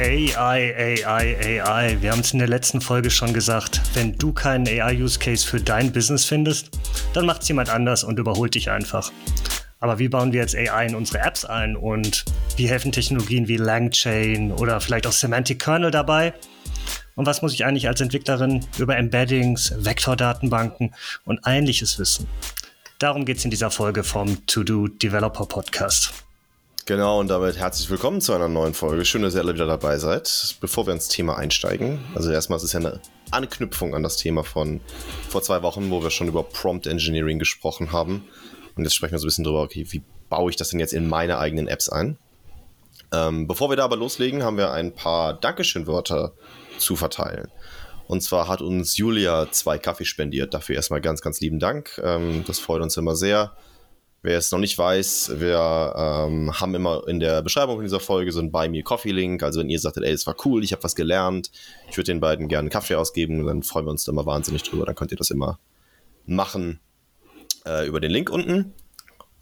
AI, 0.00 1.02
AI, 1.04 1.60
AI. 1.60 1.98
Wir 2.00 2.12
haben 2.12 2.20
es 2.20 2.32
in 2.32 2.38
der 2.38 2.46
letzten 2.46 2.80
Folge 2.80 3.10
schon 3.10 3.32
gesagt. 3.32 3.80
Wenn 3.94 4.16
du 4.16 4.32
keinen 4.32 4.68
AI-Use-Case 4.68 5.44
für 5.44 5.60
dein 5.60 5.90
Business 5.90 6.24
findest, 6.24 6.70
dann 7.14 7.26
macht 7.26 7.42
es 7.42 7.48
jemand 7.48 7.68
anders 7.68 8.04
und 8.04 8.16
überholt 8.16 8.54
dich 8.54 8.70
einfach. 8.70 9.10
Aber 9.80 9.98
wie 9.98 10.08
bauen 10.08 10.32
wir 10.32 10.40
jetzt 10.40 10.54
AI 10.54 10.86
in 10.86 10.94
unsere 10.94 11.18
Apps 11.24 11.44
ein 11.44 11.74
und 11.74 12.24
wie 12.56 12.68
helfen 12.68 12.92
Technologien 12.92 13.48
wie 13.48 13.56
LangChain 13.56 14.52
oder 14.52 14.80
vielleicht 14.80 15.08
auch 15.08 15.12
Semantic 15.12 15.58
Kernel 15.58 15.90
dabei? 15.90 16.32
Und 17.16 17.26
was 17.26 17.42
muss 17.42 17.52
ich 17.52 17.64
eigentlich 17.64 17.88
als 17.88 18.00
Entwicklerin 18.00 18.64
über 18.78 18.96
Embeddings, 18.96 19.74
Vektordatenbanken 19.78 20.94
und 21.24 21.40
ähnliches 21.44 21.98
wissen? 21.98 22.28
Darum 23.00 23.24
geht 23.24 23.38
es 23.38 23.44
in 23.44 23.50
dieser 23.50 23.72
Folge 23.72 24.04
vom 24.04 24.46
To-Do 24.46 24.86
Developer 24.86 25.46
Podcast. 25.46 26.27
Genau, 26.88 27.20
und 27.20 27.28
damit 27.28 27.58
herzlich 27.58 27.90
willkommen 27.90 28.22
zu 28.22 28.32
einer 28.32 28.48
neuen 28.48 28.72
Folge. 28.72 29.04
Schön, 29.04 29.20
dass 29.20 29.34
ihr 29.34 29.42
alle 29.42 29.52
wieder 29.52 29.66
dabei 29.66 29.98
seid. 29.98 30.56
Bevor 30.62 30.86
wir 30.86 30.94
ins 30.94 31.08
Thema 31.08 31.36
einsteigen, 31.36 31.98
also 32.14 32.30
erstmal 32.30 32.56
ist 32.56 32.62
es 32.62 32.72
ja 32.72 32.80
eine 32.80 33.02
Anknüpfung 33.30 33.94
an 33.94 34.02
das 34.02 34.16
Thema 34.16 34.42
von 34.42 34.80
vor 35.28 35.42
zwei 35.42 35.62
Wochen, 35.62 35.90
wo 35.90 36.02
wir 36.02 36.08
schon 36.08 36.28
über 36.28 36.42
Prompt 36.42 36.86
Engineering 36.86 37.38
gesprochen 37.38 37.92
haben. 37.92 38.24
Und 38.74 38.84
jetzt 38.84 38.94
sprechen 38.94 39.12
wir 39.12 39.18
so 39.18 39.26
ein 39.26 39.28
bisschen 39.28 39.44
drüber, 39.44 39.60
okay, 39.60 39.84
wie 39.90 40.00
baue 40.30 40.48
ich 40.48 40.56
das 40.56 40.70
denn 40.70 40.80
jetzt 40.80 40.94
in 40.94 41.10
meine 41.10 41.36
eigenen 41.36 41.68
Apps 41.68 41.90
ein? 41.90 42.16
Ähm, 43.12 43.46
bevor 43.46 43.68
wir 43.68 43.76
da 43.76 43.84
aber 43.84 43.98
loslegen, 43.98 44.42
haben 44.42 44.56
wir 44.56 44.72
ein 44.72 44.94
paar 44.94 45.34
Dankeschön-Wörter 45.34 46.32
zu 46.78 46.96
verteilen. 46.96 47.48
Und 48.06 48.22
zwar 48.22 48.48
hat 48.48 48.62
uns 48.62 48.96
Julia 48.96 49.48
zwei 49.50 49.76
Kaffee 49.76 50.06
spendiert. 50.06 50.54
Dafür 50.54 50.76
erstmal 50.76 51.02
ganz, 51.02 51.20
ganz 51.20 51.38
lieben 51.42 51.58
Dank. 51.58 52.00
Ähm, 52.02 52.44
das 52.46 52.58
freut 52.58 52.80
uns 52.80 52.96
immer 52.96 53.14
sehr. 53.14 53.52
Wer 54.20 54.38
es 54.38 54.50
noch 54.50 54.58
nicht 54.58 54.76
weiß, 54.76 55.32
wir 55.36 55.94
ähm, 55.96 56.60
haben 56.60 56.74
immer 56.74 57.06
in 57.06 57.20
der 57.20 57.40
Beschreibung 57.40 57.76
von 57.76 57.84
dieser 57.84 58.00
Folge 58.00 58.32
so 58.32 58.40
einen 58.40 58.50
Buy 58.50 58.68
Me 58.68 58.82
Coffee 58.82 59.12
Link. 59.12 59.44
Also 59.44 59.60
wenn 59.60 59.70
ihr 59.70 59.78
sagt, 59.78 59.96
ey, 59.96 60.12
es 60.12 60.26
war 60.26 60.34
cool, 60.44 60.64
ich 60.64 60.72
habe 60.72 60.82
was 60.82 60.96
gelernt, 60.96 61.52
ich 61.88 61.96
würde 61.96 62.12
den 62.12 62.18
beiden 62.18 62.48
gerne 62.48 62.68
Kaffee 62.68 62.96
ausgeben, 62.96 63.46
dann 63.46 63.62
freuen 63.62 63.86
wir 63.86 63.92
uns 63.92 64.04
da 64.04 64.12
immer 64.12 64.26
wahnsinnig 64.26 64.64
drüber. 64.64 64.86
Dann 64.86 64.96
könnt 64.96 65.12
ihr 65.12 65.16
das 65.16 65.30
immer 65.30 65.60
machen 66.26 66.80
äh, 67.64 67.86
über 67.86 68.00
den 68.00 68.10
Link 68.10 68.28
unten. 68.30 68.72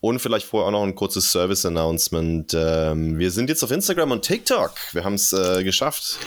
Und 0.01 0.21
vielleicht 0.21 0.47
vorher 0.47 0.69
auch 0.69 0.73
noch 0.73 0.85
ein 0.85 0.95
kurzes 0.95 1.33
Service-Announcement. 1.33 2.53
Ähm, 2.55 3.19
wir 3.19 3.31
sind 3.31 3.49
jetzt 3.49 3.65
auf 3.65 3.71
Instagram 3.71 4.11
und 4.11 4.23
TikTok. 4.23 4.73
Wir 4.93 5.05
haben 5.05 5.15
es 5.15 5.33
äh, 5.33 5.65
geschafft 5.65 6.19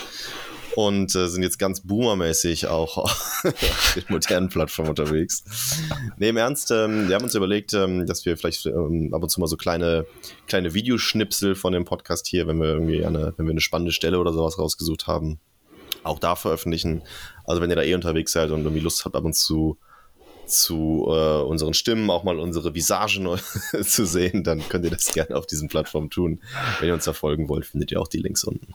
und 0.75 1.15
äh, 1.15 1.27
sind 1.27 1.43
jetzt 1.43 1.59
ganz 1.59 1.81
boomermäßig 1.81 2.67
auch 2.67 2.97
auf 2.97 3.43
den 3.95 4.03
modernen 4.09 4.49
Plattformen 4.49 4.89
unterwegs. 4.89 5.43
Nee, 6.17 6.29
im 6.29 6.37
Ernst, 6.37 6.71
ähm, 6.71 7.07
wir 7.07 7.15
haben 7.15 7.23
uns 7.23 7.35
überlegt, 7.35 7.73
ähm, 7.73 8.05
dass 8.05 8.25
wir 8.25 8.37
vielleicht 8.37 8.65
ähm, 8.65 9.13
ab 9.13 9.23
und 9.23 9.29
zu 9.29 9.39
mal 9.39 9.47
so 9.47 9.57
kleine, 9.57 10.05
kleine 10.47 10.73
Videoschnipsel 10.73 11.55
von 11.55 11.73
dem 11.73 11.85
Podcast 11.85 12.27
hier, 12.27 12.47
wenn 12.47 12.59
wir 12.59 12.67
irgendwie 12.67 13.05
eine, 13.05 13.33
wenn 13.37 13.45
wir 13.45 13.51
eine 13.51 13.61
spannende 13.61 13.91
Stelle 13.91 14.19
oder 14.19 14.33
sowas 14.33 14.57
rausgesucht 14.57 15.07
haben, 15.07 15.39
auch 16.03 16.19
da 16.19 16.35
veröffentlichen. 16.35 17.01
Also 17.45 17.61
wenn 17.61 17.69
ihr 17.69 17.75
da 17.75 17.83
eh 17.83 17.95
unterwegs 17.95 18.31
seid 18.31 18.51
und 18.51 18.61
irgendwie 18.61 18.81
Lust 18.81 19.05
habt, 19.05 19.15
ab 19.15 19.25
und 19.25 19.35
zu 19.35 19.77
zu 20.49 21.05
äh, 21.07 21.41
unseren 21.43 21.75
Stimmen, 21.75 22.09
auch 22.09 22.23
mal 22.23 22.39
unsere 22.39 22.73
Visagen 22.73 23.27
zu 23.83 24.05
sehen, 24.05 24.43
dann 24.43 24.67
könnt 24.67 24.83
ihr 24.83 24.91
das 24.91 25.13
gerne 25.13 25.35
auf 25.35 25.45
diesen 25.45 25.67
Plattformen 25.67 26.09
tun. 26.09 26.41
Wenn 26.79 26.87
ihr 26.87 26.93
uns 26.95 27.03
verfolgen 27.03 27.47
wollt, 27.49 27.67
findet 27.67 27.91
ihr 27.91 28.01
auch 28.01 28.07
die 28.07 28.17
Links 28.17 28.43
unten. 28.43 28.73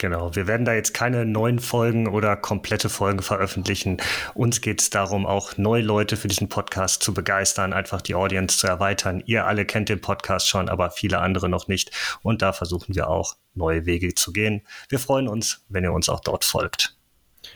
Genau, 0.00 0.34
wir 0.34 0.46
werden 0.46 0.64
da 0.64 0.72
jetzt 0.72 0.94
keine 0.94 1.26
neuen 1.26 1.58
Folgen 1.58 2.08
oder 2.08 2.34
komplette 2.34 2.88
Folgen 2.88 3.20
veröffentlichen. 3.20 3.98
Uns 4.32 4.62
geht 4.62 4.80
es 4.80 4.88
darum, 4.88 5.26
auch 5.26 5.58
neue 5.58 5.82
Leute 5.82 6.16
für 6.16 6.26
diesen 6.26 6.48
Podcast 6.48 7.02
zu 7.02 7.12
begeistern, 7.12 7.74
einfach 7.74 8.00
die 8.00 8.14
Audience 8.14 8.56
zu 8.56 8.66
erweitern. 8.66 9.22
Ihr 9.26 9.46
alle 9.46 9.66
kennt 9.66 9.90
den 9.90 10.00
Podcast 10.00 10.48
schon, 10.48 10.70
aber 10.70 10.90
viele 10.90 11.18
andere 11.18 11.50
noch 11.50 11.68
nicht. 11.68 11.90
Und 12.22 12.40
da 12.40 12.54
versuchen 12.54 12.94
wir 12.94 13.10
auch 13.10 13.36
neue 13.52 13.84
Wege 13.84 14.14
zu 14.14 14.32
gehen. 14.32 14.62
Wir 14.88 14.98
freuen 14.98 15.28
uns, 15.28 15.66
wenn 15.68 15.84
ihr 15.84 15.92
uns 15.92 16.08
auch 16.08 16.20
dort 16.20 16.44
folgt. 16.44 16.96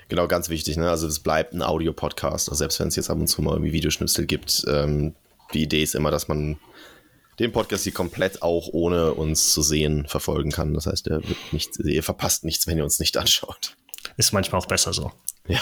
Genau, 0.09 0.29
ganz 0.29 0.51
wichtig. 0.51 0.77
Ne? 0.77 0.91
Also 0.91 1.07
das 1.07 1.21
bleibt 1.21 1.55
ein 1.55 1.63
Audio-Podcast. 1.63 2.51
Also 2.51 2.59
selbst 2.59 2.79
wenn 2.79 2.89
es 2.89 2.97
jetzt 2.97 3.09
ab 3.09 3.17
und 3.17 3.27
zu 3.27 3.41
mal 3.41 3.53
irgendwie 3.53 3.73
Videoschnipsel 3.73 4.27
gibt, 4.27 4.65
ähm, 4.69 5.15
die 5.55 5.63
Idee 5.63 5.83
ist 5.83 5.95
immer, 5.95 6.11
dass 6.11 6.29
man 6.29 6.59
den 7.39 7.53
Podcast 7.53 7.85
hier 7.85 7.93
komplett 7.93 8.43
auch 8.43 8.69
ohne 8.73 9.15
uns 9.15 9.53
zu 9.53 9.63
sehen 9.63 10.07
verfolgen 10.07 10.51
kann. 10.51 10.75
Das 10.75 10.87
heißt, 10.87 11.07
ihr, 11.09 11.23
nicht, 11.53 11.79
ihr 11.79 12.03
verpasst 12.03 12.45
nichts, 12.45 12.67
wenn 12.67 12.79
ihr 12.79 12.85
uns 12.85 13.01
nicht 13.01 13.17
anschaut. 13.17 13.77
Ist 14.17 14.33
manchmal 14.33 14.61
auch 14.61 14.67
besser 14.67 14.93
so. 14.93 15.13
Ja. 15.49 15.61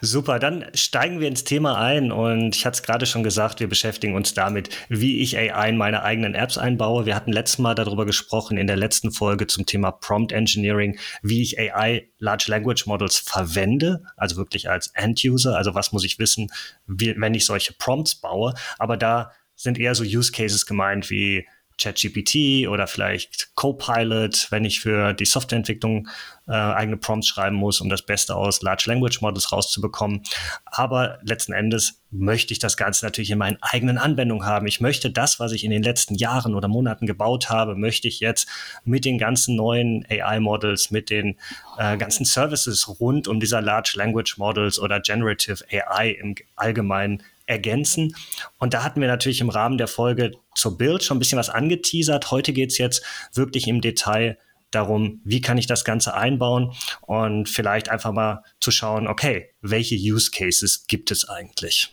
Super, 0.00 0.38
dann 0.38 0.66
steigen 0.74 1.20
wir 1.20 1.28
ins 1.28 1.44
Thema 1.44 1.78
ein. 1.78 2.12
Und 2.12 2.54
ich 2.54 2.66
hatte 2.66 2.76
es 2.76 2.82
gerade 2.82 3.06
schon 3.06 3.22
gesagt, 3.22 3.60
wir 3.60 3.68
beschäftigen 3.68 4.14
uns 4.14 4.34
damit, 4.34 4.70
wie 4.88 5.20
ich 5.20 5.36
AI 5.36 5.68
in 5.68 5.76
meine 5.76 6.02
eigenen 6.02 6.34
Apps 6.34 6.58
einbaue. 6.58 7.06
Wir 7.06 7.14
hatten 7.14 7.32
letztes 7.32 7.58
Mal 7.58 7.74
darüber 7.74 8.06
gesprochen 8.06 8.58
in 8.58 8.66
der 8.66 8.76
letzten 8.76 9.10
Folge 9.10 9.46
zum 9.46 9.66
Thema 9.66 9.90
Prompt 9.92 10.32
Engineering, 10.32 10.98
wie 11.22 11.42
ich 11.42 11.58
AI 11.58 12.08
Large 12.18 12.46
Language 12.48 12.86
Models 12.86 13.18
verwende, 13.18 14.02
also 14.16 14.36
wirklich 14.36 14.68
als 14.70 14.88
End-User, 14.94 15.56
also 15.56 15.74
was 15.74 15.92
muss 15.92 16.04
ich 16.04 16.18
wissen, 16.18 16.50
wie, 16.86 17.14
wenn 17.18 17.34
ich 17.34 17.46
solche 17.46 17.72
Prompts 17.72 18.16
baue, 18.16 18.54
aber 18.78 18.96
da 18.96 19.32
sind 19.54 19.78
eher 19.78 19.94
so 19.94 20.04
Use 20.04 20.32
Cases 20.32 20.66
gemeint 20.66 21.10
wie 21.10 21.46
ChatGPT 21.78 22.68
oder 22.68 22.86
vielleicht 22.86 23.54
Copilot, 23.54 24.48
wenn 24.50 24.64
ich 24.64 24.80
für 24.80 25.12
die 25.12 25.26
Softwareentwicklung 25.26 26.08
äh, 26.48 26.52
eigene 26.52 26.96
Prompts 26.96 27.28
schreiben 27.28 27.56
muss, 27.56 27.80
um 27.80 27.88
das 27.88 28.02
Beste 28.02 28.34
aus 28.34 28.62
Large 28.62 28.84
Language 28.86 29.20
Models 29.20 29.52
rauszubekommen. 29.52 30.22
Aber 30.64 31.18
letzten 31.22 31.52
Endes 31.52 32.00
möchte 32.10 32.52
ich 32.52 32.58
das 32.58 32.76
Ganze 32.76 33.04
natürlich 33.04 33.30
in 33.30 33.38
meinen 33.38 33.58
eigenen 33.60 33.98
Anwendungen 33.98 34.46
haben. 34.46 34.66
Ich 34.66 34.80
möchte 34.80 35.10
das, 35.10 35.38
was 35.38 35.52
ich 35.52 35.64
in 35.64 35.70
den 35.70 35.82
letzten 35.82 36.14
Jahren 36.14 36.54
oder 36.54 36.68
Monaten 36.68 37.06
gebaut 37.06 37.50
habe, 37.50 37.74
möchte 37.74 38.08
ich 38.08 38.20
jetzt 38.20 38.48
mit 38.84 39.04
den 39.04 39.18
ganzen 39.18 39.56
neuen 39.56 40.06
AI-Models, 40.08 40.90
mit 40.90 41.10
den 41.10 41.36
äh, 41.78 41.96
ganzen 41.98 42.24
Services 42.24 42.88
rund 43.00 43.28
um 43.28 43.40
dieser 43.40 43.60
Large 43.60 43.94
Language 43.96 44.38
Models 44.38 44.78
oder 44.78 45.00
Generative 45.00 45.64
AI 45.70 46.10
im 46.10 46.36
Allgemeinen 46.54 47.22
ergänzen. 47.46 48.14
Und 48.58 48.74
da 48.74 48.82
hatten 48.82 49.00
wir 49.00 49.08
natürlich 49.08 49.40
im 49.40 49.48
Rahmen 49.48 49.78
der 49.78 49.88
Folge 49.88 50.32
zur 50.54 50.76
Bild 50.76 51.02
schon 51.02 51.16
ein 51.16 51.20
bisschen 51.20 51.38
was 51.38 51.50
angeteasert. 51.50 52.30
Heute 52.30 52.52
geht 52.52 52.72
es 52.72 52.78
jetzt 52.78 53.02
wirklich 53.32 53.66
im 53.68 53.80
Detail 53.80 54.38
darum, 54.70 55.20
wie 55.24 55.40
kann 55.40 55.58
ich 55.58 55.66
das 55.66 55.84
Ganze 55.84 56.14
einbauen 56.14 56.72
und 57.02 57.48
vielleicht 57.48 57.88
einfach 57.88 58.12
mal 58.12 58.42
zu 58.60 58.70
schauen, 58.70 59.06
okay, 59.06 59.50
welche 59.62 59.94
Use 59.94 60.30
Cases 60.30 60.86
gibt 60.86 61.10
es 61.10 61.28
eigentlich? 61.28 61.92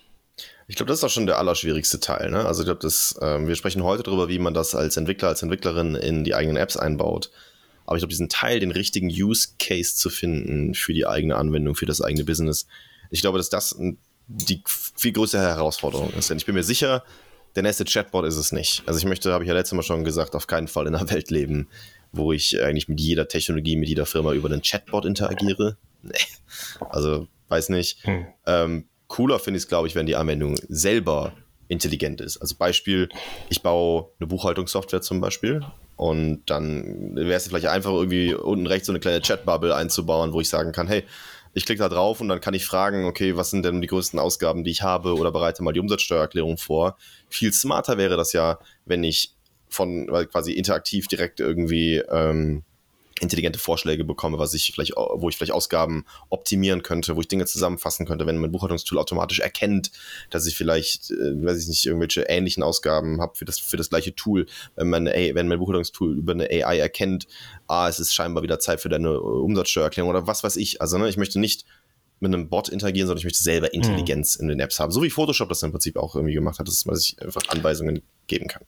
Ich 0.68 0.75
glaube, 0.75 0.90
das 0.90 1.00
ist 1.00 1.03
auch 1.03 1.09
schon 1.09 1.28
der 1.28 1.38
allerschwierigste 1.38 2.00
Teil. 2.00 2.31
Ne? 2.31 2.46
Also 2.46 2.64
ich 2.64 2.66
glaube, 2.66 2.85
äh, 2.88 3.47
wir 3.47 3.56
sprechen 3.56 3.84
heute 3.84 4.03
darüber, 4.03 4.30
wie 4.30 4.40
man 4.40 4.53
das 4.53 4.75
als 4.75 4.97
Entwickler, 4.97 5.28
als 5.28 5.44
Entwicklerin 5.44 5.96
in 5.96 6.24
die 6.24 6.35
eigenen 6.35 6.58
Apps 6.58 6.78
einbaut. 6.78 7.31
Aber 7.85 7.97
ich 7.97 8.02
glaube, 8.02 8.12
diesen 8.12 8.30
Teil, 8.30 8.59
den 8.59 8.72
richtigen 8.72 9.08
Use 9.08 9.50
Case 9.59 9.96
zu 9.96 10.09
finden 10.09 10.74
für 10.74 10.94
die 10.94 11.06
eigene 11.06 11.35
Anwendung, 11.35 11.75
für 11.75 11.85
das 11.85 12.02
eigene 12.02 12.24
Business, 12.24 12.66
ich 13.09 13.22
glaube, 13.22 13.38
dass 13.38 13.50
das 13.50 13.74
ein 13.74 13.97
die 14.28 14.63
viel 14.66 15.11
größere 15.11 15.41
Herausforderung 15.41 16.11
ist. 16.13 16.29
Denn 16.29 16.38
ich 16.38 16.45
bin 16.45 16.56
mir 16.56 16.63
sicher, 16.63 17.03
der 17.56 17.63
nächste 17.63 17.85
Chatbot 17.85 18.25
ist 18.25 18.38
es 18.38 18.51
nicht. 18.51 18.84
Also 18.85 19.00
ich 19.00 19.06
möchte, 19.06 19.31
habe 19.31 19.44
ich 19.44 19.47
ja 19.47 19.53
letztes 19.53 19.75
Mal 19.75 19.84
schon 19.84 20.03
gesagt, 20.03 20.35
auf 20.35 20.47
keinen 20.47 20.67
Fall 20.67 20.88
in 20.88 20.95
einer 20.95 21.09
Welt 21.11 21.29
leben, 21.29 21.67
wo 22.11 22.31
ich 22.31 22.61
eigentlich 22.61 22.88
mit 22.88 23.00
jeder 23.00 23.28
Technologie, 23.28 23.75
mit 23.75 23.89
jeder 23.89 24.06
Firma 24.06 24.34
über 24.34 24.50
einen 24.50 24.61
Chatbot 24.61 25.06
interagiere. 25.06 25.78
Nee. 26.01 26.13
Also 26.89 27.28
weiß 27.50 27.69
nicht. 27.69 28.03
Hm. 28.06 28.25
Ähm, 28.45 28.85
cooler 29.07 29.39
finde 29.39 29.57
ich 29.57 29.63
es, 29.63 29.67
glaube 29.67 29.88
ich, 29.88 29.95
wenn 29.95 30.06
die 30.06 30.16
Anwendung 30.16 30.55
selber 30.67 31.34
intelligent 31.67 32.22
ist. 32.22 32.38
Also 32.38 32.55
Beispiel, 32.55 33.09
ich 33.50 33.61
baue 33.61 34.09
eine 34.19 34.28
Buchhaltungssoftware 34.28 35.01
zum 35.01 35.22
Beispiel 35.22 35.61
und 35.95 36.44
dann 36.47 37.16
wäre 37.16 37.34
es 37.34 37.47
vielleicht 37.47 37.67
einfach 37.67 37.91
irgendwie 37.91 38.34
unten 38.34 38.67
rechts 38.67 38.88
so 38.88 38.91
eine 38.91 39.00
kleine 39.00 39.22
Chatbubble 39.22 39.75
einzubauen, 39.75 40.34
wo 40.34 40.41
ich 40.41 40.50
sagen 40.50 40.72
kann, 40.72 40.88
hey, 40.88 41.03
ich 41.53 41.66
klicke 41.66 41.81
da 41.81 41.90
drauf 41.90 42.19
und 42.22 42.30
dann 42.30 42.41
kann 42.41 42.53
ich 42.53 42.66
fragen, 42.66 43.06
okay, 43.06 43.38
was 43.38 43.52
sind 43.52 43.64
denn 43.64 43.81
die 43.81 43.88
größten 43.88 44.19
Ausgaben, 44.19 44.64
die 44.64 44.72
ich 44.72 44.81
habe 44.81 45.16
oder 45.16 45.31
bereite 45.31 45.64
mal 45.64 45.74
die 45.74 45.80
Umsatzsteuererklärung 45.80 46.58
vor. 46.58 46.97
Viel 47.29 47.53
smarter 47.53 47.97
wäre 47.97 48.17
das 48.17 48.34
ja, 48.34 48.59
wenn 48.85 49.03
ich 49.03 49.35
von 49.70 50.08
quasi 50.32 50.53
interaktiv 50.53 51.08
direkt 51.08 51.40
irgendwie 51.40 51.97
ähm, 51.97 52.64
intelligente 53.23 53.59
Vorschläge 53.59 54.03
bekomme, 54.03 54.37
was 54.37 54.53
ich 54.53 54.72
vielleicht, 54.73 54.93
wo 54.96 55.29
ich 55.29 55.37
vielleicht 55.37 55.52
Ausgaben 55.52 56.05
optimieren 56.29 56.84
könnte, 56.84 57.16
wo 57.16 57.22
ich 57.22 57.28
Dinge 57.28 57.46
zusammenfassen 57.46 58.05
könnte, 58.05 58.28
wenn 58.28 58.37
mein 58.37 58.52
Buchhaltungstool 58.52 58.99
automatisch 58.99 59.40
erkennt, 59.40 59.91
dass 60.29 60.46
ich 60.46 60.55
vielleicht, 60.55 61.11
äh, 61.11 61.46
weiß 61.46 61.61
ich 61.64 61.67
nicht, 61.67 61.85
irgendwelche 61.85 62.23
ähnlichen 62.23 62.64
Ausgaben 62.64 63.22
habe 63.22 63.35
für 63.35 63.46
das, 63.46 63.59
für 63.59 63.78
das 63.78 63.90
gleiche 63.90 64.16
Tool, 64.16 64.46
wenn 64.75 64.90
mein, 64.90 65.05
wenn 65.05 65.47
mein 65.47 65.59
Buchhaltungstool 65.59 66.17
über 66.17 66.34
eine 66.34 66.49
AI 66.49 66.79
erkennt, 66.79 67.28
ah, 67.67 67.87
es 67.90 67.99
ist 67.99 68.14
scheinbar 68.14 68.43
wieder 68.43 68.59
Zeit 68.59 68.79
für 68.79 68.90
deine 68.90 69.20
Umsatzsteuererklärung 69.20 70.09
oder 70.09 70.28
was 70.28 70.43
weiß 70.43 70.58
ich. 70.58 70.81
Also, 70.81 70.97
ne, 70.97 71.09
ich 71.09 71.17
möchte 71.17 71.40
nicht 71.40 71.66
mit 72.19 72.34
einem 72.34 72.49
Bot 72.49 72.69
interagieren, 72.69 73.08
sondern 73.08 73.19
ich 73.19 73.26
möchte 73.26 73.43
selber 73.43 73.67
mhm. 73.67 73.81
Intelligenz 73.81 74.37
mhm. 74.37 74.43
in 74.43 74.47
den 74.49 74.59
Apps 74.61 74.79
haben. 74.79 74.91
So 74.91 75.03
wie 75.03 75.09
Photoshop 75.09 75.49
das 75.49 75.64
im 75.64 75.72
Prinzip 75.72 75.97
auch 75.97 76.16
irgendwie 76.16 76.34
gemacht 76.34 76.59
hat, 76.59 76.67
dass 76.67 76.85
man 76.85 76.96
sich 76.96 77.22
einfach 77.22 77.41
Anweisungen 77.49 78.02
geben 78.28 78.47
kann. 78.47 78.64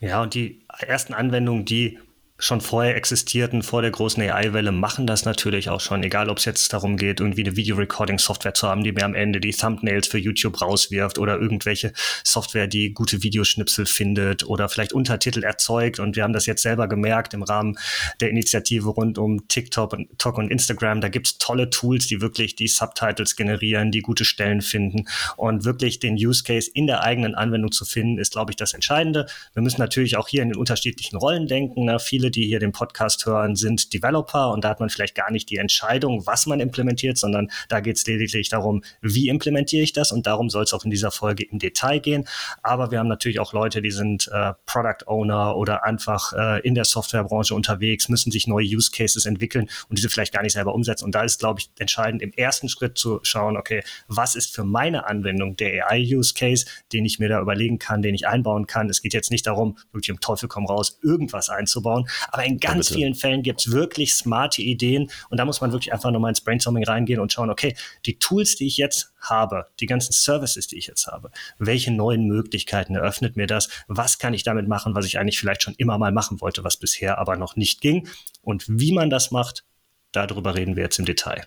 Ja, 0.00 0.22
und 0.22 0.34
die 0.34 0.62
ersten 0.80 1.14
Anwendungen, 1.14 1.64
die 1.64 1.98
schon 2.36 2.60
vorher 2.60 2.96
existierten, 2.96 3.62
vor 3.62 3.82
der 3.82 3.92
großen 3.92 4.20
AI-Welle, 4.22 4.72
machen 4.72 5.06
das 5.06 5.24
natürlich 5.24 5.68
auch 5.68 5.80
schon, 5.80 6.02
egal 6.02 6.28
ob 6.28 6.38
es 6.38 6.44
jetzt 6.44 6.72
darum 6.72 6.96
geht, 6.96 7.20
irgendwie 7.20 7.44
eine 7.44 7.56
Video-Recording-Software 7.56 8.54
zu 8.54 8.68
haben, 8.68 8.82
die 8.82 8.90
mir 8.90 9.04
am 9.04 9.14
Ende 9.14 9.38
die 9.38 9.52
Thumbnails 9.52 10.08
für 10.08 10.18
YouTube 10.18 10.60
rauswirft 10.60 11.18
oder 11.18 11.38
irgendwelche 11.38 11.92
Software, 12.24 12.66
die 12.66 12.92
gute 12.92 13.22
Videoschnipsel 13.22 13.86
findet 13.86 14.44
oder 14.44 14.68
vielleicht 14.68 14.92
Untertitel 14.92 15.44
erzeugt. 15.44 16.00
Und 16.00 16.16
wir 16.16 16.24
haben 16.24 16.32
das 16.32 16.46
jetzt 16.46 16.62
selber 16.62 16.88
gemerkt 16.88 17.34
im 17.34 17.44
Rahmen 17.44 17.78
der 18.20 18.30
Initiative 18.30 18.88
rund 18.88 19.16
um 19.16 19.46
TikTok 19.46 19.92
und, 19.92 20.08
TikTok 20.08 20.38
und 20.38 20.50
Instagram. 20.50 21.00
Da 21.00 21.08
gibt's 21.08 21.38
tolle 21.38 21.70
Tools, 21.70 22.08
die 22.08 22.20
wirklich 22.20 22.56
die 22.56 22.68
Subtitles 22.68 23.36
generieren, 23.36 23.92
die 23.92 24.00
gute 24.00 24.24
Stellen 24.24 24.60
finden 24.60 25.06
und 25.36 25.64
wirklich 25.64 26.00
den 26.00 26.14
Use 26.14 26.42
Case 26.42 26.70
in 26.74 26.88
der 26.88 27.02
eigenen 27.02 27.36
Anwendung 27.36 27.70
zu 27.70 27.84
finden, 27.84 28.18
ist, 28.18 28.32
glaube 28.32 28.50
ich, 28.50 28.56
das 28.56 28.74
Entscheidende. 28.74 29.26
Wir 29.52 29.62
müssen 29.62 29.80
natürlich 29.80 30.16
auch 30.16 30.26
hier 30.26 30.42
in 30.42 30.48
den 30.48 30.58
unterschiedlichen 30.58 31.16
Rollen 31.16 31.46
denken. 31.46 31.84
Ne? 31.84 31.98
Viele 32.00 32.23
viele, 32.24 32.30
die 32.30 32.46
hier 32.46 32.58
den 32.58 32.72
Podcast 32.72 33.26
hören, 33.26 33.54
sind 33.54 33.92
Developer 33.92 34.50
und 34.50 34.64
da 34.64 34.70
hat 34.70 34.80
man 34.80 34.88
vielleicht 34.88 35.14
gar 35.14 35.30
nicht 35.30 35.50
die 35.50 35.56
Entscheidung, 35.56 36.26
was 36.26 36.46
man 36.46 36.60
implementiert, 36.60 37.18
sondern 37.18 37.50
da 37.68 37.80
geht 37.80 37.96
es 37.96 38.06
lediglich 38.06 38.48
darum, 38.48 38.82
wie 39.02 39.28
implementiere 39.28 39.82
ich 39.82 39.92
das 39.92 40.10
und 40.12 40.26
darum 40.26 40.48
soll 40.48 40.64
es 40.64 40.72
auch 40.72 40.84
in 40.84 40.90
dieser 40.90 41.10
Folge 41.10 41.44
im 41.44 41.58
Detail 41.58 41.98
gehen. 41.98 42.24
Aber 42.62 42.90
wir 42.90 42.98
haben 42.98 43.08
natürlich 43.08 43.40
auch 43.40 43.52
Leute, 43.52 43.82
die 43.82 43.90
sind 43.90 44.28
äh, 44.32 44.52
Product 44.64 45.06
Owner 45.06 45.56
oder 45.56 45.84
einfach 45.84 46.32
äh, 46.32 46.60
in 46.60 46.74
der 46.74 46.84
Softwarebranche 46.84 47.54
unterwegs, 47.54 48.08
müssen 48.08 48.30
sich 48.30 48.46
neue 48.46 48.64
Use 48.64 48.90
Cases 48.90 49.26
entwickeln 49.26 49.68
und 49.88 49.98
diese 49.98 50.08
vielleicht 50.08 50.32
gar 50.32 50.42
nicht 50.42 50.54
selber 50.54 50.74
umsetzen. 50.74 51.04
Und 51.04 51.14
da 51.14 51.22
ist, 51.22 51.40
glaube 51.40 51.60
ich, 51.60 51.70
entscheidend 51.78 52.22
im 52.22 52.32
ersten 52.32 52.68
Schritt 52.68 52.96
zu 52.96 53.20
schauen, 53.22 53.56
okay, 53.56 53.82
was 54.08 54.34
ist 54.34 54.54
für 54.54 54.64
meine 54.64 55.06
Anwendung 55.06 55.56
der 55.56 55.90
AI-Use 55.90 56.34
Case, 56.34 56.64
den 56.92 57.04
ich 57.04 57.18
mir 57.18 57.28
da 57.28 57.40
überlegen 57.40 57.78
kann, 57.78 58.00
den 58.00 58.14
ich 58.14 58.26
einbauen 58.26 58.66
kann. 58.66 58.88
Es 58.88 59.02
geht 59.02 59.12
jetzt 59.12 59.30
nicht 59.30 59.46
darum, 59.46 59.76
wirklich 59.92 60.08
im 60.08 60.20
Teufel 60.20 60.48
komm 60.48 60.66
raus, 60.66 60.98
irgendwas 61.02 61.50
einzubauen, 61.50 62.06
aber 62.30 62.44
in 62.44 62.58
ganz 62.58 62.90
ja, 62.90 62.96
vielen 62.96 63.14
Fällen 63.14 63.42
gibt 63.42 63.60
es 63.60 63.72
wirklich 63.72 64.14
smarte 64.14 64.62
Ideen 64.62 65.10
und 65.30 65.38
da 65.38 65.44
muss 65.44 65.60
man 65.60 65.72
wirklich 65.72 65.92
einfach 65.92 66.10
nochmal 66.10 66.30
ins 66.30 66.40
Brainstorming 66.40 66.84
reingehen 66.84 67.20
und 67.20 67.32
schauen, 67.32 67.50
okay, 67.50 67.76
die 68.06 68.18
Tools, 68.18 68.56
die 68.56 68.66
ich 68.66 68.76
jetzt 68.76 69.12
habe, 69.20 69.66
die 69.80 69.86
ganzen 69.86 70.12
Services, 70.12 70.66
die 70.66 70.76
ich 70.76 70.86
jetzt 70.86 71.06
habe, 71.06 71.30
welche 71.58 71.90
neuen 71.90 72.26
Möglichkeiten 72.26 72.94
eröffnet 72.94 73.36
mir 73.36 73.46
das? 73.46 73.68
Was 73.88 74.18
kann 74.18 74.34
ich 74.34 74.42
damit 74.42 74.68
machen, 74.68 74.94
was 74.94 75.06
ich 75.06 75.18
eigentlich 75.18 75.38
vielleicht 75.38 75.62
schon 75.62 75.74
immer 75.78 75.98
mal 75.98 76.12
machen 76.12 76.40
wollte, 76.40 76.64
was 76.64 76.76
bisher 76.76 77.18
aber 77.18 77.36
noch 77.36 77.56
nicht 77.56 77.80
ging? 77.80 78.08
Und 78.42 78.64
wie 78.68 78.92
man 78.92 79.10
das 79.10 79.30
macht, 79.30 79.64
darüber 80.12 80.54
reden 80.54 80.76
wir 80.76 80.84
jetzt 80.84 80.98
im 80.98 81.04
Detail. 81.04 81.46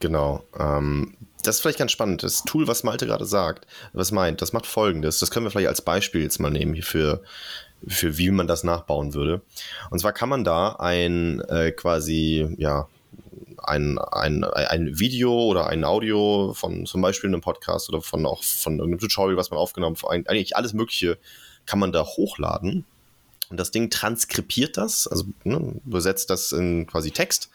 Genau. 0.00 0.44
Ähm, 0.58 1.16
das 1.44 1.56
ist 1.56 1.60
vielleicht 1.62 1.78
ganz 1.78 1.92
spannend. 1.92 2.22
Das 2.22 2.42
Tool, 2.44 2.66
was 2.66 2.82
Malte 2.82 3.06
gerade 3.06 3.24
sagt, 3.24 3.66
was 3.92 4.10
meint, 4.10 4.42
das 4.42 4.52
macht 4.52 4.66
folgendes. 4.66 5.18
Das 5.18 5.30
können 5.30 5.46
wir 5.46 5.50
vielleicht 5.50 5.68
als 5.68 5.82
Beispiel 5.82 6.22
jetzt 6.22 6.40
mal 6.40 6.50
nehmen 6.50 6.74
hier 6.74 6.82
für, 6.82 7.22
für 7.86 8.18
wie 8.18 8.30
man 8.30 8.46
das 8.46 8.64
nachbauen 8.64 9.14
würde. 9.14 9.42
Und 9.90 9.98
zwar 9.98 10.12
kann 10.12 10.28
man 10.28 10.44
da 10.44 10.76
ein 10.76 11.40
äh, 11.48 11.72
quasi, 11.72 12.54
ja, 12.58 12.88
ein, 13.58 13.98
ein, 13.98 14.44
ein 14.44 14.98
Video 14.98 15.32
oder 15.32 15.68
ein 15.68 15.84
Audio 15.84 16.52
von 16.54 16.86
zum 16.86 17.00
Beispiel 17.00 17.28
einem 17.28 17.40
Podcast 17.40 17.88
oder 17.88 18.00
von 18.00 18.26
auch 18.26 18.42
von 18.42 18.78
irgendeinem 18.78 19.00
Tutorial, 19.00 19.36
was 19.36 19.50
man 19.50 19.58
aufgenommen 19.58 19.96
hat, 19.96 20.10
eigentlich 20.10 20.56
alles 20.56 20.72
Mögliche 20.72 21.18
kann 21.66 21.78
man 21.78 21.92
da 21.92 22.04
hochladen. 22.04 22.84
Und 23.50 23.60
das 23.60 23.70
Ding 23.70 23.90
transkribiert 23.90 24.76
das, 24.76 25.06
also 25.06 25.26
ne, 25.44 25.80
übersetzt 25.86 26.30
das 26.30 26.52
in 26.52 26.86
quasi 26.86 27.10
Text 27.10 27.50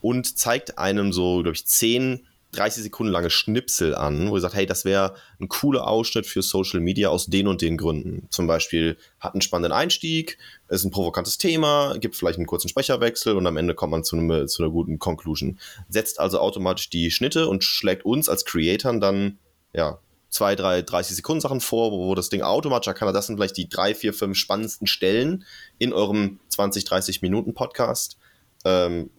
und 0.00 0.38
zeigt 0.38 0.78
einem 0.78 1.12
so, 1.12 1.42
glaube 1.42 1.54
ich, 1.54 1.66
zehn 1.66 2.26
30 2.52 2.82
Sekunden 2.84 3.12
lange 3.12 3.30
Schnipsel 3.30 3.94
an, 3.94 4.30
wo 4.30 4.36
ihr 4.36 4.40
sagt, 4.40 4.54
hey, 4.54 4.64
das 4.64 4.84
wäre 4.84 5.14
ein 5.38 5.48
cooler 5.48 5.86
Ausschnitt 5.86 6.26
für 6.26 6.42
Social 6.42 6.80
Media 6.80 7.10
aus 7.10 7.26
den 7.26 7.46
und 7.46 7.60
den 7.60 7.76
Gründen. 7.76 8.26
Zum 8.30 8.46
Beispiel 8.46 8.96
hat 9.20 9.34
einen 9.34 9.42
spannenden 9.42 9.72
Einstieg, 9.72 10.38
ist 10.68 10.84
ein 10.84 10.90
provokantes 10.90 11.36
Thema, 11.36 11.96
gibt 11.98 12.16
vielleicht 12.16 12.38
einen 12.38 12.46
kurzen 12.46 12.68
Sprecherwechsel 12.68 13.36
und 13.36 13.46
am 13.46 13.58
Ende 13.58 13.74
kommt 13.74 13.90
man 13.90 14.04
zu, 14.04 14.16
einem, 14.16 14.48
zu 14.48 14.62
einer 14.62 14.72
guten 14.72 14.98
Conclusion. 14.98 15.58
Setzt 15.88 16.20
also 16.20 16.40
automatisch 16.40 16.88
die 16.88 17.10
Schnitte 17.10 17.48
und 17.48 17.64
schlägt 17.64 18.04
uns 18.04 18.28
als 18.28 18.46
Creatoren 18.46 19.00
dann, 19.00 19.38
ja, 19.74 19.98
zwei, 20.30 20.54
drei, 20.54 20.82
30 20.82 21.16
Sekunden 21.16 21.40
Sachen 21.40 21.60
vor, 21.60 21.92
wo, 21.92 22.08
wo 22.08 22.14
das 22.14 22.28
Ding 22.28 22.42
automatisch 22.42 22.94
kann. 22.94 23.12
Das 23.12 23.26
sind 23.26 23.36
vielleicht 23.36 23.56
die 23.56 23.68
drei, 23.68 23.94
vier, 23.94 24.14
fünf 24.14 24.36
spannendsten 24.36 24.86
Stellen 24.86 25.44
in 25.78 25.92
eurem 25.92 26.40
20, 26.48 26.84
30 26.84 27.22
Minuten 27.22 27.54
Podcast. 27.54 28.18
Ähm, 28.64 29.10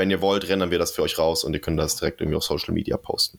wenn 0.00 0.10
ihr 0.10 0.22
wollt, 0.22 0.48
rendern 0.48 0.70
wir 0.70 0.78
das 0.78 0.92
für 0.92 1.02
euch 1.02 1.18
raus 1.18 1.44
und 1.44 1.52
ihr 1.52 1.60
könnt 1.60 1.78
das 1.78 1.96
direkt 1.96 2.22
irgendwie 2.22 2.36
auf 2.36 2.44
Social 2.44 2.72
Media 2.72 2.96
posten. 2.96 3.38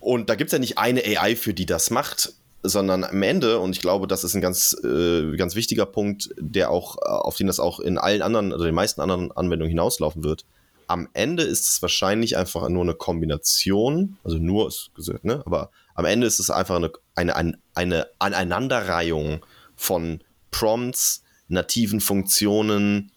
Und 0.00 0.28
da 0.28 0.34
gibt 0.34 0.48
es 0.48 0.52
ja 0.52 0.58
nicht 0.58 0.78
eine 0.78 1.00
AI, 1.04 1.36
für 1.36 1.54
die 1.54 1.64
das 1.64 1.90
macht, 1.90 2.32
sondern 2.64 3.04
am 3.04 3.22
Ende, 3.22 3.60
und 3.60 3.70
ich 3.70 3.80
glaube, 3.80 4.08
das 4.08 4.24
ist 4.24 4.34
ein 4.34 4.40
ganz, 4.40 4.76
äh, 4.82 5.36
ganz 5.36 5.54
wichtiger 5.54 5.86
Punkt, 5.86 6.30
der 6.38 6.70
auch, 6.70 6.96
äh, 6.96 7.08
auf 7.08 7.36
den 7.36 7.46
das 7.46 7.60
auch 7.60 7.78
in 7.78 7.98
allen 7.98 8.20
anderen, 8.20 8.52
oder 8.52 8.64
den 8.64 8.74
meisten 8.74 9.00
anderen 9.00 9.30
Anwendungen 9.30 9.70
hinauslaufen 9.70 10.24
wird. 10.24 10.44
Am 10.88 11.08
Ende 11.12 11.44
ist 11.44 11.68
es 11.68 11.82
wahrscheinlich 11.82 12.36
einfach 12.36 12.68
nur 12.68 12.82
eine 12.82 12.94
Kombination, 12.94 14.16
also 14.24 14.38
nur 14.38 14.66
ist 14.66 14.90
gesagt, 14.96 15.24
ne? 15.24 15.40
Aber 15.46 15.70
am 15.94 16.04
Ende 16.04 16.26
ist 16.26 16.40
es 16.40 16.50
einfach 16.50 16.76
eine, 16.76 16.90
eine, 17.14 17.36
eine, 17.36 17.58
eine 17.74 18.06
Aneinanderreihung 18.18 19.46
von 19.76 20.22
Prompts, 20.50 21.22
nativen 21.46 22.00
Funktionen, 22.00 23.12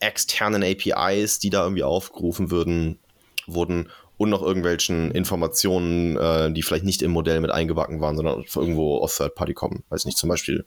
externen 0.00 0.62
APIs, 0.62 1.38
die 1.38 1.50
da 1.50 1.62
irgendwie 1.62 1.82
aufgerufen 1.82 2.50
würden, 2.50 2.98
wurden 3.46 3.88
und 4.16 4.30
noch 4.30 4.42
irgendwelchen 4.42 5.10
Informationen, 5.12 6.16
äh, 6.16 6.52
die 6.52 6.62
vielleicht 6.62 6.84
nicht 6.84 7.02
im 7.02 7.10
Modell 7.10 7.40
mit 7.40 7.50
eingebacken 7.50 8.00
waren, 8.00 8.16
sondern 8.16 8.44
irgendwo 8.54 8.98
aus 8.98 9.16
Third 9.16 9.34
Party 9.34 9.54
kommen. 9.54 9.82
Weiß 9.88 10.04
nicht, 10.04 10.18
zum 10.18 10.28
Beispiel 10.28 10.66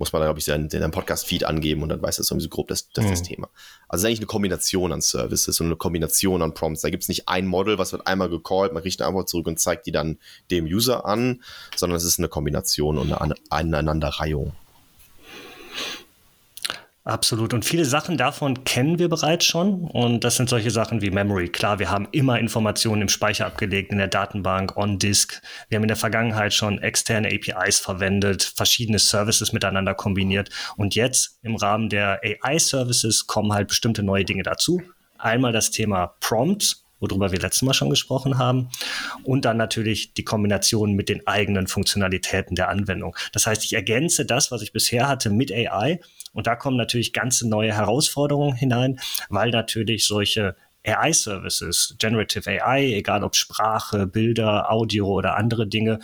muss 0.00 0.14
man 0.14 0.20
da, 0.20 0.26
glaube 0.26 0.38
ich, 0.38 0.46
seinen, 0.46 0.70
seinen 0.70 0.90
Podcast-Feed 0.90 1.44
angeben 1.44 1.82
und 1.82 1.90
dann 1.90 2.00
weiß 2.00 2.16
das 2.16 2.30
irgendwie 2.30 2.44
so 2.44 2.48
grob, 2.48 2.68
das, 2.68 2.90
das 2.90 3.04
mhm. 3.04 3.10
das 3.10 3.22
Thema. 3.22 3.48
Also 3.86 4.00
es 4.00 4.02
ist 4.02 4.06
eigentlich 4.06 4.18
eine 4.20 4.26
Kombination 4.26 4.92
an 4.92 5.02
Services 5.02 5.60
und 5.60 5.66
eine 5.66 5.76
Kombination 5.76 6.40
an 6.40 6.54
Prompts. 6.54 6.80
Da 6.80 6.88
gibt 6.88 7.02
es 7.02 7.08
nicht 7.10 7.28
ein 7.28 7.46
Model, 7.46 7.76
was 7.78 7.92
wird 7.92 8.06
einmal 8.06 8.30
gecallt, 8.30 8.72
man 8.72 8.82
kriegt 8.82 8.98
eine 9.00 9.08
Antwort 9.08 9.28
zurück 9.28 9.46
und 9.46 9.60
zeigt 9.60 9.86
die 9.86 9.92
dann 9.92 10.18
dem 10.50 10.64
User 10.64 11.04
an, 11.04 11.42
sondern 11.76 11.98
es 11.98 12.04
ist 12.04 12.18
eine 12.18 12.28
Kombination 12.28 12.96
und 12.96 13.12
eine 13.12 13.34
Aneinanderreihung. 13.50 14.52
Absolut. 17.10 17.52
Und 17.54 17.64
viele 17.64 17.84
Sachen 17.84 18.16
davon 18.16 18.62
kennen 18.62 19.00
wir 19.00 19.08
bereits 19.08 19.44
schon. 19.44 19.82
Und 19.82 20.22
das 20.22 20.36
sind 20.36 20.48
solche 20.48 20.70
Sachen 20.70 21.02
wie 21.02 21.10
Memory. 21.10 21.48
Klar, 21.48 21.80
wir 21.80 21.90
haben 21.90 22.06
immer 22.12 22.38
Informationen 22.38 23.02
im 23.02 23.08
Speicher 23.08 23.46
abgelegt, 23.46 23.90
in 23.90 23.98
der 23.98 24.06
Datenbank, 24.06 24.76
on 24.76 25.00
Disk. 25.00 25.42
Wir 25.68 25.76
haben 25.76 25.82
in 25.82 25.88
der 25.88 25.96
Vergangenheit 25.96 26.54
schon 26.54 26.80
externe 26.80 27.26
APIs 27.26 27.80
verwendet, 27.80 28.44
verschiedene 28.44 29.00
Services 29.00 29.52
miteinander 29.52 29.94
kombiniert. 29.94 30.50
Und 30.76 30.94
jetzt 30.94 31.40
im 31.42 31.56
Rahmen 31.56 31.88
der 31.88 32.20
AI-Services 32.22 33.26
kommen 33.26 33.52
halt 33.52 33.66
bestimmte 33.66 34.04
neue 34.04 34.24
Dinge 34.24 34.44
dazu. 34.44 34.80
Einmal 35.18 35.50
das 35.50 35.72
Thema 35.72 36.14
Prompts, 36.20 36.84
worüber 37.00 37.32
wir 37.32 37.40
letztes 37.40 37.62
Mal 37.62 37.74
schon 37.74 37.90
gesprochen 37.90 38.38
haben. 38.38 38.68
Und 39.24 39.44
dann 39.44 39.56
natürlich 39.56 40.14
die 40.14 40.22
Kombination 40.22 40.92
mit 40.92 41.08
den 41.08 41.26
eigenen 41.26 41.66
Funktionalitäten 41.66 42.54
der 42.54 42.68
Anwendung. 42.68 43.16
Das 43.32 43.48
heißt, 43.48 43.64
ich 43.64 43.72
ergänze 43.72 44.24
das, 44.24 44.52
was 44.52 44.62
ich 44.62 44.72
bisher 44.72 45.08
hatte, 45.08 45.28
mit 45.28 45.50
AI 45.50 45.98
und 46.32 46.46
da 46.46 46.56
kommen 46.56 46.76
natürlich 46.76 47.12
ganze 47.12 47.48
neue 47.48 47.74
Herausforderungen 47.74 48.54
hinein, 48.54 49.00
weil 49.28 49.50
natürlich 49.50 50.06
solche 50.06 50.56
AI-Services, 50.86 51.96
Generative 51.98 52.48
AI, 52.48 52.94
egal 52.94 53.24
ob 53.24 53.36
Sprache, 53.36 54.06
Bilder, 54.06 54.70
Audio 54.70 55.06
oder 55.06 55.36
andere 55.36 55.66
Dinge, 55.66 55.98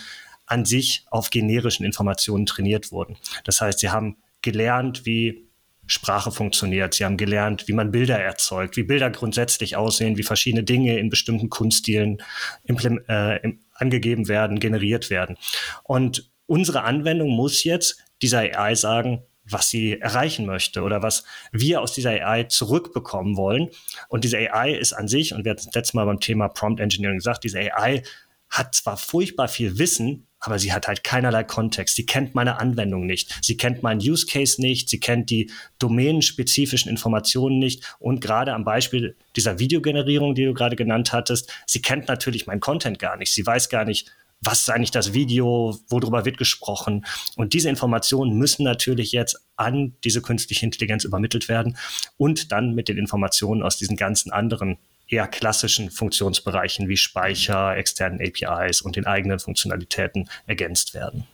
an 0.46 0.64
sich 0.64 1.06
auf 1.10 1.30
generischen 1.30 1.84
Informationen 1.84 2.46
trainiert 2.46 2.92
wurden. 2.92 3.16
Das 3.44 3.60
heißt, 3.60 3.80
sie 3.80 3.90
haben 3.90 4.16
gelernt, 4.42 5.06
wie 5.06 5.46
Sprache 5.86 6.32
funktioniert. 6.32 6.94
Sie 6.94 7.04
haben 7.04 7.16
gelernt, 7.16 7.68
wie 7.68 7.72
man 7.72 7.92
Bilder 7.92 8.18
erzeugt, 8.18 8.76
wie 8.76 8.82
Bilder 8.82 9.10
grundsätzlich 9.10 9.76
aussehen, 9.76 10.16
wie 10.18 10.24
verschiedene 10.24 10.64
Dinge 10.64 10.98
in 10.98 11.10
bestimmten 11.10 11.48
Kunststilen 11.48 12.18
äh, 12.66 13.52
angegeben 13.72 14.28
werden, 14.28 14.58
generiert 14.58 15.10
werden. 15.10 15.36
Und 15.84 16.30
unsere 16.46 16.82
Anwendung 16.82 17.30
muss 17.30 17.64
jetzt 17.64 18.04
dieser 18.22 18.40
AI 18.40 18.74
sagen, 18.74 19.22
was 19.48 19.68
sie 19.68 20.00
erreichen 20.00 20.46
möchte 20.46 20.82
oder 20.82 21.02
was 21.02 21.24
wir 21.52 21.80
aus 21.80 21.92
dieser 21.92 22.10
AI 22.10 22.44
zurückbekommen 22.44 23.36
wollen. 23.36 23.68
Und 24.08 24.24
diese 24.24 24.38
AI 24.38 24.72
ist 24.72 24.92
an 24.92 25.08
sich, 25.08 25.34
und 25.34 25.44
wir 25.44 25.52
hatten 25.52 25.66
das 25.66 25.74
letzte 25.74 25.96
Mal 25.96 26.06
beim 26.06 26.20
Thema 26.20 26.48
Prompt 26.48 26.80
Engineering 26.80 27.18
gesagt, 27.18 27.44
diese 27.44 27.60
AI 27.60 28.02
hat 28.48 28.74
zwar 28.74 28.96
furchtbar 28.96 29.48
viel 29.48 29.78
Wissen, 29.78 30.26
aber 30.38 30.58
sie 30.58 30.72
hat 30.72 30.86
halt 30.86 31.02
keinerlei 31.02 31.42
Kontext. 31.42 31.96
Sie 31.96 32.06
kennt 32.06 32.34
meine 32.34 32.60
Anwendung 32.60 33.06
nicht. 33.06 33.36
Sie 33.42 33.56
kennt 33.56 33.82
meinen 33.82 34.00
Use 34.00 34.26
Case 34.26 34.60
nicht. 34.60 34.88
Sie 34.88 35.00
kennt 35.00 35.30
die 35.30 35.50
domänenspezifischen 35.78 36.90
Informationen 36.90 37.58
nicht. 37.58 37.96
Und 37.98 38.20
gerade 38.20 38.52
am 38.52 38.64
Beispiel 38.64 39.16
dieser 39.34 39.58
Videogenerierung, 39.58 40.34
die 40.34 40.44
du 40.44 40.54
gerade 40.54 40.76
genannt 40.76 41.12
hattest, 41.12 41.52
sie 41.66 41.82
kennt 41.82 42.06
natürlich 42.06 42.46
meinen 42.46 42.60
Content 42.60 42.98
gar 42.98 43.16
nicht. 43.16 43.32
Sie 43.32 43.44
weiß 43.44 43.68
gar 43.68 43.84
nicht, 43.84 44.12
was 44.40 44.60
ist 44.60 44.70
eigentlich 44.70 44.90
das 44.90 45.12
Video, 45.12 45.78
worüber 45.88 46.24
wird 46.24 46.38
gesprochen. 46.38 47.06
Und 47.36 47.52
diese 47.52 47.68
Informationen 47.68 48.36
müssen 48.36 48.64
natürlich 48.64 49.12
jetzt 49.12 49.44
an 49.56 49.94
diese 50.04 50.22
künstliche 50.22 50.64
Intelligenz 50.64 51.04
übermittelt 51.04 51.48
werden 51.48 51.76
und 52.16 52.52
dann 52.52 52.74
mit 52.74 52.88
den 52.88 52.98
Informationen 52.98 53.62
aus 53.62 53.76
diesen 53.76 53.96
ganzen 53.96 54.30
anderen 54.30 54.78
eher 55.08 55.28
klassischen 55.28 55.90
Funktionsbereichen 55.90 56.88
wie 56.88 56.96
Speicher, 56.96 57.76
externen 57.76 58.20
APIs 58.20 58.80
und 58.80 58.96
den 58.96 59.06
eigenen 59.06 59.38
Funktionalitäten 59.38 60.28
ergänzt 60.46 60.94
werden. 60.94 61.26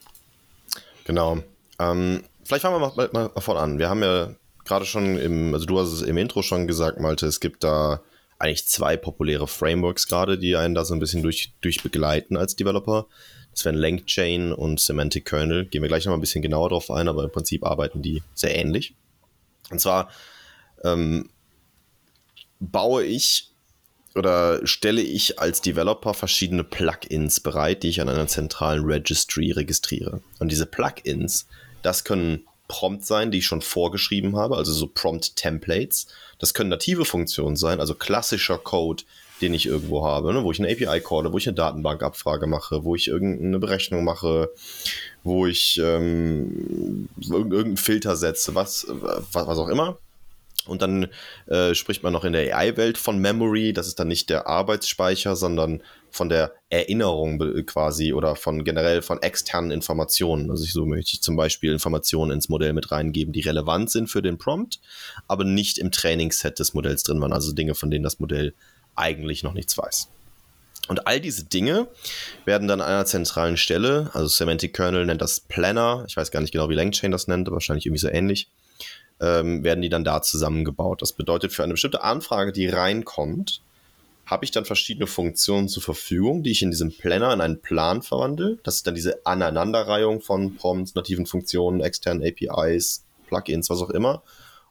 Genau. 1.05 1.39
Ähm, 1.79 2.23
vielleicht 2.43 2.61
fangen 2.61 2.79
wir 2.79 2.93
mal, 2.95 3.09
mal, 3.11 3.31
mal 3.33 3.41
vorne 3.41 3.59
an. 3.59 3.79
Wir 3.79 3.89
haben 3.89 4.03
ja 4.03 4.29
gerade 4.63 4.85
schon 4.85 5.17
im, 5.17 5.53
also 5.53 5.65
du 5.65 5.79
hast 5.79 5.91
es 5.91 6.01
im 6.01 6.17
Intro 6.17 6.41
schon 6.41 6.67
gesagt, 6.67 6.99
Malte, 6.99 7.25
es 7.25 7.39
gibt 7.39 7.63
da 7.63 8.01
eigentlich 8.43 8.67
zwei 8.67 8.97
populäre 8.97 9.47
Frameworks 9.47 10.07
gerade, 10.07 10.37
die 10.37 10.55
einen 10.55 10.75
da 10.75 10.83
so 10.85 10.93
ein 10.93 10.99
bisschen 10.99 11.23
durch, 11.23 11.53
durch 11.61 11.81
begleiten 11.81 12.37
als 12.37 12.55
Developer. 12.55 13.07
Das 13.53 13.65
wären 13.65 13.75
LangChain 13.75 14.51
und 14.51 14.79
Semantic 14.79 15.25
Kernel. 15.25 15.65
Gehen 15.65 15.81
wir 15.81 15.87
gleich 15.87 16.05
noch 16.05 16.11
mal 16.11 16.17
ein 16.17 16.21
bisschen 16.21 16.41
genauer 16.41 16.69
drauf 16.69 16.91
ein, 16.91 17.07
aber 17.07 17.23
im 17.23 17.31
Prinzip 17.31 17.65
arbeiten 17.65 18.01
die 18.01 18.21
sehr 18.33 18.55
ähnlich. 18.55 18.95
Und 19.69 19.79
zwar 19.79 20.09
ähm, 20.83 21.29
baue 22.59 23.03
ich 23.03 23.49
oder 24.15 24.65
stelle 24.67 25.01
ich 25.01 25.39
als 25.39 25.61
Developer 25.61 26.13
verschiedene 26.13 26.63
Plugins 26.63 27.39
bereit, 27.39 27.83
die 27.83 27.89
ich 27.89 28.01
an 28.01 28.09
einer 28.09 28.27
zentralen 28.27 28.83
Registry 28.83 29.51
registriere. 29.51 30.21
Und 30.39 30.51
diese 30.51 30.65
Plugins, 30.65 31.47
das 31.81 32.03
können 32.03 32.45
Prompt 32.67 33.05
sein, 33.05 33.31
die 33.31 33.39
ich 33.39 33.45
schon 33.45 33.61
vorgeschrieben 33.61 34.35
habe, 34.35 34.57
also 34.57 34.71
so 34.71 34.87
Prompt-Templates. 34.87 36.07
Das 36.43 36.53
können 36.53 36.69
native 36.69 37.05
Funktionen 37.05 37.55
sein, 37.55 37.79
also 37.79 37.95
klassischer 37.95 38.57
Code, 38.57 39.05
den 39.39 39.53
ich 39.53 39.65
irgendwo 39.65 40.05
habe, 40.05 40.33
ne, 40.33 40.43
wo 40.43 40.51
ich 40.51 40.59
eine 40.59 40.69
API 40.69 40.99
call, 40.99 41.31
wo 41.31 41.37
ich 41.37 41.47
eine 41.47 41.55
Datenbankabfrage 41.55 42.47
mache, 42.47 42.83
wo 42.83 42.97
ich 42.97 43.07
irgendeine 43.07 43.59
Berechnung 43.59 44.03
mache, 44.03 44.51
wo 45.23 45.47
ich 45.47 45.79
ähm, 45.81 47.07
irgendeinen 47.21 47.77
Filter 47.77 48.17
setze, 48.17 48.55
was, 48.55 48.85
was, 48.89 49.47
was 49.47 49.57
auch 49.57 49.69
immer. 49.69 49.97
Und 50.65 50.81
dann 50.81 51.07
äh, 51.45 51.73
spricht 51.75 52.03
man 52.03 52.11
noch 52.11 52.25
in 52.25 52.33
der 52.33 52.57
AI-Welt 52.57 52.97
von 52.97 53.19
Memory. 53.19 53.71
Das 53.71 53.87
ist 53.87 54.01
dann 54.01 54.09
nicht 54.09 54.29
der 54.29 54.45
Arbeitsspeicher, 54.45 55.37
sondern 55.37 55.81
von 56.13 56.29
der 56.29 56.53
Erinnerung 56.69 57.39
quasi 57.65 58.13
oder 58.13 58.35
von 58.35 58.63
generell 58.63 59.01
von 59.01 59.21
externen 59.21 59.71
Informationen. 59.71 60.51
Also 60.51 60.63
ich, 60.63 60.71
so 60.71 60.85
möchte 60.85 61.13
ich 61.15 61.21
zum 61.21 61.35
Beispiel 61.35 61.73
Informationen 61.73 62.31
ins 62.31 62.49
Modell 62.49 62.73
mit 62.73 62.91
reingeben, 62.91 63.33
die 63.33 63.41
relevant 63.41 63.89
sind 63.89 64.07
für 64.07 64.21
den 64.21 64.37
Prompt, 64.37 64.79
aber 65.27 65.43
nicht 65.43 65.79
im 65.79 65.91
Trainingsset 65.91 66.59
des 66.59 66.75
Modells 66.75 67.01
drin 67.01 67.19
waren. 67.19 67.33
Also 67.33 67.51
Dinge, 67.51 67.73
von 67.73 67.89
denen 67.89 68.03
das 68.03 68.19
Modell 68.19 68.53
eigentlich 68.95 69.41
noch 69.41 69.53
nichts 69.53 69.75
weiß. 69.75 70.09
Und 70.87 71.07
all 71.07 71.19
diese 71.19 71.45
Dinge 71.45 71.87
werden 72.45 72.67
dann 72.67 72.81
an 72.81 72.87
einer 72.87 73.05
zentralen 73.05 73.57
Stelle, 73.57 74.11
also 74.13 74.27
Semantic 74.27 74.75
Kernel 74.75 75.07
nennt 75.07 75.21
das 75.21 75.39
Planner, 75.39 76.05
ich 76.07 76.15
weiß 76.15 76.29
gar 76.29 76.41
nicht 76.41 76.51
genau, 76.51 76.69
wie 76.69 76.75
LangChain 76.75 77.11
das 77.11 77.27
nennt, 77.27 77.49
wahrscheinlich 77.49 77.87
irgendwie 77.87 78.01
so 78.01 78.09
ähnlich, 78.09 78.49
ähm, 79.19 79.63
werden 79.63 79.81
die 79.81 79.89
dann 79.89 80.03
da 80.03 80.21
zusammengebaut. 80.21 81.01
Das 81.01 81.13
bedeutet, 81.13 81.53
für 81.53 81.63
eine 81.63 81.73
bestimmte 81.73 82.03
Anfrage, 82.03 82.51
die 82.51 82.67
reinkommt, 82.67 83.62
habe 84.33 84.45
ich 84.45 84.51
dann 84.51 84.65
verschiedene 84.65 85.05
Funktionen 85.05 85.69
zur 85.69 85.83
Verfügung, 85.83 86.41
die 86.41 86.49
ich 86.49 86.63
in 86.63 86.71
diesem 86.71 86.91
Planner 86.91 87.31
in 87.33 87.39
einen 87.39 87.61
Plan 87.61 88.01
verwandle. 88.01 88.57
Das 88.63 88.77
ist 88.77 88.87
dann 88.87 88.95
diese 88.95 89.23
Aneinanderreihung 89.27 90.21
von 90.21 90.55
Prompts, 90.55 90.95
nativen 90.95 91.27
Funktionen, 91.27 91.81
externen 91.81 92.23
APIs, 92.27 93.05
Plugins, 93.27 93.69
was 93.69 93.79
auch 93.79 93.91
immer, 93.91 94.23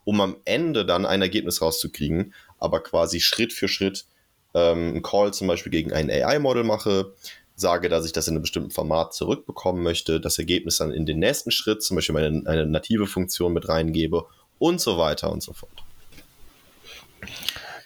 um 0.02 0.20
am 0.20 0.36
Ende 0.44 0.84
dann 0.84 1.06
ein 1.06 1.22
Ergebnis 1.22 1.62
rauszukriegen, 1.62 2.34
aber 2.58 2.82
quasi 2.82 3.20
Schritt 3.20 3.52
für 3.52 3.68
Schritt 3.68 4.06
ähm, 4.52 4.94
einen 4.94 5.02
Call 5.02 5.32
zum 5.32 5.46
Beispiel 5.46 5.70
gegen 5.70 5.92
ein 5.92 6.10
AI-Model 6.10 6.64
mache, 6.64 7.14
sage, 7.54 7.88
dass 7.88 8.04
ich 8.04 8.12
das 8.12 8.26
in 8.26 8.34
einem 8.34 8.42
bestimmten 8.42 8.72
Format 8.72 9.14
zurückbekommen 9.14 9.84
möchte, 9.84 10.20
das 10.20 10.38
Ergebnis 10.40 10.78
dann 10.78 10.90
in 10.90 11.06
den 11.06 11.20
nächsten 11.20 11.52
Schritt, 11.52 11.84
zum 11.84 11.94
Beispiel 11.94 12.14
meine, 12.14 12.42
eine 12.46 12.66
native 12.66 13.06
Funktion 13.06 13.52
mit 13.52 13.68
reingebe 13.68 14.24
und 14.58 14.80
so 14.80 14.98
weiter 14.98 15.30
und 15.30 15.40
so 15.40 15.52
fort. 15.52 15.84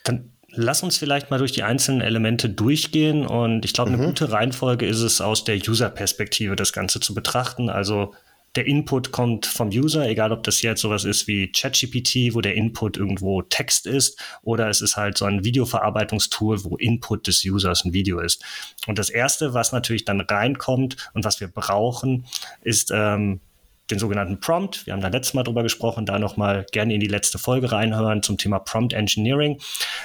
Dann 0.05 0.33
lass 0.57 0.83
uns 0.83 0.97
vielleicht 0.97 1.31
mal 1.31 1.39
durch 1.39 1.53
die 1.53 1.63
einzelnen 1.63 2.01
Elemente 2.01 2.49
durchgehen 2.49 3.27
und 3.27 3.65
ich 3.65 3.73
glaube, 3.73 3.93
eine 3.93 4.03
mhm. 4.03 4.07
gute 4.07 4.33
Reihenfolge 4.33 4.87
ist 4.87 5.01
es, 5.01 5.21
aus 5.21 5.45
der 5.45 5.57
User-Perspektive 5.57 6.57
das 6.57 6.73
Ganze 6.73 7.01
zu 7.01 7.15
betrachten. 7.15 7.71
Also 7.71 8.15
der 8.57 8.67
Input 8.67 9.13
kommt 9.13 9.45
vom 9.47 9.69
User, 9.69 10.09
egal 10.09 10.33
ob 10.33 10.43
das 10.43 10.63
jetzt 10.63 10.81
sowas 10.81 11.05
ist 11.05 11.27
wie 11.27 11.53
ChatGPT, 11.53 12.35
wo 12.35 12.41
der 12.41 12.55
Input 12.55 12.97
irgendwo 12.97 13.43
Text 13.43 13.87
ist, 13.87 14.19
oder 14.43 14.69
es 14.69 14.81
ist 14.81 14.97
halt 14.97 15.19
so 15.19 15.27
ein 15.27 15.45
Videoverarbeitungstool, 15.45 16.65
wo 16.65 16.77
Input 16.77 17.27
des 17.27 17.45
Users 17.45 17.85
ein 17.85 17.93
Video 17.93 18.19
ist. 18.19 18.43
Und 18.87 18.99
das 18.99 19.11
Erste, 19.11 19.53
was 19.53 19.73
natürlich 19.73 20.05
dann 20.05 20.23
reinkommt 20.23 20.97
und 21.13 21.25
was 21.25 21.41
wir 21.41 21.49
brauchen, 21.49 22.25
ist 22.63 22.91
ähm, 22.95 23.41
den 23.91 23.99
sogenannten 23.99 24.41
Prompt. 24.41 24.87
Wir 24.87 24.93
haben 24.93 25.01
da 25.01 25.09
letztes 25.09 25.35
Mal 25.35 25.43
drüber 25.43 25.63
gesprochen, 25.63 26.07
da 26.07 26.19
nochmal 26.19 26.67
gerne 26.73 26.95
in 26.95 27.01
die 27.01 27.07
letzte 27.07 27.39
Folge 27.39 27.73
reinhören 27.73 28.23
zum 28.23 28.39
Thema 28.39 28.59
Prompt 28.59 28.93
Engineering. 28.93 29.61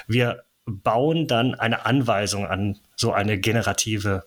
Wir 0.07 0.43
bauen 0.65 1.27
dann 1.27 1.55
eine 1.55 1.85
Anweisung 1.85 2.45
an 2.45 2.79
so 2.95 3.11
eine 3.11 3.39
generative 3.39 4.23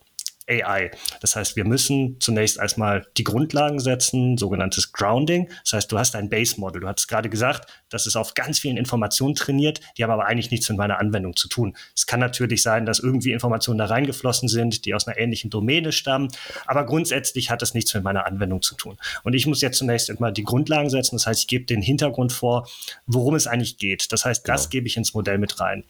AI. 0.49 0.91
Das 1.21 1.37
heißt, 1.37 1.57
wir 1.57 1.65
müssen 1.65 2.21
zunächst 2.21 2.59
erstmal 2.59 3.07
die 3.17 3.25
Grundlagen 3.25 3.79
setzen, 3.79 4.37
sogenanntes 4.37 4.93
Grounding. 4.93 5.49
Das 5.65 5.75
heißt, 5.75 5.93
du 5.93 5.99
hast 5.99 6.17
ein 6.17 6.29
Base-Model. 6.29 6.83
Du 6.83 6.89
hast 6.89 7.09
gerade 7.09 7.31
gesagt, 7.31 7.84
das 7.95 8.07
ist 8.07 8.17
auf 8.17 8.35
ganz 8.35 8.59
vielen 8.59 8.77
Informationen 8.77 9.35
trainiert, 9.35 9.81
die 9.97 10.03
haben 10.03 10.11
aber 10.11 10.27
eigentlich 10.27 10.51
nichts 10.51 10.69
mit 10.69 10.79
meiner 10.79 10.99
Anwendung 10.99 11.37
zu 11.37 11.49
tun. 11.49 11.77
Es 11.95 12.07
kann 12.07 12.21
natürlich 12.21 12.63
sein, 12.63 12.87
dass 12.87 12.99
irgendwie 12.99 13.33
Informationen 13.33 13.79
da 13.79 13.87
reingeflossen 13.87 14.49
sind, 14.49 14.85
die 14.85 14.95
aus 14.95 15.07
einer 15.07 15.17
ähnlichen 15.17 15.49
Domäne 15.49 15.93
stammen, 15.93 16.29
aber 16.67 16.85
grundsätzlich 16.87 17.51
hat 17.51 17.63
das 17.63 17.73
nichts 17.73 17.95
mit 17.95 18.03
meiner 18.03 18.27
Anwendung 18.27 18.63
zu 18.63 18.75
tun. 18.75 18.99
Und 19.23 19.35
ich 19.35 19.47
muss 19.47 19.61
jetzt 19.61 19.79
zunächst 19.79 20.11
einmal 20.11 20.33
die 20.33 20.43
Grundlagen 20.43 20.91
setzen. 20.91 21.17
Das 21.17 21.27
heißt, 21.27 21.41
ich 21.41 21.47
gebe 21.47 21.65
den 21.67 21.83
Hintergrund 21.83 22.33
vor, 22.33 22.69
worum 23.07 23.37
es 23.37 23.47
eigentlich 23.47 23.79
geht. 23.79 24.13
Das 24.13 24.25
heißt, 24.25 24.49
das 24.49 24.63
genau. 24.63 24.71
gebe 24.71 24.87
ich 24.89 24.97
ins 24.97 25.15
Modell 25.15 25.39
mit 25.39 25.61
rein. 25.61 25.85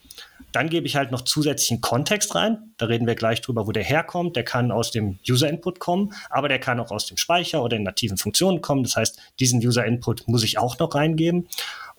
Dann 0.52 0.68
gebe 0.68 0.86
ich 0.86 0.94
halt 0.94 1.10
noch 1.10 1.22
zusätzlichen 1.22 1.80
Kontext 1.80 2.34
rein. 2.34 2.74
Da 2.76 2.86
reden 2.86 3.06
wir 3.06 3.14
gleich 3.14 3.40
drüber, 3.40 3.66
wo 3.66 3.72
der 3.72 3.82
herkommt. 3.82 4.36
Der 4.36 4.44
kann 4.44 4.70
aus 4.70 4.90
dem 4.90 5.18
User-Input 5.28 5.80
kommen, 5.80 6.12
aber 6.30 6.48
der 6.48 6.60
kann 6.60 6.78
auch 6.78 6.90
aus 6.90 7.06
dem 7.06 7.16
Speicher 7.16 7.62
oder 7.62 7.76
in 7.76 7.82
nativen 7.82 8.18
Funktionen 8.18 8.60
kommen. 8.60 8.84
Das 8.84 8.96
heißt, 8.96 9.18
diesen 9.40 9.64
User-Input 9.64 10.28
muss 10.28 10.44
ich 10.44 10.58
auch 10.58 10.78
noch 10.78 10.94
reingeben. 10.94 11.48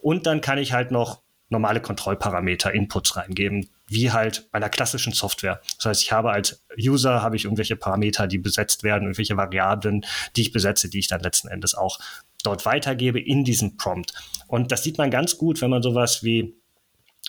Und 0.06 0.28
dann 0.28 0.40
kann 0.40 0.60
ich 0.60 0.72
halt 0.72 0.92
noch 0.92 1.24
normale 1.50 1.82
Kontrollparameter, 1.82 2.72
Inputs 2.72 3.16
reingeben, 3.16 3.72
wie 3.88 4.12
halt 4.12 4.48
bei 4.52 4.58
einer 4.58 4.70
klassischen 4.70 5.14
Software. 5.14 5.62
Das 5.78 5.86
heißt, 5.88 6.04
ich 6.04 6.12
habe 6.12 6.30
als 6.30 6.64
User 6.80 7.24
habe 7.24 7.36
ich 7.36 7.46
irgendwelche 7.46 7.76
Parameter, 7.76 8.28
die 8.28 8.38
besetzt 8.38 8.84
werden, 8.84 9.06
irgendwelche 9.06 9.36
Variablen, 9.36 10.06
die 10.36 10.44
ich 10.44 10.52
besetze, 10.52 10.92
die 10.92 11.00
ich 11.00 11.08
dann 11.08 11.22
letzten 11.22 11.48
Endes 11.48 11.74
auch 11.74 11.98
dort 12.44 12.68
weitergebe 12.68 13.20
in 13.20 13.44
diesem 13.46 13.78
Prompt. 13.78 14.14
Und 14.46 14.72
das 14.72 14.84
sieht 14.84 15.00
man 15.00 15.10
ganz 15.10 15.40
gut, 15.40 15.60
wenn 15.64 15.72
man 15.72 15.82
sowas 15.82 16.22
wie 16.22 16.56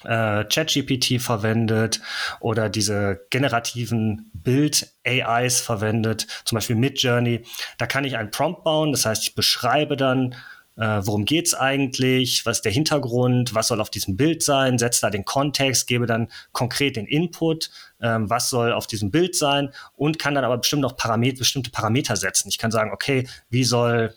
äh, 0.05 0.45
ChatGPT 0.45 1.19
verwendet 1.19 2.03
oder 2.41 2.69
diese 2.69 3.27
generativen 3.31 4.31
Bild-AIs 4.35 5.63
verwendet, 5.63 6.27
zum 6.45 6.57
Beispiel 6.57 6.77
Midjourney. 6.77 7.47
Da 7.79 7.87
kann 7.87 8.05
ich 8.05 8.19
einen 8.19 8.31
Prompt 8.31 8.65
bauen, 8.65 8.93
das 8.93 9.07
heißt, 9.07 9.23
ich 9.23 9.35
beschreibe 9.35 9.97
dann, 9.97 10.35
äh, 10.77 11.01
worum 11.05 11.25
geht's 11.25 11.55
eigentlich, 11.55 12.45
was 12.45 12.59
ist 12.59 12.65
der 12.65 12.73
Hintergrund, 12.73 13.55
was 13.55 13.69
soll 13.69 13.81
auf 13.81 13.91
diesem 13.91 14.17
Bild 14.17 14.43
sein, 14.43 14.79
setze 14.79 15.01
da 15.01 15.11
den 15.11 15.25
Kontext, 15.25 15.87
gebe 15.87 16.07
dann 16.07 16.29
konkret 16.53 16.97
den 16.97 17.07
Input, 17.07 17.71
ähm, 18.01 18.29
was 18.29 18.51
soll 18.51 18.73
auf 18.73 18.87
diesem 18.87 19.11
Bild 19.11 19.35
sein 19.35 19.71
und 19.95 20.19
kann 20.19 20.35
dann 20.35 20.45
aber 20.45 20.59
bestimmt 20.59 20.83
noch 20.83 20.97
Paramet 20.97 21.39
bestimmte 21.39 21.71
Parameter 21.71 22.17
setzen. 22.17 22.49
Ich 22.49 22.59
kann 22.59 22.71
sagen, 22.71 22.93
okay, 22.93 23.27
wie 23.49 23.65
soll 23.65 24.15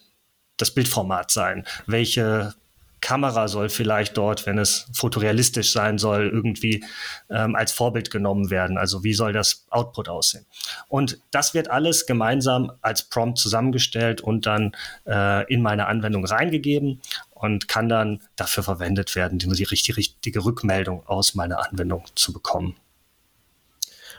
das 0.58 0.74
Bildformat 0.74 1.32
sein? 1.32 1.66
Welche 1.88 2.54
Kamera 3.02 3.48
soll 3.48 3.70
vielleicht 3.70 4.18
dort, 4.18 4.46
wenn 4.46 4.58
es 4.58 4.88
fotorealistisch 4.94 5.72
sein 5.72 5.98
soll, 5.98 6.30
irgendwie 6.34 6.84
ähm, 7.30 7.56
als 7.56 7.72
Vorbild 7.72 8.12
genommen 8.12 8.50
werden. 8.50 8.78
Also 8.78 9.04
wie 9.04 9.14
soll 9.14 9.34
das 9.34 9.66
Output 9.70 10.10
aussehen? 10.10 10.46
Und 10.88 11.20
das 11.32 11.54
wird 11.54 11.70
alles 11.70 12.06
gemeinsam 12.06 12.72
als 12.82 13.04
Prompt 13.04 13.38
zusammengestellt 13.38 14.22
und 14.22 14.46
dann 14.46 14.74
äh, 15.06 15.52
in 15.52 15.62
meine 15.62 15.88
Anwendung 15.88 16.26
reingegeben 16.26 17.02
und 17.32 17.68
kann 17.68 17.90
dann 17.90 18.22
dafür 18.36 18.64
verwendet 18.64 19.16
werden, 19.16 19.40
die 19.40 19.64
richtige, 19.64 19.98
richtige 19.98 20.44
Rückmeldung 20.44 21.06
aus 21.08 21.36
meiner 21.36 21.68
Anwendung 21.68 22.04
zu 22.16 22.34
bekommen. 22.34 22.76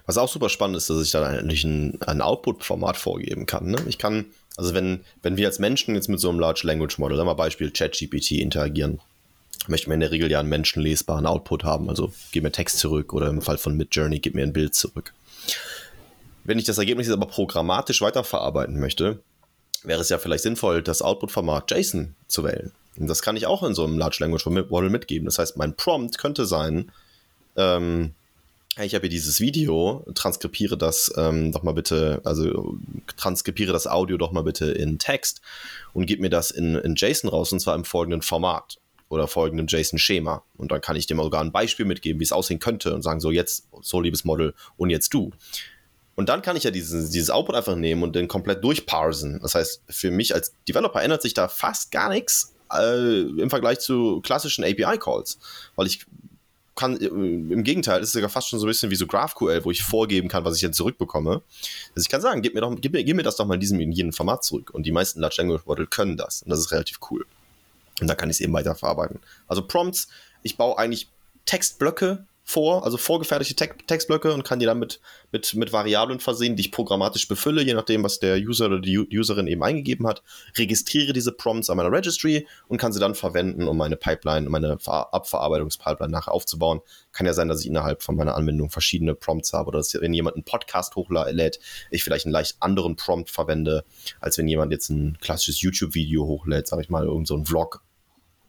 Was 0.07 0.19
auch 0.19 0.29
super 0.29 0.49
spannend 0.49 0.77
ist, 0.77 0.91
dass 0.91 1.03
ich 1.03 1.11
dann 1.11 1.25
eigentlich 1.25 1.65
ein, 1.65 2.01
ein 2.03 2.21
Output-Format 2.21 2.97
vorgeben 2.97 3.47
kann. 3.47 3.71
Ne? 3.71 3.79
Ich 3.87 3.99
kann 3.99 4.27
also 4.57 4.75
wenn, 4.75 5.00
wenn 5.23 5.37
wir 5.37 5.47
als 5.47 5.59
Menschen 5.59 5.95
jetzt 5.95 6.09
mit 6.09 6.21
so 6.21 6.28
einem 6.28 6.40
Large 6.40 6.62
Language 6.64 6.99
Model, 6.99 7.16
sagen 7.16 7.28
wir 7.28 7.35
Beispiel 7.35 7.71
ChatGPT 7.71 8.33
interagieren, 8.33 9.00
möchten 9.69 9.90
wir 9.90 9.95
in 9.95 10.00
der 10.00 10.11
Regel 10.11 10.30
ja 10.30 10.40
einen 10.40 10.49
menschenlesbaren 10.49 11.26
Output 11.26 11.64
haben. 11.64 11.88
Also 11.88 12.12
gib 12.33 12.42
mir 12.42 12.52
Text 12.52 12.78
zurück 12.78 13.12
oder 13.12 13.28
im 13.28 13.42
Fall 13.42 13.59
von 13.59 13.76
Midjourney 13.76 14.19
gib 14.19 14.35
mir 14.35 14.42
ein 14.42 14.52
Bild 14.52 14.75
zurück. 14.75 15.12
Wenn 16.45 16.59
ich 16.59 16.64
das 16.64 16.78
Ergebnis 16.78 17.07
jetzt 17.07 17.16
aber 17.16 17.26
programmatisch 17.26 18.00
weiterverarbeiten 18.00 18.80
möchte, 18.80 19.21
wäre 19.83 20.00
es 20.00 20.09
ja 20.09 20.19
vielleicht 20.19 20.42
sinnvoll, 20.42 20.83
das 20.83 21.02
Output-Format 21.02 21.71
JSON 21.71 22.14
zu 22.26 22.45
wählen. 22.45 22.73
Und 22.99 23.07
das 23.07 23.23
kann 23.23 23.37
ich 23.37 23.47
auch 23.47 23.62
in 23.62 23.75
so 23.75 23.85
einem 23.85 23.99
Large 23.99 24.19
Language 24.21 24.47
Model 24.47 24.90
mitgeben. 24.90 25.26
Das 25.26 25.38
heißt, 25.38 25.57
mein 25.57 25.76
Prompt 25.76 26.19
könnte 26.19 26.45
sein, 26.45 26.90
ähm, 27.57 28.14
ich 28.79 28.95
habe 28.95 29.03
hier 29.03 29.11
dieses 29.11 29.41
Video, 29.41 30.07
transkribiere 30.15 30.79
das 30.79 31.12
ähm, 31.17 31.53
doch 31.53 31.62
mal 31.62 31.73
bitte, 31.73 32.21
also 32.25 32.79
transkribiere 33.17 33.73
das 33.73 33.87
Audio 33.87 34.17
doch 34.17 34.31
mal 34.33 34.43
bitte 34.43 34.71
in 34.71 34.99
Text 34.99 35.41
und 35.93 36.07
gib 36.07 36.21
mir 36.21 36.31
das 36.31 36.50
in, 36.50 36.77
in 36.77 36.95
JSON 36.95 37.31
raus 37.31 37.53
und 37.53 37.61
zwar 37.61 37.75
im 37.75 37.85
folgenden 37.85 38.23
Format 38.23 38.79
oder 39.09 39.27
folgendem 39.27 39.67
JSON-Schema. 39.67 40.45
Und 40.57 40.71
dann 40.71 40.81
kann 40.81 40.95
ich 40.95 41.07
dem 41.07 41.19
sogar 41.19 41.43
ein 41.43 41.53
Beispiel 41.53 41.85
mitgeben, 41.85 42.21
wie 42.21 42.25
es 42.25 42.33
aussehen 42.33 42.61
könnte 42.61 42.95
und 42.95 43.03
sagen, 43.03 43.21
so 43.21 43.33
jetzt, 43.33 43.67
so 43.83 44.00
liebes 44.00 44.25
Model 44.25 44.55
und 44.77 44.91
jetzt 44.91 45.12
du. 45.12 45.33
Und 46.15 46.29
dann 46.29 46.43
kann 46.43 46.57
ich 46.57 46.65
ja 46.65 46.71
dieses, 46.71 47.11
dieses 47.11 47.31
Output 47.31 47.57
einfach 47.57 47.77
nehmen 47.77 48.05
und 48.05 48.15
den 48.15 48.29
komplett 48.29 48.62
durchparsen. 48.62 49.41
Das 49.43 49.57
heißt, 49.57 49.83
für 49.89 50.11
mich 50.12 50.33
als 50.35 50.55
Developer 50.69 51.03
ändert 51.03 51.23
sich 51.23 51.35
da 51.35 51.49
fast 51.49 51.91
gar 51.91 52.09
nichts, 52.09 52.55
äh, 52.73 53.23
im 53.23 53.50
Vergleich 53.50 53.81
zu 53.81 54.21
klassischen 54.21 54.65
API-Calls, 54.65 55.39
weil 55.75 55.87
ich 55.89 56.07
kann, 56.81 57.01
äh, 57.01 57.07
im 57.07 57.63
Gegenteil, 57.63 58.03
ist 58.03 58.13
sogar 58.13 58.31
fast 58.31 58.49
schon 58.49 58.59
so 58.59 58.67
ein 58.67 58.69
bisschen 58.69 58.91
wie 58.91 58.97
so 58.97 59.07
GraphQL, 59.07 59.65
wo 59.65 59.71
ich 59.71 59.83
vorgeben 59.83 60.29
kann, 60.29 60.45
was 60.45 60.57
ich 60.57 60.63
jetzt 60.63 60.77
zurückbekomme. 60.77 61.43
Also 61.95 62.05
ich 62.05 62.09
kann 62.09 62.21
sagen, 62.21 62.43
gib 62.43 62.55
mir, 62.55 62.61
doch, 62.61 62.75
gib 62.81 62.93
mir, 62.93 63.05
gib 63.05 63.17
mir 63.17 63.23
das 63.23 63.37
doch 63.37 63.47
mal 63.47 63.55
in 63.55 63.61
diesem, 63.61 63.81
in 63.81 63.93
jedem 63.93 64.13
Format 64.13 64.45
zurück. 64.45 64.71
Und 64.73 64.85
die 64.85 64.93
meisten 64.93 65.21
Large 65.21 65.37
Language 65.39 65.67
Model 65.67 65.87
können 65.87 66.17
das. 66.17 66.43
Und 66.43 66.51
das 66.51 66.59
ist 66.59 66.73
relativ 66.73 66.99
cool. 67.11 67.27
Und 68.01 68.09
da 68.09 68.15
kann 68.15 68.31
ich 68.31 68.37
es 68.37 68.41
eben 68.41 68.53
weiter 68.53 68.75
verarbeiten. 68.75 69.21
Also 69.47 69.63
Prompts, 69.67 70.09
ich 70.43 70.57
baue 70.57 70.79
eigentlich 70.79 71.09
Textblöcke 71.45 72.25
vor, 72.45 72.85
also 72.85 72.97
vorgefertigte 72.97 73.55
Te 73.55 73.71
Textblöcke 73.87 74.33
und 74.33 74.45
kann 74.45 74.59
die 74.59 74.67
dann 74.67 74.79
mit, 74.79 75.01
mit, 75.31 75.55
mit 75.55 75.73
Variablen 75.73 76.21
versehen, 76.21 76.57
die 76.57 76.63
ich 76.63 76.73
programmatisch 76.73 77.29
befülle, 77.29 77.63
je 77.63 77.75
nachdem, 77.75 78.03
was 78.03 78.19
der 78.19 78.37
User 78.39 78.67
oder 78.67 78.81
die 78.81 78.99
Userin 78.99 79.47
eben 79.47 79.63
eingegeben 79.63 80.07
hat, 80.07 80.23
registriere 80.57 81.13
diese 81.13 81.33
Prompts 81.33 81.71
an 81.71 81.77
meiner 81.77 81.93
Registry 81.93 82.47
und 82.69 82.79
kann 82.79 82.93
sie 82.93 83.01
dann 83.01 83.15
verwenden, 83.15 83.69
um 83.69 83.77
meine 83.77 83.97
Pipeline, 83.97 84.49
meine 84.49 84.79
Abverarbeitungspipeline 84.85 86.11
nachher 86.11 86.33
aufzubauen. 86.33 86.81
Kann 87.13 87.27
ja 87.27 87.35
sein, 87.35 87.49
dass 87.49 87.61
ich 87.61 87.67
innerhalb 87.67 88.03
von 88.03 88.17
meiner 88.17 88.35
Anwendung 88.35 88.71
verschiedene 88.71 89.15
Prompts 89.15 89.53
habe 89.53 89.69
oder 89.69 89.79
dass 89.79 89.95
wenn 89.95 90.15
jemand 90.15 90.37
einen 90.37 90.45
Podcast 90.45 90.97
hochlädt, 90.97 91.61
ich 91.91 92.03
vielleicht 92.03 92.27
einen 92.27 92.33
leicht 92.33 92.57
anderen 92.61 92.97
Prompt 92.97 93.31
verwende, 93.31 93.85
als 94.21 94.39
wenn 94.39 94.49
jemand 94.49 94.73
jetzt 94.73 94.89
ein 94.91 95.19
klassisches 95.21 95.61
YouTube-Video 95.61 96.27
hochlädt, 96.27 96.67
sage 96.67 96.83
ich 96.83 96.91
mal, 96.91 97.05
irgend 97.05 97.29
so 97.29 97.45
Vlog 97.45 97.83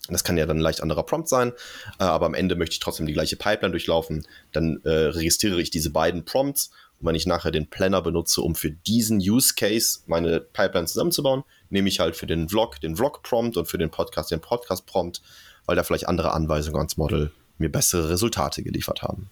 das 0.09 0.23
kann 0.23 0.37
ja 0.37 0.45
dann 0.45 0.57
ein 0.57 0.61
leicht 0.61 0.81
anderer 0.81 1.03
Prompt 1.03 1.29
sein, 1.29 1.53
äh, 1.99 2.03
aber 2.03 2.25
am 2.25 2.33
Ende 2.33 2.55
möchte 2.55 2.73
ich 2.73 2.79
trotzdem 2.79 3.05
die 3.05 3.13
gleiche 3.13 3.35
Pipeline 3.35 3.71
durchlaufen. 3.71 4.25
Dann 4.51 4.81
äh, 4.83 4.89
registriere 4.89 5.61
ich 5.61 5.69
diese 5.69 5.91
beiden 5.91 6.25
Prompts 6.25 6.71
und 7.01 7.07
wenn 7.07 7.15
ich 7.15 7.25
nachher 7.25 7.51
den 7.51 7.67
Planner 7.67 8.01
benutze, 8.01 8.41
um 8.41 8.55
für 8.55 8.71
diesen 8.71 9.17
Use 9.17 9.55
Case 9.55 10.01
meine 10.05 10.39
Pipeline 10.39 10.85
zusammenzubauen, 10.85 11.43
nehme 11.69 11.89
ich 11.89 11.99
halt 11.99 12.15
für 12.15 12.27
den 12.27 12.47
Vlog 12.47 12.79
den 12.79 12.95
Vlog-Prompt 12.95 13.57
und 13.57 13.65
für 13.65 13.77
den 13.77 13.89
Podcast 13.89 14.31
den 14.31 14.39
Podcast-Prompt, 14.39 15.21
weil 15.65 15.75
da 15.75 15.83
vielleicht 15.83 16.07
andere 16.07 16.33
Anweisungen 16.33 16.77
ans 16.77 16.97
Model 16.97 17.31
mir 17.57 17.71
bessere 17.71 18.09
Resultate 18.09 18.61
geliefert 18.63 19.01
haben. 19.01 19.29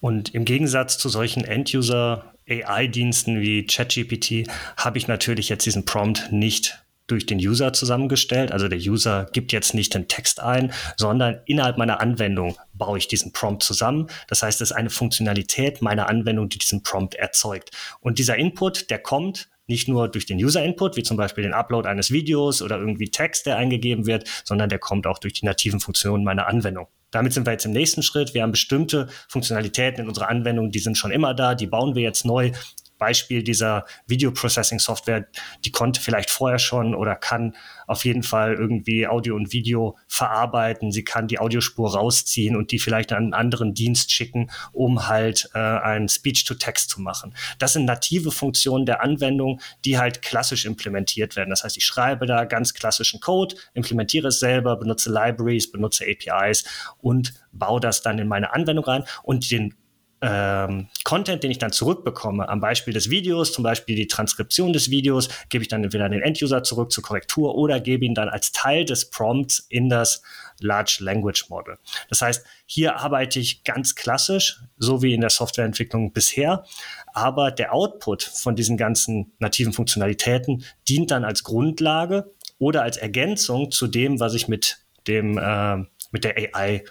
Und 0.00 0.34
im 0.34 0.44
Gegensatz 0.44 0.98
zu 0.98 1.08
solchen 1.08 1.44
End-User 1.44 2.32
AI-Diensten 2.48 3.40
wie 3.40 3.64
ChatGPT 3.64 4.48
habe 4.76 4.98
ich 4.98 5.08
natürlich 5.08 5.48
jetzt 5.48 5.66
diesen 5.66 5.84
Prompt 5.84 6.32
nicht 6.32 6.78
durch 7.06 7.26
den 7.26 7.38
User 7.38 7.72
zusammengestellt. 7.72 8.52
Also 8.52 8.68
der 8.68 8.78
User 8.78 9.28
gibt 9.32 9.52
jetzt 9.52 9.74
nicht 9.74 9.94
den 9.94 10.08
Text 10.08 10.40
ein, 10.40 10.72
sondern 10.96 11.40
innerhalb 11.46 11.78
meiner 11.78 12.00
Anwendung 12.00 12.56
baue 12.74 12.98
ich 12.98 13.08
diesen 13.08 13.32
Prompt 13.32 13.62
zusammen. 13.62 14.08
Das 14.28 14.42
heißt, 14.42 14.60
es 14.60 14.70
ist 14.70 14.76
eine 14.76 14.90
Funktionalität 14.90 15.82
meiner 15.82 16.08
Anwendung, 16.08 16.48
die 16.48 16.58
diesen 16.58 16.82
Prompt 16.82 17.14
erzeugt. 17.14 17.70
Und 18.00 18.18
dieser 18.18 18.36
Input, 18.36 18.90
der 18.90 18.98
kommt 18.98 19.48
nicht 19.68 19.88
nur 19.88 20.08
durch 20.08 20.26
den 20.26 20.38
User-Input, 20.38 20.96
wie 20.96 21.02
zum 21.02 21.16
Beispiel 21.16 21.42
den 21.42 21.52
Upload 21.52 21.88
eines 21.88 22.10
Videos 22.10 22.62
oder 22.62 22.78
irgendwie 22.78 23.10
Text, 23.10 23.46
der 23.46 23.56
eingegeben 23.56 24.06
wird, 24.06 24.28
sondern 24.44 24.68
der 24.68 24.78
kommt 24.78 25.06
auch 25.06 25.18
durch 25.18 25.32
die 25.34 25.44
nativen 25.44 25.80
Funktionen 25.80 26.24
meiner 26.24 26.46
Anwendung. 26.46 26.86
Damit 27.10 27.32
sind 27.32 27.46
wir 27.46 27.52
jetzt 27.52 27.66
im 27.66 27.72
nächsten 27.72 28.02
Schritt. 28.02 28.34
Wir 28.34 28.42
haben 28.42 28.52
bestimmte 28.52 29.08
Funktionalitäten 29.28 30.02
in 30.02 30.08
unserer 30.08 30.28
Anwendung, 30.28 30.70
die 30.70 30.78
sind 30.78 30.98
schon 30.98 31.10
immer 31.10 31.34
da, 31.34 31.54
die 31.54 31.66
bauen 31.66 31.94
wir 31.94 32.02
jetzt 32.02 32.24
neu 32.24 32.52
Beispiel 32.98 33.42
dieser 33.42 33.84
Video 34.06 34.32
Processing 34.32 34.78
Software, 34.78 35.26
die 35.64 35.70
konnte 35.70 36.00
vielleicht 36.00 36.30
vorher 36.30 36.58
schon 36.58 36.94
oder 36.94 37.14
kann 37.14 37.54
auf 37.86 38.04
jeden 38.04 38.22
Fall 38.22 38.54
irgendwie 38.54 39.06
Audio 39.06 39.36
und 39.36 39.52
Video 39.52 39.96
verarbeiten. 40.08 40.92
Sie 40.92 41.04
kann 41.04 41.28
die 41.28 41.38
Audiospur 41.38 41.94
rausziehen 41.94 42.56
und 42.56 42.72
die 42.72 42.78
vielleicht 42.78 43.12
an 43.12 43.24
einen 43.24 43.34
anderen 43.34 43.74
Dienst 43.74 44.12
schicken, 44.12 44.50
um 44.72 45.08
halt 45.08 45.48
äh, 45.54 45.58
ein 45.58 46.08
Speech-to-Text 46.08 46.90
zu 46.90 47.00
machen. 47.00 47.34
Das 47.58 47.74
sind 47.74 47.84
native 47.84 48.30
Funktionen 48.30 48.86
der 48.86 49.02
Anwendung, 49.02 49.60
die 49.84 49.98
halt 49.98 50.22
klassisch 50.22 50.64
implementiert 50.64 51.36
werden. 51.36 51.50
Das 51.50 51.64
heißt, 51.64 51.76
ich 51.76 51.84
schreibe 51.84 52.26
da 52.26 52.44
ganz 52.44 52.74
klassischen 52.74 53.20
Code, 53.20 53.56
implementiere 53.74 54.28
es 54.28 54.40
selber, 54.40 54.76
benutze 54.76 55.10
Libraries, 55.12 55.70
benutze 55.70 56.04
APIs 56.04 56.64
und 56.98 57.34
baue 57.52 57.80
das 57.80 58.02
dann 58.02 58.18
in 58.18 58.28
meine 58.28 58.52
Anwendung 58.52 58.84
rein 58.84 59.04
und 59.22 59.50
den 59.50 59.74
ähm, 60.22 60.88
Content, 61.04 61.42
den 61.42 61.50
ich 61.50 61.58
dann 61.58 61.72
zurückbekomme, 61.72 62.48
am 62.48 62.60
Beispiel 62.60 62.94
des 62.94 63.10
Videos, 63.10 63.52
zum 63.52 63.64
Beispiel 63.64 63.96
die 63.96 64.06
Transkription 64.06 64.72
des 64.72 64.90
Videos, 64.90 65.28
gebe 65.50 65.62
ich 65.62 65.68
dann 65.68 65.84
entweder 65.84 66.06
an 66.06 66.12
den 66.12 66.22
Enduser 66.22 66.62
zurück 66.62 66.90
zur 66.90 67.04
Korrektur 67.04 67.54
oder 67.54 67.80
gebe 67.80 68.04
ihn 68.04 68.14
dann 68.14 68.28
als 68.28 68.52
Teil 68.52 68.84
des 68.84 69.10
Prompts 69.10 69.66
in 69.68 69.88
das 69.88 70.22
Large 70.60 70.98
Language 71.00 71.50
Model. 71.50 71.76
Das 72.08 72.22
heißt, 72.22 72.46
hier 72.64 72.96
arbeite 72.96 73.38
ich 73.40 73.62
ganz 73.64 73.94
klassisch, 73.94 74.60
so 74.78 75.02
wie 75.02 75.12
in 75.12 75.20
der 75.20 75.30
Softwareentwicklung 75.30 76.12
bisher, 76.12 76.64
aber 77.12 77.50
der 77.50 77.74
Output 77.74 78.22
von 78.22 78.56
diesen 78.56 78.76
ganzen 78.76 79.32
nativen 79.38 79.74
Funktionalitäten 79.74 80.64
dient 80.88 81.10
dann 81.10 81.24
als 81.24 81.44
Grundlage 81.44 82.32
oder 82.58 82.82
als 82.82 82.96
Ergänzung 82.96 83.70
zu 83.70 83.86
dem, 83.86 84.18
was 84.18 84.32
ich 84.32 84.48
mit 84.48 84.78
dem 85.06 85.36
äh, 85.36 85.84
mit 86.10 86.24
der 86.24 86.36
AI 86.36 86.82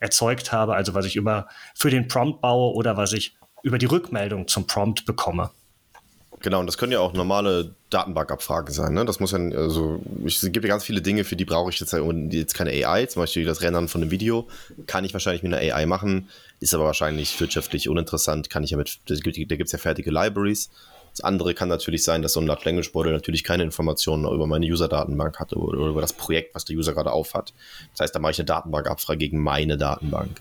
erzeugt 0.00 0.52
habe, 0.52 0.74
also 0.74 0.94
was 0.94 1.06
ich 1.06 1.16
über 1.16 1.48
für 1.74 1.90
den 1.90 2.08
Prompt 2.08 2.40
baue 2.40 2.74
oder 2.74 2.96
was 2.96 3.12
ich 3.12 3.36
über 3.62 3.78
die 3.78 3.86
Rückmeldung 3.86 4.48
zum 4.48 4.66
Prompt 4.66 5.04
bekomme. 5.06 5.50
Genau, 6.40 6.60
und 6.60 6.66
das 6.66 6.78
können 6.78 6.92
ja 6.92 7.00
auch 7.00 7.14
normale 7.14 7.74
Datenbankabfragen 7.90 8.72
sein. 8.72 8.94
Ne? 8.94 9.04
Das 9.04 9.18
muss 9.18 9.32
ja, 9.32 9.38
also 9.38 10.00
es 10.24 10.40
gibt 10.52 10.64
ja 10.64 10.68
ganz 10.68 10.84
viele 10.84 11.02
Dinge, 11.02 11.24
für 11.24 11.34
die 11.34 11.44
brauche 11.44 11.70
ich 11.70 11.80
jetzt, 11.80 11.92
jetzt 12.30 12.54
keine 12.54 12.70
AI, 12.70 13.06
zum 13.06 13.22
Beispiel 13.22 13.44
das 13.44 13.60
Rendern 13.60 13.88
von 13.88 14.02
einem 14.02 14.12
Video, 14.12 14.46
kann 14.86 15.04
ich 15.04 15.12
wahrscheinlich 15.12 15.42
mit 15.42 15.52
einer 15.52 15.74
AI 15.74 15.86
machen, 15.86 16.28
ist 16.60 16.74
aber 16.74 16.84
wahrscheinlich 16.84 17.40
wirtschaftlich 17.40 17.88
uninteressant, 17.88 18.50
kann 18.50 18.62
ich 18.62 18.70
ja 18.70 18.76
mit, 18.76 19.00
da 19.06 19.14
gibt 19.16 19.66
es 19.66 19.72
ja 19.72 19.78
fertige 19.78 20.10
Libraries. 20.10 20.70
Das 21.18 21.24
andere 21.24 21.52
kann 21.52 21.68
natürlich 21.68 22.04
sein, 22.04 22.22
dass 22.22 22.34
so 22.34 22.40
ein 22.40 22.46
Large 22.46 22.62
Language 22.66 22.94
Model 22.94 23.12
natürlich 23.12 23.42
keine 23.42 23.64
Informationen 23.64 24.24
über 24.24 24.46
meine 24.46 24.64
User-Datenbank 24.64 25.40
hat 25.40 25.52
oder 25.52 25.88
über 25.88 26.00
das 26.00 26.12
Projekt, 26.12 26.54
was 26.54 26.64
der 26.64 26.76
User 26.76 26.94
gerade 26.94 27.10
aufhat. 27.10 27.52
Das 27.90 28.04
heißt, 28.04 28.14
da 28.14 28.20
mache 28.20 28.30
ich 28.30 28.38
eine 28.38 28.46
Datenbankabfrage 28.46 29.18
gegen 29.18 29.42
meine 29.42 29.76
Datenbank. 29.76 30.40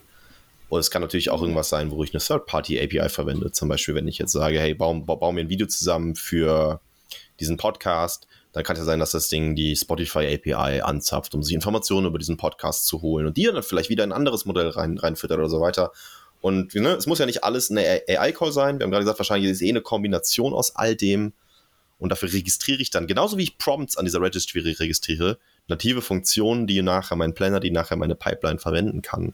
Und 0.70 0.80
es 0.80 0.92
kann 0.92 1.02
natürlich 1.02 1.32
auch 1.32 1.42
irgendwas 1.42 1.70
sein, 1.70 1.90
wo 1.90 2.04
ich 2.04 2.14
eine 2.14 2.22
Third-Party-API 2.22 3.10
verwende. 3.10 3.52
Zum 3.52 3.70
Beispiel, 3.70 3.96
wenn 3.96 4.08
ich 4.08 4.20
jetzt 4.20 4.34
sage, 4.34 4.60
hey, 4.60 4.76
bau, 4.76 4.94
bau, 4.94 5.16
bau 5.16 5.32
mir 5.32 5.42
ein 5.42 5.50
Video 5.50 5.66
zusammen 5.66 6.14
für 6.14 6.80
diesen 7.40 7.58
Podcast, 7.58 8.28
dann 8.52 8.64
kann 8.64 8.76
es 8.76 8.82
ja 8.82 8.86
sein, 8.86 9.00
dass 9.00 9.12
das 9.12 9.30
Ding 9.30 9.56
die 9.56 9.76
Spotify 9.76 10.32
API 10.36 10.82
anzapft, 10.82 11.34
um 11.34 11.42
sich 11.42 11.56
Informationen 11.56 12.06
über 12.06 12.20
diesen 12.20 12.38
Podcast 12.38 12.86
zu 12.86 13.02
holen 13.02 13.26
und 13.26 13.36
die 13.36 13.46
dann 13.46 13.64
vielleicht 13.64 13.90
wieder 13.90 14.04
in 14.04 14.12
ein 14.12 14.16
anderes 14.16 14.46
Modell 14.46 14.70
rein, 14.70 15.00
reinfüttert 15.00 15.40
oder 15.40 15.50
so 15.50 15.60
weiter. 15.60 15.92
Und 16.48 16.74
ne, 16.76 16.92
es 16.92 17.08
muss 17.08 17.20
ja 17.20 17.26
nicht 17.26 17.44
alles 17.44 17.70
eine 17.70 17.82
AI-Call 18.08 18.54
sein. 18.54 18.80
Wir 18.80 18.86
haben 18.86 18.92
gerade 18.92 19.04
gesagt, 19.04 19.20
wahrscheinlich 19.20 19.52
ist 19.52 19.58
es 19.58 19.62
eh 19.64 19.70
eine 19.70 19.82
Kombination 19.82 20.54
aus 20.54 20.78
all 20.78 20.96
dem. 20.96 21.34
Und 22.00 22.10
dafür 22.10 22.32
registriere 22.32 22.82
ich 22.82 22.90
dann, 22.90 23.06
genauso 23.06 23.38
wie 23.38 23.44
ich 23.44 23.58
Prompts 23.58 23.98
an 23.98 24.06
dieser 24.06 24.22
Registry 24.22 24.62
registriere, 24.62 25.40
native 25.68 26.02
Funktionen, 26.02 26.66
die 26.66 26.82
nachher 26.82 27.18
mein 27.18 27.34
Planner, 27.34 27.60
die 27.60 27.70
nachher 27.70 27.98
meine 27.98 28.16
Pipeline 28.16 28.60
verwenden 28.60 29.02
kann. 29.02 29.34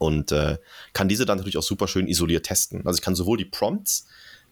Und 0.00 0.32
äh, 0.32 0.58
kann 0.92 1.06
diese 1.06 1.24
dann 1.24 1.38
natürlich 1.38 1.56
auch 1.56 1.62
super 1.62 1.86
schön 1.86 2.08
isoliert 2.08 2.46
testen. 2.46 2.84
Also 2.84 2.98
ich 2.98 3.02
kann 3.02 3.14
sowohl 3.14 3.38
die 3.38 3.44
Prompts, 3.44 4.08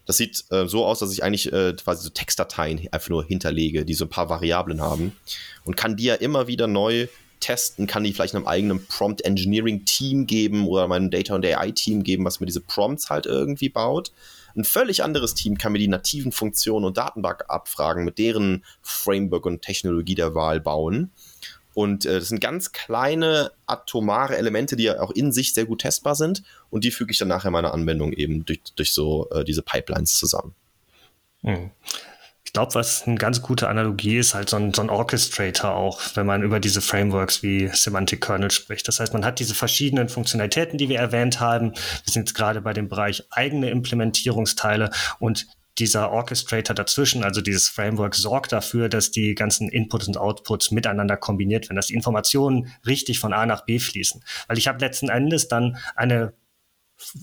das 0.06 0.18
sieht 0.18 0.44
äh, 0.50 0.68
so 0.68 0.86
aus, 0.86 1.00
dass 1.00 1.12
ich 1.12 1.24
eigentlich 1.24 1.52
äh, 1.52 1.72
quasi 1.72 2.04
so 2.04 2.10
Textdateien 2.10 2.88
einfach 2.92 3.08
nur 3.08 3.24
hinterlege, 3.24 3.84
die 3.84 3.94
so 3.94 4.04
ein 4.04 4.10
paar 4.10 4.28
Variablen 4.28 4.80
haben 4.80 5.16
und 5.64 5.76
kann 5.76 5.96
die 5.96 6.04
ja 6.04 6.14
immer 6.14 6.46
wieder 6.46 6.68
neu 6.68 7.08
testen, 7.42 7.86
kann 7.86 8.04
die 8.04 8.14
vielleicht 8.14 8.34
einem 8.34 8.46
eigenen 8.46 8.86
Prompt 8.86 9.24
Engineering 9.24 9.84
Team 9.84 10.26
geben 10.26 10.66
oder 10.66 10.88
meinem 10.88 11.10
Data 11.10 11.34
und 11.34 11.44
AI 11.44 11.72
Team 11.72 12.02
geben, 12.02 12.24
was 12.24 12.40
mir 12.40 12.46
diese 12.46 12.62
Prompts 12.62 13.10
halt 13.10 13.26
irgendwie 13.26 13.68
baut. 13.68 14.12
Ein 14.56 14.64
völlig 14.64 15.02
anderes 15.02 15.34
Team 15.34 15.58
kann 15.58 15.72
mir 15.72 15.78
die 15.78 15.88
nativen 15.88 16.32
Funktionen 16.32 16.84
und 16.84 16.96
Datenbankabfragen 16.96 18.04
mit 18.04 18.18
deren 18.18 18.64
Framework 18.82 19.46
und 19.46 19.62
Technologie 19.62 20.14
der 20.14 20.34
Wahl 20.34 20.60
bauen. 20.60 21.10
Und 21.74 22.04
äh, 22.04 22.18
das 22.18 22.28
sind 22.28 22.40
ganz 22.40 22.72
kleine 22.72 23.52
atomare 23.66 24.36
Elemente, 24.36 24.76
die 24.76 24.84
ja 24.84 25.00
auch 25.00 25.10
in 25.10 25.32
sich 25.32 25.54
sehr 25.54 25.64
gut 25.64 25.80
testbar 25.80 26.14
sind. 26.14 26.42
Und 26.70 26.84
die 26.84 26.90
füge 26.90 27.12
ich 27.12 27.18
dann 27.18 27.28
nachher 27.28 27.50
meiner 27.50 27.72
Anwendung 27.72 28.12
eben 28.12 28.44
durch, 28.44 28.60
durch 28.76 28.92
so 28.92 29.28
äh, 29.30 29.44
diese 29.44 29.62
Pipelines 29.62 30.14
zusammen. 30.18 30.54
Hm. 31.42 31.70
Ich 32.52 32.54
glaube, 32.54 32.74
was 32.74 33.04
eine 33.06 33.16
ganz 33.16 33.40
gute 33.40 33.70
Analogie 33.70 34.18
ist, 34.18 34.34
halt 34.34 34.50
so 34.50 34.58
ein, 34.58 34.74
so 34.74 34.82
ein 34.82 34.90
Orchestrator 34.90 35.74
auch, 35.74 36.02
wenn 36.16 36.26
man 36.26 36.42
über 36.42 36.60
diese 36.60 36.82
Frameworks 36.82 37.42
wie 37.42 37.68
Semantic 37.72 38.20
Kernel 38.20 38.50
spricht. 38.50 38.86
Das 38.86 39.00
heißt, 39.00 39.14
man 39.14 39.24
hat 39.24 39.38
diese 39.38 39.54
verschiedenen 39.54 40.10
Funktionalitäten, 40.10 40.76
die 40.76 40.90
wir 40.90 40.98
erwähnt 40.98 41.40
haben. 41.40 41.70
Wir 41.72 42.12
sind 42.12 42.28
jetzt 42.28 42.34
gerade 42.34 42.60
bei 42.60 42.74
dem 42.74 42.90
Bereich 42.90 43.24
eigene 43.30 43.70
Implementierungsteile 43.70 44.90
und 45.18 45.46
dieser 45.78 46.10
Orchestrator 46.10 46.74
dazwischen, 46.74 47.24
also 47.24 47.40
dieses 47.40 47.70
Framework, 47.70 48.14
sorgt 48.14 48.52
dafür, 48.52 48.90
dass 48.90 49.10
die 49.10 49.34
ganzen 49.34 49.70
Inputs 49.70 50.06
und 50.06 50.18
Outputs 50.18 50.72
miteinander 50.72 51.16
kombiniert 51.16 51.70
werden, 51.70 51.76
dass 51.76 51.86
die 51.86 51.94
Informationen 51.94 52.70
richtig 52.84 53.18
von 53.18 53.32
A 53.32 53.46
nach 53.46 53.64
B 53.64 53.78
fließen. 53.78 54.22
Weil 54.46 54.58
ich 54.58 54.68
habe 54.68 54.78
letzten 54.78 55.08
Endes 55.08 55.48
dann 55.48 55.78
eine 55.96 56.34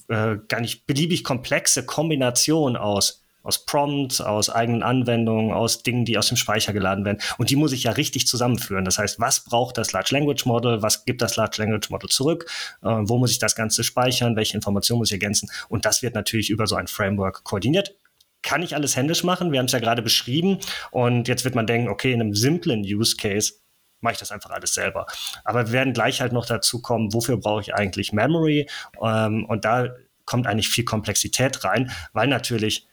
äh, 0.08 0.38
gar 0.48 0.60
nicht 0.60 0.88
beliebig 0.88 1.24
komplexe 1.24 1.86
Kombination 1.86 2.76
aus 2.76 3.22
aus 3.44 3.66
Prompts, 3.66 4.22
aus 4.22 4.50
eigenen 4.50 4.84
Anwendungen, 4.84 5.54
aus 5.54 5.84
Dingen, 5.84 6.06
die 6.06 6.18
aus 6.18 6.28
dem 6.28 6.38
Speicher 6.38 6.74
geladen 6.74 7.06
werden. 7.06 7.20
Und 7.38 7.50
die 7.50 7.56
muss 7.56 7.72
ich 7.72 7.84
ja 7.84 7.92
richtig 7.92 8.28
zusammenführen. 8.28 8.86
Das 8.86 8.98
heißt, 8.98 9.20
was 9.20 9.44
braucht 9.44 9.78
das 9.78 9.92
Large 9.92 10.10
Language 10.12 10.46
Model? 10.46 10.82
Was 10.82 11.06
gibt 11.06 11.22
das 11.22 11.36
Large 11.36 11.62
Language 11.62 11.90
Model 11.90 12.10
zurück? 12.10 12.46
Äh, 12.84 12.88
wo 12.88 13.18
muss 13.18 13.32
ich 13.32 13.40
das 13.40 13.56
Ganze 13.56 13.84
speichern? 13.84 14.36
Welche 14.36 14.56
Informationen 14.56 15.00
muss 15.00 15.10
ich 15.10 15.14
ergänzen? 15.14 15.50
Und 15.70 15.86
das 15.86 16.02
wird 16.02 16.16
natürlich 16.16 16.50
über 16.50 16.68
so 16.68 16.76
ein 16.76 16.88
Framework 16.88 17.44
koordiniert. 17.44 17.96
Kann 18.42 18.62
ich 18.62 18.76
alles 18.76 18.96
händisch 18.96 19.24
machen? 19.24 19.52
Wir 19.52 19.60
haben 19.60 19.66
es 19.66 19.72
ja 19.72 19.80
gerade 19.80 20.02
beschrieben. 20.02 20.60
Und 20.92 21.28
jetzt 21.28 21.44
wird 21.44 21.56
man 21.56 21.68
denken, 21.68 21.90
okay, 21.90 22.14
in 22.14 22.22
einem 22.22 22.36
simplen 22.36 22.82
Use 22.82 23.16
Case 23.18 23.54
mache 24.02 24.14
ich 24.14 24.20
das 24.20 24.32
einfach 24.32 24.52
alles 24.52 24.74
selber. 24.74 25.08
Aber 25.44 25.68
wir 25.68 25.74
werden 25.74 25.94
gleich 25.94 26.22
halt 26.22 26.32
noch 26.32 26.46
dazu 26.46 26.82
kommen, 26.82 27.14
wofür 27.14 27.38
brauche 27.38 27.62
ich 27.62 27.74
eigentlich 27.74 28.14
Memory? 28.14 28.70
Ähm, 29.02 29.46
und 29.46 29.66
da 29.66 29.90
kommt 30.26 30.48
eigentlich 30.48 30.70
viel 30.70 30.86
Komplexität 30.86 31.64
rein, 31.64 31.92
weil 32.14 32.28
natürlich 32.28 32.88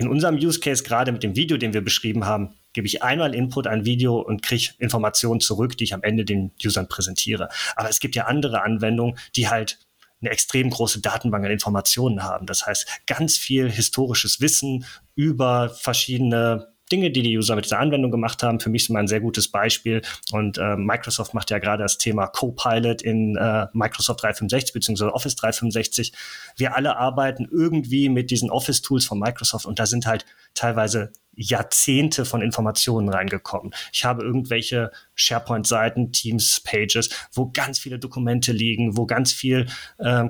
in 0.00 0.08
unserem 0.08 0.36
Use 0.36 0.60
Case, 0.60 0.82
gerade 0.82 1.12
mit 1.12 1.22
dem 1.22 1.36
Video, 1.36 1.58
den 1.58 1.74
wir 1.74 1.84
beschrieben 1.84 2.24
haben, 2.24 2.54
gebe 2.72 2.86
ich 2.86 3.02
einmal 3.02 3.34
Input 3.34 3.66
ein 3.66 3.84
Video 3.84 4.18
und 4.18 4.42
kriege 4.42 4.70
Informationen 4.78 5.40
zurück, 5.40 5.76
die 5.76 5.84
ich 5.84 5.92
am 5.92 6.02
Ende 6.02 6.24
den 6.24 6.52
Usern 6.64 6.88
präsentiere. 6.88 7.50
Aber 7.76 7.90
es 7.90 8.00
gibt 8.00 8.16
ja 8.16 8.24
andere 8.24 8.62
Anwendungen, 8.62 9.18
die 9.36 9.48
halt 9.48 9.78
eine 10.22 10.30
extrem 10.30 10.70
große 10.70 11.02
Datenbank 11.02 11.44
an 11.44 11.50
Informationen 11.50 12.22
haben. 12.22 12.46
Das 12.46 12.64
heißt, 12.64 12.88
ganz 13.06 13.36
viel 13.36 13.70
historisches 13.70 14.40
Wissen 14.40 14.86
über 15.16 15.68
verschiedene 15.68 16.69
Dinge, 16.90 17.10
die 17.10 17.22
die 17.22 17.36
User 17.36 17.56
mit 17.56 17.64
dieser 17.64 17.78
Anwendung 17.78 18.10
gemacht 18.10 18.42
haben. 18.42 18.60
Für 18.60 18.70
mich 18.70 18.82
ist 18.82 18.88
mal 18.90 19.00
ein 19.00 19.08
sehr 19.08 19.20
gutes 19.20 19.48
Beispiel. 19.48 20.02
Und 20.32 20.58
äh, 20.58 20.76
Microsoft 20.76 21.34
macht 21.34 21.50
ja 21.50 21.58
gerade 21.58 21.82
das 21.82 21.98
Thema 21.98 22.26
Copilot 22.26 23.02
in 23.02 23.36
äh, 23.36 23.66
Microsoft 23.72 24.22
365 24.22 24.72
bzw. 24.72 25.04
Office 25.06 25.36
365. 25.36 26.12
Wir 26.56 26.76
alle 26.76 26.96
arbeiten 26.96 27.48
irgendwie 27.50 28.08
mit 28.08 28.30
diesen 28.30 28.50
Office-Tools 28.50 29.06
von 29.06 29.18
Microsoft 29.18 29.66
und 29.66 29.78
da 29.78 29.86
sind 29.86 30.06
halt 30.06 30.26
teilweise 30.54 31.12
Jahrzehnte 31.34 32.24
von 32.24 32.42
Informationen 32.42 33.08
reingekommen. 33.08 33.72
Ich 33.92 34.04
habe 34.04 34.22
irgendwelche 34.22 34.90
SharePoint-Seiten, 35.14 36.12
Teams-Pages, 36.12 37.10
wo 37.32 37.50
ganz 37.50 37.78
viele 37.78 37.98
Dokumente 37.98 38.52
liegen, 38.52 38.96
wo 38.96 39.06
ganz 39.06 39.32
viel 39.32 39.66
äh, 39.98 40.28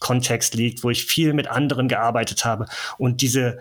Kontext 0.00 0.54
liegt, 0.54 0.82
wo 0.82 0.90
ich 0.90 1.04
viel 1.04 1.34
mit 1.34 1.48
anderen 1.48 1.88
gearbeitet 1.88 2.44
habe. 2.44 2.66
Und 2.98 3.20
diese 3.20 3.58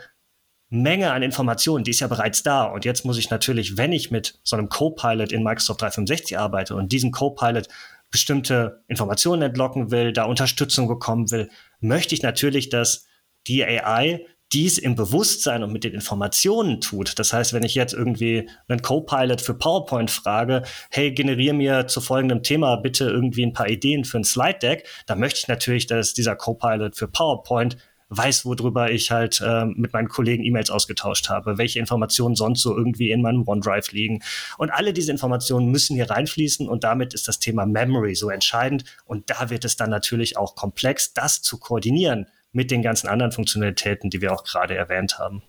Menge 0.70 1.12
an 1.12 1.24
Informationen, 1.24 1.84
die 1.84 1.92
ist 1.92 2.00
ja 2.00 2.08
bereits 2.08 2.44
da. 2.44 2.66
Und 2.66 2.86
jetzt 2.86 3.04
muss 3.06 3.18
ich 3.18 3.30
natürlich, 3.30 3.78
wenn 3.78 3.92
ich 3.92 4.12
mit 4.12 4.40
so 4.44 4.56
einem 4.56 4.70
Copilot 4.70 5.32
in 5.32 5.44
Microsoft 5.44 5.82
365 5.82 6.38
arbeite 6.38 6.76
und 6.76 6.92
diesem 6.92 7.12
Copilot 7.12 7.68
bestimmte 8.12 8.84
Informationen 8.88 9.42
entlocken 9.42 9.92
will, 9.92 10.14
da 10.14 10.24
Unterstützung 10.26 10.88
bekommen 10.88 11.32
will, 11.32 11.50
möchte 11.80 12.16
ich 12.16 12.22
natürlich, 12.22 12.70
dass 12.70 13.06
die 13.48 13.64
AI 13.64 14.26
dies 14.52 14.80
im 14.80 14.96
Bewusstsein 14.96 15.64
und 15.64 15.72
mit 15.72 15.84
den 15.84 15.94
Informationen 15.94 16.82
tut. 16.82 17.20
Das 17.20 17.34
heißt, 17.34 17.54
wenn 17.54 17.64
ich 17.64 17.76
jetzt 17.76 17.94
irgendwie 17.94 18.50
einen 18.68 18.82
Copilot 18.82 19.42
für 19.42 19.54
PowerPoint 19.54 20.10
frage, 20.10 20.64
hey, 20.90 21.12
generiere 21.12 21.54
mir 21.54 21.88
zu 21.88 22.02
folgendem 22.02 22.42
Thema 22.42 22.78
bitte 22.78 23.06
irgendwie 23.06 23.46
ein 23.46 23.54
paar 23.54 23.70
Ideen 23.70 24.06
für 24.06 24.18
ein 24.18 24.24
Slide 24.24 24.58
Deck, 24.60 24.88
dann 25.06 25.20
möchte 25.20 25.40
ich 25.40 25.48
natürlich, 25.48 25.86
dass 25.86 26.14
dieser 26.14 26.36
Copilot 26.36 26.96
für 26.96 27.08
PowerPoint 27.08 27.78
weiß, 28.10 28.46
worüber 28.46 28.92
ich 28.92 29.12
halt 29.12 29.42
äh, 29.42 29.66
mit 29.66 29.94
meinen 29.94 30.10
Kollegen 30.10 30.44
E-Mails 30.44 30.70
ausgetauscht 30.70 31.30
habe, 31.30 31.58
welche 31.58 31.80
Informationen 31.80 32.36
sonst 32.36 32.62
so 32.62 32.76
irgendwie 32.76 33.12
in 33.12 33.22
meinem 33.22 33.48
OneDrive 33.48 33.92
liegen. 33.92 34.22
Und 34.58 34.72
alle 34.72 34.94
diese 34.94 35.12
Informationen 35.12 35.70
müssen 35.70 35.96
hier 35.96 36.10
reinfließen 36.10 36.68
und 36.68 36.84
damit 36.84 37.14
ist 37.14 37.28
das 37.28 37.40
Thema 37.40 37.66
Memory 37.66 38.16
so 38.16 38.30
entscheidend. 38.30 38.84
Und 39.06 39.30
da 39.30 39.50
wird 39.50 39.64
es 39.64 39.78
dann 39.78 39.90
natürlich 39.90 40.38
auch 40.38 40.56
komplex, 40.56 41.14
das 41.14 41.42
zu 41.42 41.58
koordinieren 41.58 42.28
mit 42.52 42.72
den 42.72 42.82
ganzen 42.82 43.08
anderen 43.08 43.32
Funktionalitäten, 43.32 44.10
die 44.10 44.22
wir 44.22 44.34
auch 44.34 44.44
gerade 44.44 44.76
erwähnt 44.76 45.20
haben. 45.20 45.44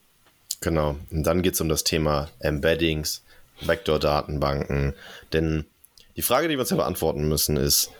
Genau. 0.61 0.97
Und 1.11 1.23
dann 1.25 1.43
geht 1.43 1.55
es 1.55 1.61
um 1.61 1.71
das 1.71 1.85
Thema 1.85 2.29
Embeddings, 2.41 3.23
Vektordatenbanken. 3.63 4.93
Denn 5.33 5.65
die 6.17 6.23
Frage, 6.23 6.49
die 6.49 6.57
wir 6.57 6.61
uns 6.61 6.71
ja 6.71 6.77
beantworten 6.77 7.27
müssen, 7.27 7.57
ist, 7.57 7.91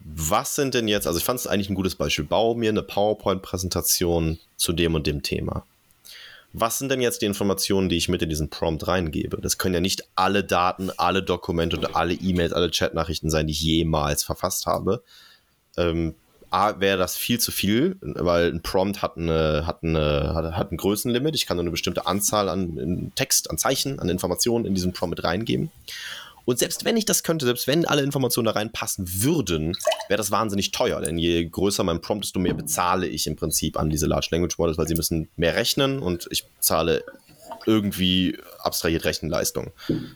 was 0.00 0.54
sind 0.54 0.74
denn 0.74 0.88
jetzt, 0.88 1.06
also 1.06 1.18
ich 1.18 1.24
fand 1.24 1.40
es 1.40 1.46
eigentlich 1.46 1.70
ein 1.70 1.74
gutes 1.74 1.94
Beispiel, 1.94 2.24
bau 2.24 2.54
mir 2.54 2.70
eine 2.70 2.82
PowerPoint-Präsentation 2.82 4.38
zu 4.56 4.72
dem 4.72 4.94
und 4.94 5.06
dem 5.06 5.22
Thema. 5.22 5.64
Was 6.52 6.78
sind 6.78 6.90
denn 6.90 7.02
jetzt 7.02 7.20
die 7.20 7.26
Informationen, 7.26 7.88
die 7.88 7.96
ich 7.96 8.08
mit 8.08 8.22
in 8.22 8.30
diesen 8.30 8.48
Prompt 8.48 8.86
reingebe? 8.86 9.38
Das 9.42 9.58
können 9.58 9.74
ja 9.74 9.80
nicht 9.80 10.08
alle 10.14 10.42
Daten, 10.42 10.90
alle 10.96 11.22
Dokumente 11.22 11.76
und 11.76 11.94
alle 11.94 12.14
E-Mails, 12.14 12.52
alle 12.52 12.70
Chatnachrichten 12.70 13.30
sein, 13.30 13.46
die 13.46 13.52
ich 13.52 13.60
jemals 13.60 14.22
verfasst 14.22 14.64
habe. 14.64 15.02
Ähm, 15.76 16.14
A, 16.50 16.80
wäre 16.80 16.96
das 16.96 17.16
viel 17.16 17.40
zu 17.40 17.50
viel, 17.50 17.96
weil 18.00 18.50
ein 18.50 18.62
Prompt 18.62 19.02
hat, 19.02 19.16
eine, 19.16 19.66
hat, 19.66 19.82
eine, 19.82 20.32
hat, 20.34 20.56
hat 20.56 20.72
ein 20.72 20.76
Größenlimit. 20.76 21.34
Ich 21.34 21.44
kann 21.44 21.56
nur 21.56 21.64
eine 21.64 21.72
bestimmte 21.72 22.06
Anzahl 22.06 22.48
an 22.48 23.12
Text, 23.16 23.50
an 23.50 23.58
Zeichen, 23.58 23.98
an 23.98 24.08
Informationen 24.08 24.64
in 24.64 24.74
diesen 24.74 24.92
Prompt 24.92 25.22
reingeben. 25.24 25.70
Und 26.46 26.60
selbst 26.60 26.84
wenn 26.84 26.96
ich 26.96 27.04
das 27.04 27.24
könnte, 27.24 27.44
selbst 27.44 27.66
wenn 27.66 27.84
alle 27.84 28.02
Informationen 28.02 28.46
da 28.46 28.52
reinpassen 28.52 29.22
würden, 29.22 29.76
wäre 30.08 30.16
das 30.16 30.30
wahnsinnig 30.30 30.70
teuer. 30.70 31.00
Denn 31.00 31.18
je 31.18 31.44
größer 31.44 31.84
mein 31.84 32.00
Prompt, 32.00 32.24
desto 32.24 32.38
mehr 32.38 32.54
bezahle 32.54 33.06
ich 33.06 33.26
im 33.26 33.36
Prinzip 33.36 33.78
an 33.78 33.90
diese 33.90 34.06
Large 34.06 34.28
Language 34.30 34.56
Models, 34.56 34.78
weil 34.78 34.88
sie 34.88 34.94
müssen 34.94 35.28
mehr 35.36 35.56
rechnen 35.56 35.98
und 35.98 36.28
ich 36.30 36.46
zahle 36.60 37.04
irgendwie 37.66 38.38
abstrahiert 38.60 39.04
Rechenleistung. 39.04 39.72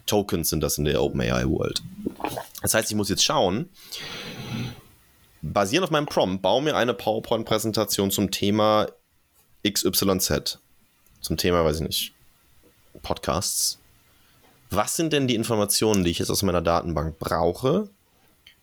Tokens 0.06 0.50
sind 0.50 0.60
das 0.60 0.78
in 0.78 0.84
der 0.84 1.02
OpenAI 1.02 1.46
World. 1.48 1.82
Das 2.62 2.74
heißt, 2.74 2.88
ich 2.88 2.96
muss 2.96 3.08
jetzt 3.08 3.24
schauen, 3.24 3.68
basierend 5.42 5.84
auf 5.84 5.90
meinem 5.90 6.06
Prompt, 6.06 6.42
baue 6.42 6.62
mir 6.62 6.76
eine 6.76 6.94
PowerPoint-Präsentation 6.94 8.12
zum 8.12 8.30
Thema 8.30 8.86
XYZ. 9.68 10.60
Zum 11.20 11.36
Thema, 11.36 11.64
weiß 11.64 11.80
ich 11.80 11.82
nicht, 11.82 12.12
Podcasts 13.02 13.79
was 14.70 14.96
sind 14.96 15.12
denn 15.12 15.26
die 15.26 15.35
Informationen, 15.35 16.04
die 16.04 16.11
ich 16.11 16.20
jetzt 16.20 16.30
aus 16.30 16.42
meiner 16.42 16.62
Datenbank 16.62 17.18
brauche, 17.18 17.90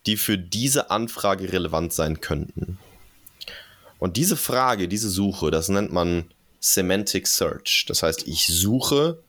die 0.06 0.17
für 0.17 0.38
diese 0.38 0.89
Anfrage 0.89 1.52
relevant 1.52 1.93
sein 1.93 2.22
könnten? 2.22 2.80
Und 4.00 4.15
diese 4.17 4.38
Frage, 4.38 4.88
diese 4.88 5.10
Suche, 5.10 5.52
das 5.52 5.70
nennt 5.70 5.91
man 5.91 6.26
Semantic 6.60 7.28
Search. 7.28 7.86
Das 7.88 8.04
heißt, 8.04 8.28
ich 8.28 8.48
suche 8.48 9.22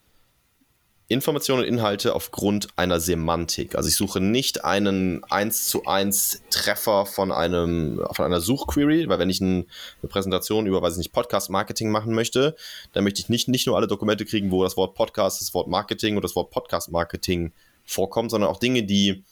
Informationen 1.11 1.63
und 1.63 1.69
Inhalte 1.69 2.15
aufgrund 2.15 2.69
einer 2.77 3.01
Semantik. 3.01 3.75
Also 3.77 3.89
ich 3.89 3.97
suche 3.97 4.21
nicht 4.21 4.67
einen 4.67 5.25
1 5.25 5.67
zu 5.69 5.87
1 5.87 6.43
Treffer 6.51 7.07
von, 7.07 7.33
einem, 7.33 8.05
von 8.13 8.27
einer 8.27 8.43
Suchquery, 8.43 9.09
weil 9.09 9.19
wenn 9.19 9.31
ich 9.31 9.41
ein, 9.41 9.67
eine 10.03 10.09
Präsentation 10.11 10.67
über, 10.67 10.83
weiß 10.83 10.93
ich 10.93 10.99
nicht, 10.99 11.13
Podcast-Marketing 11.13 11.91
machen 11.91 12.15
möchte, 12.15 12.57
dann 12.93 13.05
möchte 13.05 13.23
ich 13.23 13.31
nicht, 13.31 13.49
nicht 13.49 13.67
nur 13.67 13.77
alle 13.79 13.87
Dokumente 13.87 14.27
kriegen, 14.27 14.51
wo 14.51 14.63
das 14.63 14.77
Wort 14.77 14.95
Podcast, 14.95 15.41
das 15.41 15.55
Wort 15.55 15.69
Marketing 15.69 16.17
oder 16.17 16.23
das 16.23 16.37
Wort 16.37 16.51
Podcast-Marketing 16.51 17.53
vorkommt, 17.87 18.31
sondern 18.31 18.51
auch 18.51 18.61
Dinge, 18.61 18.83
die 18.83 19.25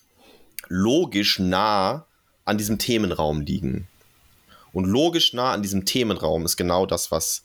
logisch 0.68 1.38
nah 1.38 2.06
an 2.46 2.56
diesem 2.56 2.78
Themenraum 2.78 3.42
liegen. 3.42 3.86
Und 4.72 4.86
logisch 4.86 5.34
nah 5.34 5.52
an 5.52 5.60
diesem 5.60 5.84
Themenraum 5.84 6.46
ist 6.46 6.56
genau 6.56 6.86
das, 6.86 7.10
was 7.10 7.44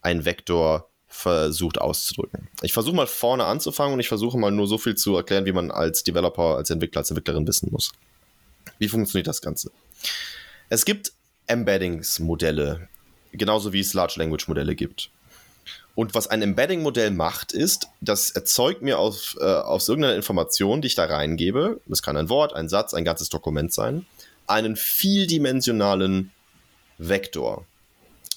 ein 0.00 0.24
Vektor 0.24 0.90
versucht 1.14 1.80
auszudrücken. 1.80 2.48
Ich 2.60 2.72
versuche 2.72 2.96
mal 2.96 3.06
vorne 3.06 3.44
anzufangen 3.44 3.94
und 3.94 4.00
ich 4.00 4.08
versuche 4.08 4.36
mal 4.36 4.50
nur 4.50 4.66
so 4.66 4.78
viel 4.78 4.96
zu 4.96 5.16
erklären, 5.16 5.46
wie 5.46 5.52
man 5.52 5.70
als 5.70 6.02
Developer, 6.02 6.56
als 6.56 6.70
Entwickler, 6.70 7.00
als 7.00 7.10
Entwicklerin 7.10 7.46
wissen 7.46 7.68
muss. 7.70 7.92
Wie 8.78 8.88
funktioniert 8.88 9.28
das 9.28 9.40
Ganze? 9.40 9.70
Es 10.68 10.84
gibt 10.84 11.12
Embeddings-Modelle, 11.46 12.88
genauso 13.32 13.72
wie 13.72 13.80
es 13.80 13.94
Large 13.94 14.14
Language 14.16 14.48
Modelle 14.48 14.74
gibt. 14.74 15.10
Und 15.94 16.14
was 16.14 16.26
ein 16.26 16.42
Embedding-Modell 16.42 17.12
macht, 17.12 17.52
ist, 17.52 17.86
das 18.00 18.30
erzeugt 18.30 18.82
mir 18.82 18.98
aus, 18.98 19.36
äh, 19.40 19.44
aus 19.44 19.88
irgendeiner 19.88 20.16
Information, 20.16 20.82
die 20.82 20.88
ich 20.88 20.96
da 20.96 21.04
reingebe, 21.04 21.80
das 21.86 22.02
kann 22.02 22.16
ein 22.16 22.28
Wort, 22.28 22.54
ein 22.54 22.68
Satz, 22.68 22.92
ein 22.92 23.04
ganzes 23.04 23.28
Dokument 23.28 23.72
sein, 23.72 24.04
einen 24.48 24.74
vieldimensionalen 24.74 26.32
Vektor. 26.98 27.64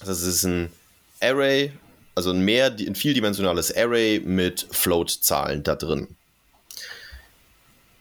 Das 0.04 0.22
ist 0.22 0.44
ein 0.44 0.70
Array 1.20 1.72
also 2.18 2.30
ein 2.30 2.40
mehr, 2.40 2.74
ein 2.76 2.96
vieldimensionales 2.96 3.74
Array 3.76 4.18
mit 4.18 4.66
Float-Zahlen 4.72 5.62
da 5.62 5.76
drin. 5.76 6.16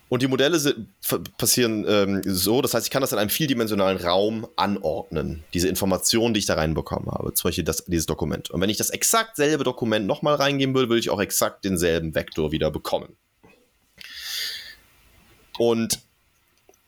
Und 0.09 0.23
die 0.23 0.27
Modelle 0.27 0.57
sind, 0.57 0.87
passieren 1.37 1.85
ähm, 1.87 2.21
so, 2.25 2.63
das 2.63 2.73
heißt, 2.73 2.87
ich 2.87 2.91
kann 2.91 3.01
das 3.01 3.11
in 3.11 3.19
einem 3.19 3.29
vieldimensionalen 3.29 4.03
Raum 4.03 4.47
anordnen, 4.55 5.43
diese 5.53 5.67
Informationen, 5.67 6.33
die 6.33 6.39
ich 6.39 6.47
da 6.47 6.55
reinbekommen 6.55 7.11
habe, 7.11 7.31
zum 7.35 7.49
Beispiel 7.49 7.63
das, 7.63 7.85
dieses 7.85 8.07
Dokument. 8.07 8.49
Und 8.49 8.59
wenn 8.59 8.71
ich 8.71 8.77
das 8.77 8.89
exakt 8.89 9.35
selbe 9.35 9.63
Dokument 9.63 10.07
nochmal 10.07 10.33
reingeben 10.33 10.73
würde, 10.73 10.89
würde 10.89 10.99
ich 10.99 11.11
auch 11.11 11.21
exakt 11.21 11.63
denselben 11.63 12.15
Vektor 12.15 12.51
wieder 12.51 12.71
bekommen. 12.71 13.17
Und 15.59 15.99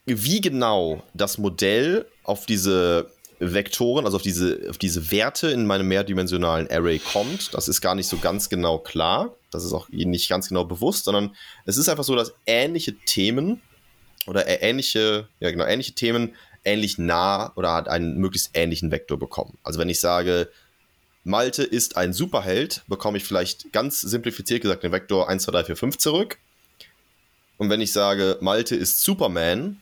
wie 0.06 0.40
genau 0.40 1.04
das 1.14 1.38
Modell 1.38 2.06
auf 2.24 2.46
diese 2.46 3.12
Vektoren, 3.40 4.04
also 4.04 4.18
auf 4.18 4.22
diese, 4.22 4.66
auf 4.68 4.76
diese 4.76 5.10
Werte 5.10 5.50
in 5.50 5.66
meinem 5.66 5.88
mehrdimensionalen 5.88 6.70
Array 6.70 6.98
kommt. 6.98 7.54
Das 7.54 7.68
ist 7.68 7.80
gar 7.80 7.94
nicht 7.94 8.06
so 8.06 8.18
ganz 8.18 8.50
genau 8.50 8.78
klar. 8.78 9.34
Das 9.50 9.64
ist 9.64 9.72
auch 9.72 9.88
Ihnen 9.88 10.10
nicht 10.10 10.28
ganz 10.28 10.48
genau 10.48 10.64
bewusst, 10.64 11.06
sondern 11.06 11.34
es 11.64 11.78
ist 11.78 11.88
einfach 11.88 12.04
so, 12.04 12.14
dass 12.14 12.34
ähnliche 12.46 12.94
Themen 13.06 13.62
oder 14.26 14.46
ähnliche, 14.62 15.26
ja 15.40 15.50
genau, 15.50 15.64
ähnliche 15.64 15.92
Themen 15.92 16.34
ähnlich 16.64 16.98
nah 16.98 17.52
oder 17.56 17.90
einen 17.90 18.18
möglichst 18.18 18.50
ähnlichen 18.52 18.90
Vektor 18.90 19.18
bekommen. 19.18 19.56
Also 19.62 19.80
wenn 19.80 19.88
ich 19.88 20.00
sage, 20.00 20.50
Malte 21.24 21.62
ist 21.62 21.96
ein 21.96 22.12
Superheld, 22.12 22.82
bekomme 22.88 23.16
ich 23.16 23.24
vielleicht 23.24 23.72
ganz 23.72 24.02
simplifiziert 24.02 24.60
gesagt 24.60 24.82
den 24.82 24.92
Vektor 24.92 25.30
1, 25.30 25.44
2, 25.44 25.52
3, 25.52 25.64
4, 25.64 25.76
5 25.76 25.98
zurück. 25.98 26.38
Und 27.56 27.70
wenn 27.70 27.80
ich 27.80 27.92
sage, 27.92 28.36
Malte 28.42 28.76
ist 28.76 29.02
Superman, 29.02 29.80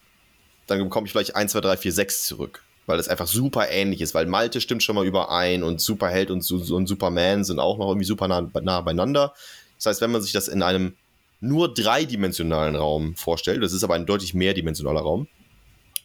dann 0.69 0.79
bekomme 0.79 1.07
ich 1.07 1.13
vielleicht 1.13 1.35
1, 1.35 1.51
2, 1.51 1.61
3, 1.61 1.77
4, 1.77 1.93
6 1.93 2.25
zurück 2.25 2.63
weil 2.89 2.97
das 2.97 3.09
einfach 3.09 3.27
super 3.27 3.69
ähnlich 3.71 4.01
ist, 4.01 4.15
weil 4.15 4.25
Malte 4.25 4.63
stimmt 4.63 4.83
schon 4.83 4.95
mal 4.95 5.05
überein 5.05 5.63
und 5.63 5.79
Superheld 5.79 6.31
und, 6.31 6.51
und 6.51 6.87
Superman 6.87 7.45
sind 7.45 7.59
auch 7.59 7.77
noch 7.77 7.89
irgendwie 7.89 8.07
super 8.07 8.29
nah, 8.29 8.51
nah 8.63 8.81
beieinander. 8.81 9.35
Das 9.77 9.87
heißt, 9.87 10.01
wenn 10.01 10.11
man 10.11 10.23
sich 10.23 10.33
das 10.33 10.49
in 10.49 10.63
einem 10.63 10.97
nur 11.41 11.73
dreidimensionalen 11.73 12.77
Raum 12.77 13.15
vorstellt, 13.15 13.63
das 13.63 13.75
ist 13.75 13.85
aber 13.85 13.95
ein 13.95 14.07
deutlich 14.07 14.33
mehrdimensionaler 14.33 15.03
Raum, 15.03 15.29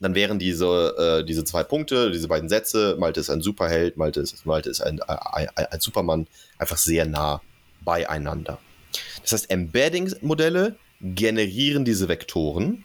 dann 0.02 0.14
wären 0.14 0.40
diese, 0.40 1.22
äh, 1.22 1.26
diese 1.26 1.46
zwei 1.46 1.64
Punkte, 1.64 2.12
diese 2.12 2.28
beiden 2.28 2.50
Sätze, 2.50 2.98
Malte 3.00 3.22
ist 3.22 3.30
ein 3.30 3.40
Superheld, 3.40 3.96
Malte 3.96 4.20
ist, 4.20 4.46
Malte 4.46 4.70
ist 4.70 4.82
ein, 4.82 5.02
ein, 5.02 5.48
ein 5.56 5.80
Supermann, 5.80 6.28
einfach 6.58 6.78
sehr 6.78 7.06
nah 7.06 7.42
beieinander. 7.80 8.60
Das 9.22 9.32
heißt, 9.32 9.50
Embedding-Modelle 9.50 10.76
generieren 11.00 11.86
diese 11.86 12.10
Vektoren 12.10 12.84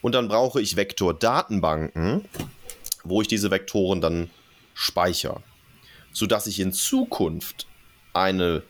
und 0.00 0.14
dann 0.14 0.28
brauche 0.28 0.62
ich 0.62 0.76
Vektordatenbanken, 0.76 2.24
wo 3.04 3.22
ich 3.22 3.28
diese 3.28 3.50
Vektoren 3.50 4.00
dann 4.00 4.30
speichere, 4.74 5.42
sodass 6.12 6.46
ich 6.46 6.60
in 6.60 6.72
Zukunft 6.72 7.66
eine 8.12 8.62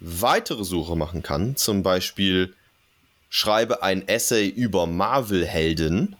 weitere 0.00 0.64
Suche 0.64 0.96
machen 0.96 1.22
kann, 1.22 1.56
zum 1.56 1.82
Beispiel 1.82 2.54
schreibe 3.28 3.82
ein 3.82 4.06
Essay 4.06 4.48
über 4.48 4.86
Marvel-Helden 4.86 6.16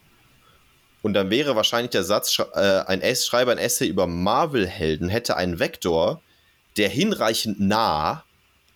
und 1.04 1.12
dann 1.12 1.28
wäre 1.28 1.54
wahrscheinlich 1.54 1.90
der 1.90 2.02
Satz, 2.02 2.38
äh, 2.54 2.80
ein 2.86 3.02
S 3.02 3.26
schreibe 3.26 3.52
ein 3.52 3.58
Essay 3.58 3.86
über 3.86 4.06
Marvel-Helden, 4.06 5.10
hätte 5.10 5.36
einen 5.36 5.58
Vektor, 5.58 6.22
der 6.78 6.88
hinreichend 6.88 7.60
nah 7.60 8.24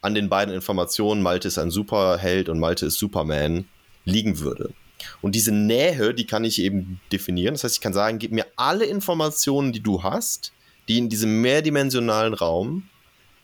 an 0.02 0.14
den 0.14 0.28
beiden 0.28 0.54
Informationen, 0.54 1.22
Malte 1.22 1.48
ist 1.48 1.56
ein 1.56 1.70
Superheld 1.70 2.50
und 2.50 2.58
Malte 2.58 2.84
ist 2.84 2.98
Superman, 2.98 3.66
liegen 4.04 4.40
würde. 4.40 4.74
Und 5.22 5.34
diese 5.34 5.52
Nähe, 5.52 6.14
die 6.14 6.26
kann 6.26 6.44
ich 6.44 6.60
eben 6.60 7.00
definieren. 7.12 7.54
Das 7.54 7.64
heißt, 7.64 7.76
ich 7.76 7.80
kann 7.80 7.92
sagen, 7.92 8.18
gib 8.18 8.32
mir 8.32 8.46
alle 8.56 8.84
Informationen, 8.84 9.72
die 9.72 9.80
du 9.80 10.02
hast, 10.02 10.52
die 10.88 10.98
in 10.98 11.08
diesem 11.08 11.40
mehrdimensionalen 11.40 12.34
Raum 12.34 12.88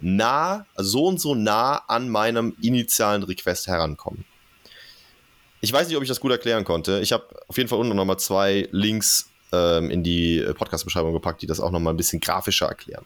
nah, 0.01 0.67
so 0.77 1.07
und 1.07 1.21
so 1.21 1.35
nah 1.35 1.77
an 1.89 2.09
meinem 2.09 2.57
initialen 2.61 3.23
Request 3.23 3.69
herankommen. 3.69 4.25
Ich 5.61 5.73
weiß 5.73 5.89
nicht, 5.89 5.97
ob 5.97 6.03
ich 6.03 6.09
das 6.09 6.21
gut 6.21 6.31
erklären 6.31 6.65
konnte. 6.65 7.01
Ich 7.01 7.13
habe 7.13 7.25
auf 7.49 7.57
jeden 7.57 7.69
Fall 7.69 7.79
unten 7.79 7.97
nochmal 7.97 8.19
zwei 8.19 8.69
Links 8.71 9.31
ähm, 9.53 9.91
in 9.91 10.03
die 10.03 10.45
Podcast-Beschreibung 10.55 11.13
gepackt, 11.13 11.41
die 11.41 11.47
das 11.47 11.61
auch 11.61 11.71
nochmal 11.71 11.95
ein 11.95 11.97
bisschen 11.97 12.21
grafischer 12.21 12.67
erklären. 12.67 13.05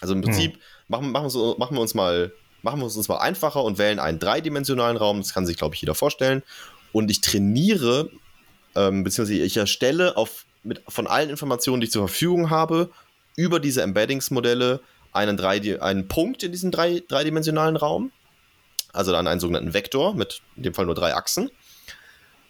Also 0.00 0.14
im 0.14 0.20
Prinzip 0.20 0.54
hm. 0.54 0.60
machen, 0.88 1.10
machen, 1.10 1.30
so, 1.30 1.56
machen, 1.58 1.76
wir 1.76 1.80
uns 1.80 1.94
mal, 1.94 2.32
machen 2.62 2.80
wir 2.80 2.86
es 2.86 2.96
uns 2.96 3.08
mal 3.08 3.18
einfacher 3.18 3.64
und 3.64 3.78
wählen 3.78 3.98
einen 3.98 4.18
dreidimensionalen 4.18 4.96
Raum. 4.96 5.18
Das 5.18 5.32
kann 5.32 5.46
sich, 5.46 5.56
glaube 5.56 5.74
ich, 5.74 5.80
jeder 5.80 5.94
vorstellen. 5.94 6.42
Und 6.92 7.10
ich 7.10 7.20
trainiere, 7.20 8.10
ähm, 8.74 9.04
beziehungsweise 9.04 9.42
ich 9.42 9.56
erstelle 9.56 10.16
auf, 10.16 10.44
mit, 10.62 10.82
von 10.88 11.06
allen 11.06 11.30
Informationen, 11.30 11.80
die 11.80 11.86
ich 11.86 11.92
zur 11.92 12.08
Verfügung 12.08 12.50
habe, 12.50 12.90
über 13.36 13.60
diese 13.60 13.82
Embeddings-Modelle 13.82 14.80
einen, 15.12 15.40
einen 15.40 16.08
Punkt 16.08 16.42
in 16.42 16.52
diesem 16.52 16.70
drei, 16.70 17.02
dreidimensionalen 17.06 17.76
Raum. 17.76 18.12
Also 18.92 19.12
dann 19.12 19.26
einen 19.26 19.40
sogenannten 19.40 19.74
Vektor 19.74 20.14
mit 20.14 20.40
in 20.56 20.62
dem 20.62 20.74
Fall 20.74 20.86
nur 20.86 20.94
drei 20.94 21.14
Achsen. 21.14 21.50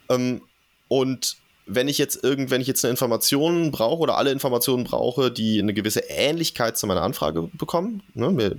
Ähm, 0.09 0.41
und 0.87 1.37
wenn 1.65 1.87
ich 1.87 1.97
jetzt 1.99 2.23
irgend, 2.23 2.49
wenn 2.49 2.61
ich 2.61 2.67
jetzt 2.67 2.83
eine 2.83 2.91
Information 2.91 3.71
brauche 3.71 4.01
oder 4.01 4.17
alle 4.17 4.31
Informationen 4.31 4.83
brauche, 4.83 5.31
die 5.31 5.59
eine 5.59 5.73
gewisse 5.73 6.01
Ähnlichkeit 6.09 6.77
zu 6.77 6.87
meiner 6.87 7.03
Anfrage 7.03 7.49
bekommen, 7.53 8.01
ne, 8.15 8.55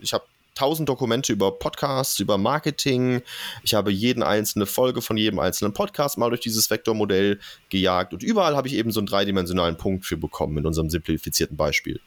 ich 0.00 0.14
habe 0.14 0.24
tausend 0.54 0.88
Dokumente 0.88 1.32
über 1.32 1.58
Podcasts, 1.58 2.20
über 2.20 2.38
Marketing. 2.38 3.22
Ich 3.62 3.74
habe 3.74 3.90
jeden 3.90 4.22
einzelne 4.22 4.66
Folge 4.66 5.02
von 5.02 5.16
jedem 5.16 5.38
einzelnen 5.38 5.72
Podcast 5.72 6.18
mal 6.18 6.28
durch 6.28 6.40
dieses 6.40 6.70
Vektormodell 6.70 7.40
gejagt 7.68 8.12
und 8.12 8.22
überall 8.22 8.56
habe 8.56 8.68
ich 8.68 8.74
eben 8.74 8.90
so 8.90 9.00
einen 9.00 9.06
dreidimensionalen 9.06 9.76
Punkt 9.76 10.04
für 10.04 10.16
bekommen 10.16 10.58
in 10.58 10.66
unserem 10.66 10.90
simplifizierten 10.90 11.56
Beispiel. 11.56 12.00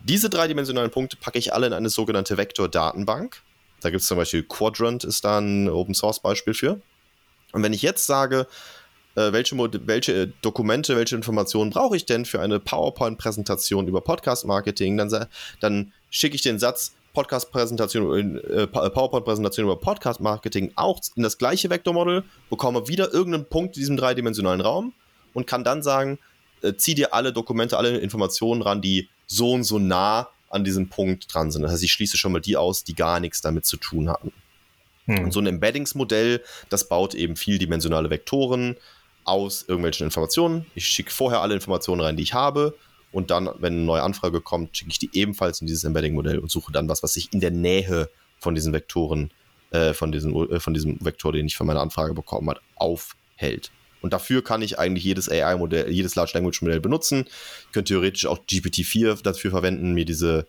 Diese 0.00 0.28
dreidimensionalen 0.28 0.90
Punkte 0.90 1.16
packe 1.16 1.38
ich 1.38 1.54
alle 1.54 1.66
in 1.66 1.72
eine 1.72 1.88
sogenannte 1.88 2.36
Vektor-Datenbank. 2.36 3.42
Da 3.80 3.90
gibt 3.90 4.02
es 4.02 4.06
zum 4.06 4.18
Beispiel 4.18 4.42
Quadrant, 4.42 5.04
ist 5.04 5.24
da 5.24 5.38
ein 5.38 5.68
Open 5.68 5.94
Source 5.94 6.20
Beispiel 6.20 6.54
für. 6.54 6.80
Und 7.52 7.62
wenn 7.62 7.72
ich 7.72 7.82
jetzt 7.82 8.06
sage, 8.06 8.46
äh, 9.14 9.32
welche, 9.32 9.56
welche 9.86 10.26
Dokumente, 10.42 10.96
welche 10.96 11.16
Informationen 11.16 11.70
brauche 11.70 11.96
ich 11.96 12.04
denn 12.04 12.24
für 12.24 12.40
eine 12.40 12.60
PowerPoint-Präsentation 12.60 13.86
über 13.86 14.00
Podcast-Marketing, 14.00 14.96
dann, 14.96 15.26
dann 15.60 15.92
schicke 16.10 16.34
ich 16.34 16.42
den 16.42 16.58
Satz 16.58 16.94
Podcast-Präsentation, 17.14 18.38
äh, 18.38 18.66
PowerPoint-Präsentation 18.66 19.64
über 19.64 19.80
Podcast-Marketing 19.80 20.72
auch 20.74 21.00
in 21.16 21.22
das 21.22 21.38
gleiche 21.38 21.70
Vektormodell, 21.70 22.24
bekomme 22.50 22.86
wieder 22.88 23.14
irgendeinen 23.14 23.46
Punkt 23.46 23.76
in 23.76 23.80
diesem 23.80 23.96
dreidimensionalen 23.96 24.60
Raum 24.60 24.92
und 25.32 25.46
kann 25.46 25.64
dann 25.64 25.82
sagen, 25.82 26.18
äh, 26.60 26.74
zieh 26.74 26.94
dir 26.94 27.14
alle 27.14 27.32
Dokumente, 27.32 27.78
alle 27.78 27.96
Informationen 27.98 28.62
ran, 28.62 28.82
die 28.82 29.08
so 29.26 29.52
und 29.52 29.64
so 29.64 29.78
nah 29.78 30.28
an 30.50 30.64
diesem 30.64 30.88
Punkt 30.88 31.32
dran 31.32 31.50
sind. 31.50 31.62
Das 31.62 31.72
heißt, 31.72 31.82
ich 31.82 31.92
schließe 31.92 32.16
schon 32.16 32.32
mal 32.32 32.40
die 32.40 32.56
aus, 32.56 32.84
die 32.84 32.94
gar 32.94 33.20
nichts 33.20 33.40
damit 33.40 33.64
zu 33.64 33.76
tun 33.76 34.08
hatten. 34.10 34.32
Hm. 35.06 35.24
Und 35.24 35.32
so 35.32 35.40
ein 35.40 35.46
Embeddings-Modell, 35.46 36.42
das 36.68 36.88
baut 36.88 37.14
eben 37.14 37.36
vieldimensionale 37.36 38.10
Vektoren 38.10 38.76
aus 39.24 39.64
irgendwelchen 39.66 40.04
Informationen. 40.04 40.66
Ich 40.74 40.86
schicke 40.86 41.10
vorher 41.10 41.40
alle 41.40 41.54
Informationen 41.54 42.00
rein, 42.00 42.16
die 42.16 42.22
ich 42.22 42.34
habe. 42.34 42.74
Und 43.14 43.30
dann, 43.30 43.48
wenn 43.60 43.74
eine 43.74 43.82
neue 43.82 44.02
Anfrage 44.02 44.40
kommt, 44.40 44.76
schicke 44.76 44.90
ich 44.90 44.98
die 44.98 45.10
ebenfalls 45.12 45.60
in 45.60 45.68
dieses 45.68 45.84
Embedding-Modell 45.84 46.40
und 46.40 46.50
suche 46.50 46.72
dann 46.72 46.88
was, 46.88 47.04
was 47.04 47.14
sich 47.14 47.32
in 47.32 47.38
der 47.38 47.52
Nähe 47.52 48.10
von 48.40 48.56
diesen 48.56 48.72
Vektoren, 48.72 49.30
äh, 49.70 49.94
von, 49.94 50.10
diesen, 50.10 50.34
äh, 50.50 50.58
von 50.58 50.74
diesem 50.74 50.98
Vektor, 51.00 51.32
den 51.32 51.46
ich 51.46 51.56
von 51.56 51.68
meiner 51.68 51.80
Anfrage 51.80 52.12
bekommen 52.12 52.50
habe, 52.50 52.60
aufhält. 52.74 53.70
Und 54.02 54.12
dafür 54.12 54.42
kann 54.42 54.62
ich 54.62 54.80
eigentlich 54.80 55.04
jedes 55.04 55.30
AI-Modell, 55.30 55.90
jedes 55.90 56.16
Large 56.16 56.32
Language 56.34 56.60
Modell 56.60 56.80
benutzen. 56.80 57.26
Ich 57.66 57.72
könnte 57.72 57.92
theoretisch 57.94 58.26
auch 58.26 58.38
GPT-4 58.38 59.22
dafür 59.22 59.52
verwenden, 59.52 59.94
mir 59.94 60.04
diese, 60.04 60.48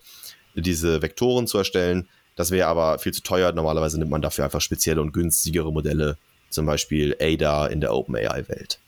diese 0.55 1.03
Vektoren 1.03 1.45
zu 1.45 1.59
erstellen. 1.59 2.09
Das 2.35 2.49
wäre 2.49 2.67
aber 2.67 2.97
viel 2.97 3.13
zu 3.13 3.21
teuer. 3.21 3.51
Normalerweise 3.51 3.99
nimmt 3.99 4.09
man 4.09 4.23
dafür 4.23 4.43
einfach 4.43 4.59
spezielle 4.59 5.01
und 5.01 5.13
günstigere 5.13 5.71
Modelle, 5.71 6.17
zum 6.49 6.65
Beispiel 6.65 7.15
ADA 7.21 7.67
in 7.67 7.79
der 7.79 7.93
OpenAI-Welt. 7.93 8.79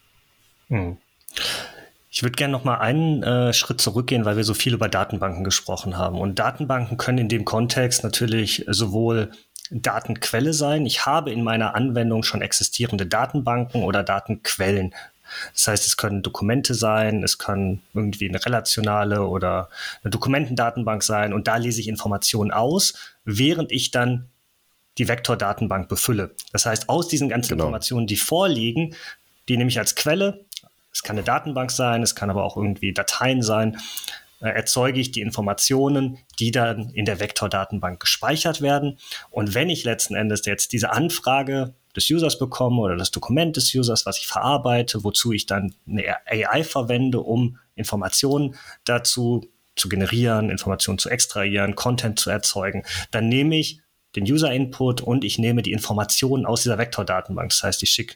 Hm. 0.70 0.98
Ich 2.18 2.24
würde 2.24 2.36
gerne 2.36 2.52
noch 2.52 2.64
mal 2.64 2.80
einen 2.80 3.22
äh, 3.22 3.54
Schritt 3.54 3.80
zurückgehen, 3.80 4.26
weil 4.26 4.38
wir 4.38 4.44
so 4.44 4.56
viel 4.56 4.74
über 4.74 4.90
Datenbanken 4.90 5.44
gesprochen 5.44 6.00
haben. 6.00 6.20
Und 6.20 6.40
Datenbanken 6.40 6.98
können 6.98 7.20
in 7.20 7.30
dem 7.30 7.46
Kontext 7.46 8.04
natürlich 8.04 8.66
sowohl 8.68 9.30
Datenquelle 9.70 10.54
sein. 10.54 10.88
Ich 10.88 11.06
habe 11.06 11.32
in 11.32 11.44
meiner 11.44 11.76
Anwendung 11.76 12.24
schon 12.24 12.42
existierende 12.42 13.06
Datenbanken 13.06 13.84
oder 13.84 14.02
Datenquellen. 14.02 14.96
Das 15.54 15.68
heißt, 15.68 15.86
es 15.86 15.96
können 15.96 16.24
Dokumente 16.24 16.74
sein, 16.74 17.22
es 17.22 17.38
kann 17.38 17.84
irgendwie 17.94 18.28
eine 18.28 18.44
relationale 18.44 19.28
oder 19.28 19.70
eine 20.02 20.10
Dokumentendatenbank 20.10 21.04
sein 21.04 21.34
und 21.34 21.48
da 21.48 21.58
lese 21.58 21.82
ich 21.82 21.88
Informationen 21.88 22.50
aus, 22.50 22.96
während 23.26 23.72
ich 23.72 23.92
dann 23.92 24.26
die 24.98 25.08
Vektordatenbank 25.08 25.88
befülle. 25.88 26.32
Das 26.52 26.66
heißt, 26.66 26.90
aus 26.90 27.10
diesen 27.10 27.30
ganzen 27.30 27.50
genau. 27.50 27.66
Informationen, 27.66 28.08
die 28.08 28.18
vorliegen, 28.18 28.96
die 29.50 29.58
nehme 29.58 29.70
ich 29.70 29.78
als 29.78 29.96
Quelle. 29.96 30.47
Es 30.92 31.04
kann 31.04 31.16
eine 31.16 31.26
Datenbank 31.26 31.72
sein, 31.72 32.02
es 32.02 32.16
kann 32.16 32.30
aber 32.30 32.44
auch 32.44 32.58
irgendwie 32.58 32.94
Dateien 32.94 33.42
sein. 33.42 33.78
Äh, 34.40 34.50
erzeuge 34.50 35.00
ich 35.00 35.12
die 35.12 35.22
Informationen, 35.22 36.20
die 36.40 36.52
dann 36.52 36.92
in 36.92 37.06
der 37.06 37.20
Vektordatenbank 37.20 38.00
gespeichert 38.00 38.62
werden. 38.62 39.00
Und 39.32 39.56
wenn 39.56 39.70
ich 39.70 39.84
letzten 39.84 40.16
Endes 40.16 40.46
jetzt 40.46 40.74
diese 40.74 40.92
Anfrage 40.92 41.74
des 41.96 42.10
Users 42.12 42.38
bekomme 42.38 42.82
oder 42.82 42.96
das 42.96 43.10
Dokument 43.10 43.56
des 43.58 43.74
Users, 43.74 44.06
was 44.06 44.20
ich 44.20 44.28
verarbeite, 44.28 45.04
wozu 45.04 45.32
ich 45.32 45.48
dann 45.48 45.74
eine 45.88 46.04
AI 46.28 46.64
verwende, 46.64 47.22
um 47.22 47.58
Informationen 47.74 48.56
dazu 48.86 49.50
zu 49.76 49.90
generieren, 49.90 50.52
Informationen 50.52 51.00
zu 51.00 51.10
extrahieren, 51.10 51.76
Content 51.76 52.20
zu 52.20 52.30
erzeugen, 52.30 52.84
dann 53.10 53.30
nehme 53.30 53.58
ich 53.58 53.82
den 54.16 54.24
User-Input 54.24 55.02
und 55.02 55.24
ich 55.24 55.40
nehme 55.40 55.64
die 55.64 55.72
Informationen 55.72 56.46
aus 56.46 56.64
dieser 56.64 56.78
Vektordatenbank. 56.78 57.50
Das 57.50 57.64
heißt, 57.64 57.84
ich 57.84 57.90
schicke 57.90 58.16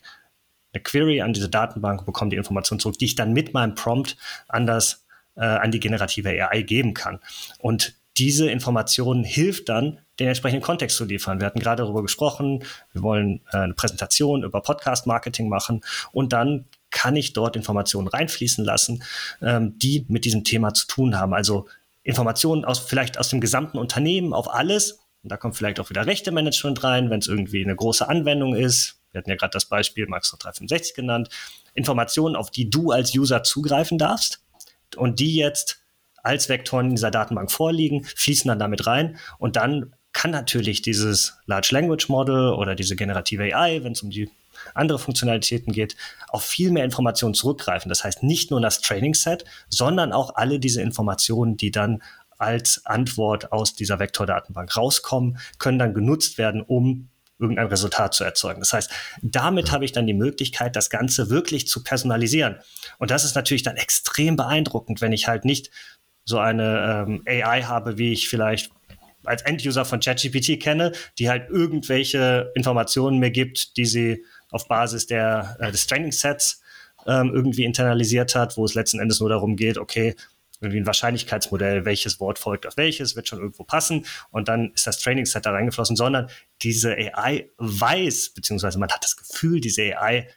eine 0.74 0.84
Query 0.84 1.22
an 1.22 1.34
diese 1.34 1.50
Datenbank, 1.50 2.06
bekomme 2.06 2.32
die 2.32 2.38
Informationen 2.38 2.80
zurück, 2.80 2.98
die 2.98 3.06
ich 3.06 3.16
dann 3.16 3.34
mit 3.34 3.54
meinem 3.54 3.76
Prompt 3.76 4.18
an, 4.48 4.66
das, 4.66 5.06
äh, 5.36 5.42
an 5.42 5.72
die 5.72 5.80
generative 5.80 6.30
AI 6.30 6.62
geben 6.62 6.94
kann. 6.94 7.20
Und 7.60 7.96
diese 8.18 8.50
Information 8.50 9.24
hilft 9.24 9.70
dann, 9.70 10.00
den 10.20 10.28
entsprechenden 10.28 10.64
Kontext 10.64 10.98
zu 10.98 11.06
liefern. 11.06 11.40
Wir 11.40 11.48
hatten 11.48 11.60
gerade 11.60 11.82
darüber 11.84 12.02
gesprochen, 12.02 12.64
wir 12.92 13.02
wollen 13.02 13.42
äh, 13.52 13.58
eine 13.58 13.74
Präsentation 13.74 14.44
über 14.44 14.62
Podcast-Marketing 14.62 15.50
machen 15.50 15.82
und 16.12 16.34
dann 16.34 16.66
kann 16.92 17.16
ich 17.16 17.34
dort 17.34 17.56
Informationen 17.56 18.08
reinfließen 18.08 18.64
lassen, 18.64 19.04
ähm, 19.42 19.80
die 19.80 20.06
mit 20.10 20.26
diesem 20.26 20.44
Thema 20.44 20.74
zu 20.74 20.88
tun 20.88 21.18
haben. 21.18 21.34
Also 21.34 21.68
Informationen 22.04 22.66
aus 22.66 22.80
vielleicht 22.80 23.18
aus 23.18 23.30
dem 23.30 23.42
gesamten 23.42 23.78
Unternehmen 23.78 24.34
auf 24.34 24.54
alles. 24.54 25.00
Und 25.24 25.32
da 25.32 25.38
kommt 25.38 25.56
vielleicht 25.56 25.80
auch 25.80 25.90
wieder 25.90 26.06
Rechte-Management 26.06 26.84
rein, 26.84 27.10
wenn 27.10 27.20
es 27.20 27.28
irgendwie 27.28 27.64
eine 27.64 27.76
große 27.76 28.08
Anwendung 28.08 28.56
ist. 28.56 29.01
Wir 29.12 29.20
hatten 29.20 29.30
ja 29.30 29.36
gerade 29.36 29.52
das 29.52 29.66
Beispiel 29.66 30.06
Microsoft 30.06 30.44
365 30.44 30.94
genannt. 30.94 31.30
Informationen, 31.74 32.36
auf 32.36 32.52
die 32.52 32.70
du 32.70 32.92
als 32.92 33.16
User 33.16 33.44
zugreifen 33.44 33.98
darfst 33.98 34.44
und 34.96 35.20
die 35.20 35.36
jetzt 35.36 35.84
als 36.24 36.50
Vektoren 36.50 36.88
in 36.90 36.96
dieser 36.96 37.12
Datenbank 37.12 37.52
vorliegen, 37.52 38.04
fließen 38.04 38.48
dann 38.48 38.60
damit 38.60 38.86
rein 38.86 39.18
und 39.40 39.56
dann 39.56 39.94
kann 40.14 40.32
natürlich 40.32 40.82
dieses 40.82 41.38
Large 41.46 41.70
Language 41.72 42.10
Model 42.10 42.54
oder 42.54 42.76
diese 42.76 42.96
generative 42.96 43.56
AI, 43.56 43.84
wenn 43.84 43.94
es 43.94 44.04
um 44.04 44.10
die 44.10 44.30
andere 44.74 45.00
Funktionalitäten 45.00 45.74
geht, 45.74 45.96
auf 46.28 46.44
viel 46.44 46.72
mehr 46.72 46.84
Informationen 46.84 47.34
zurückgreifen. 47.34 47.90
Das 47.90 48.04
heißt 48.04 48.22
nicht 48.22 48.52
nur 48.52 48.62
das 48.62 48.82
Training 48.82 49.14
Set, 49.14 49.46
sondern 49.70 50.12
auch 50.12 50.36
alle 50.36 50.60
diese 50.60 50.82
Informationen, 50.82 51.58
die 51.58 51.72
dann 51.72 52.04
als 52.38 52.86
Antwort 52.86 53.52
aus 53.52 53.76
dieser 53.76 54.00
Vektordatenbank 54.00 54.76
rauskommen, 54.76 55.38
können 55.60 55.80
dann 55.80 55.94
genutzt 55.94 56.38
werden, 56.38 56.62
um 56.62 57.10
irgendein 57.42 57.68
Resultat 57.68 58.14
zu 58.14 58.24
erzeugen. 58.24 58.62
Das 58.62 58.72
heißt, 58.72 58.92
damit 59.22 59.72
habe 59.72 59.84
ich 59.84 59.92
dann 59.92 60.08
die 60.08 60.14
Möglichkeit, 60.14 60.76
das 60.76 60.90
Ganze 60.90 61.30
wirklich 61.30 61.68
zu 61.68 61.84
personalisieren. 61.84 62.58
Und 63.00 63.12
das 63.12 63.26
ist 63.26 63.36
natürlich 63.36 63.64
dann 63.64 63.76
extrem 63.76 64.36
beeindruckend, 64.36 65.02
wenn 65.02 65.12
ich 65.12 65.28
halt 65.28 65.44
nicht 65.44 65.72
so 66.24 66.38
eine 66.38 67.06
ähm, 67.08 67.24
AI 67.28 67.64
habe, 67.64 67.98
wie 67.98 68.14
ich 68.14 68.30
vielleicht 68.30 68.72
als 69.24 69.42
Enduser 69.44 69.86
von 69.86 70.00
ChatGPT 70.00 70.60
kenne, 70.60 70.94
die 71.20 71.30
halt 71.30 71.50
irgendwelche 71.50 72.52
Informationen 72.56 73.20
mir 73.20 73.32
gibt, 73.32 73.78
die 73.78 73.86
sie 73.86 74.26
auf 74.50 74.68
Basis 74.68 75.08
der, 75.08 75.58
äh, 75.60 75.72
des 75.72 75.88
Training-Sets 75.88 76.62
ähm, 77.08 77.32
irgendwie 77.34 77.64
internalisiert 77.64 78.36
hat, 78.36 78.58
wo 78.58 78.66
es 78.66 78.76
letzten 78.76 79.00
Endes 79.00 79.20
nur 79.20 79.30
darum 79.30 79.56
geht, 79.56 79.78
okay, 79.78 80.16
irgendwie 80.62 80.80
ein 80.80 80.86
Wahrscheinlichkeitsmodell, 80.86 81.86
welches 81.86 82.20
Wort 82.20 82.40
folgt 82.40 82.68
auf 82.68 82.78
welches, 82.78 83.16
wird 83.16 83.28
schon 83.28 83.40
irgendwo 83.40 83.64
passen 83.64 84.06
und 84.30 84.48
dann 84.48 84.72
ist 84.74 84.88
das 84.88 85.00
Training-Set 85.00 85.46
da 85.46 85.52
reingeflossen, 85.52 85.96
sondern 85.96 86.30
diese 86.62 86.96
AI 86.96 87.50
weiß, 87.58 88.30
beziehungsweise 88.30 88.80
man 88.80 88.92
hat 88.92 89.04
das 89.04 89.18
Gefühl, 89.18 89.60
diese 89.60 89.98
AI 89.98 90.28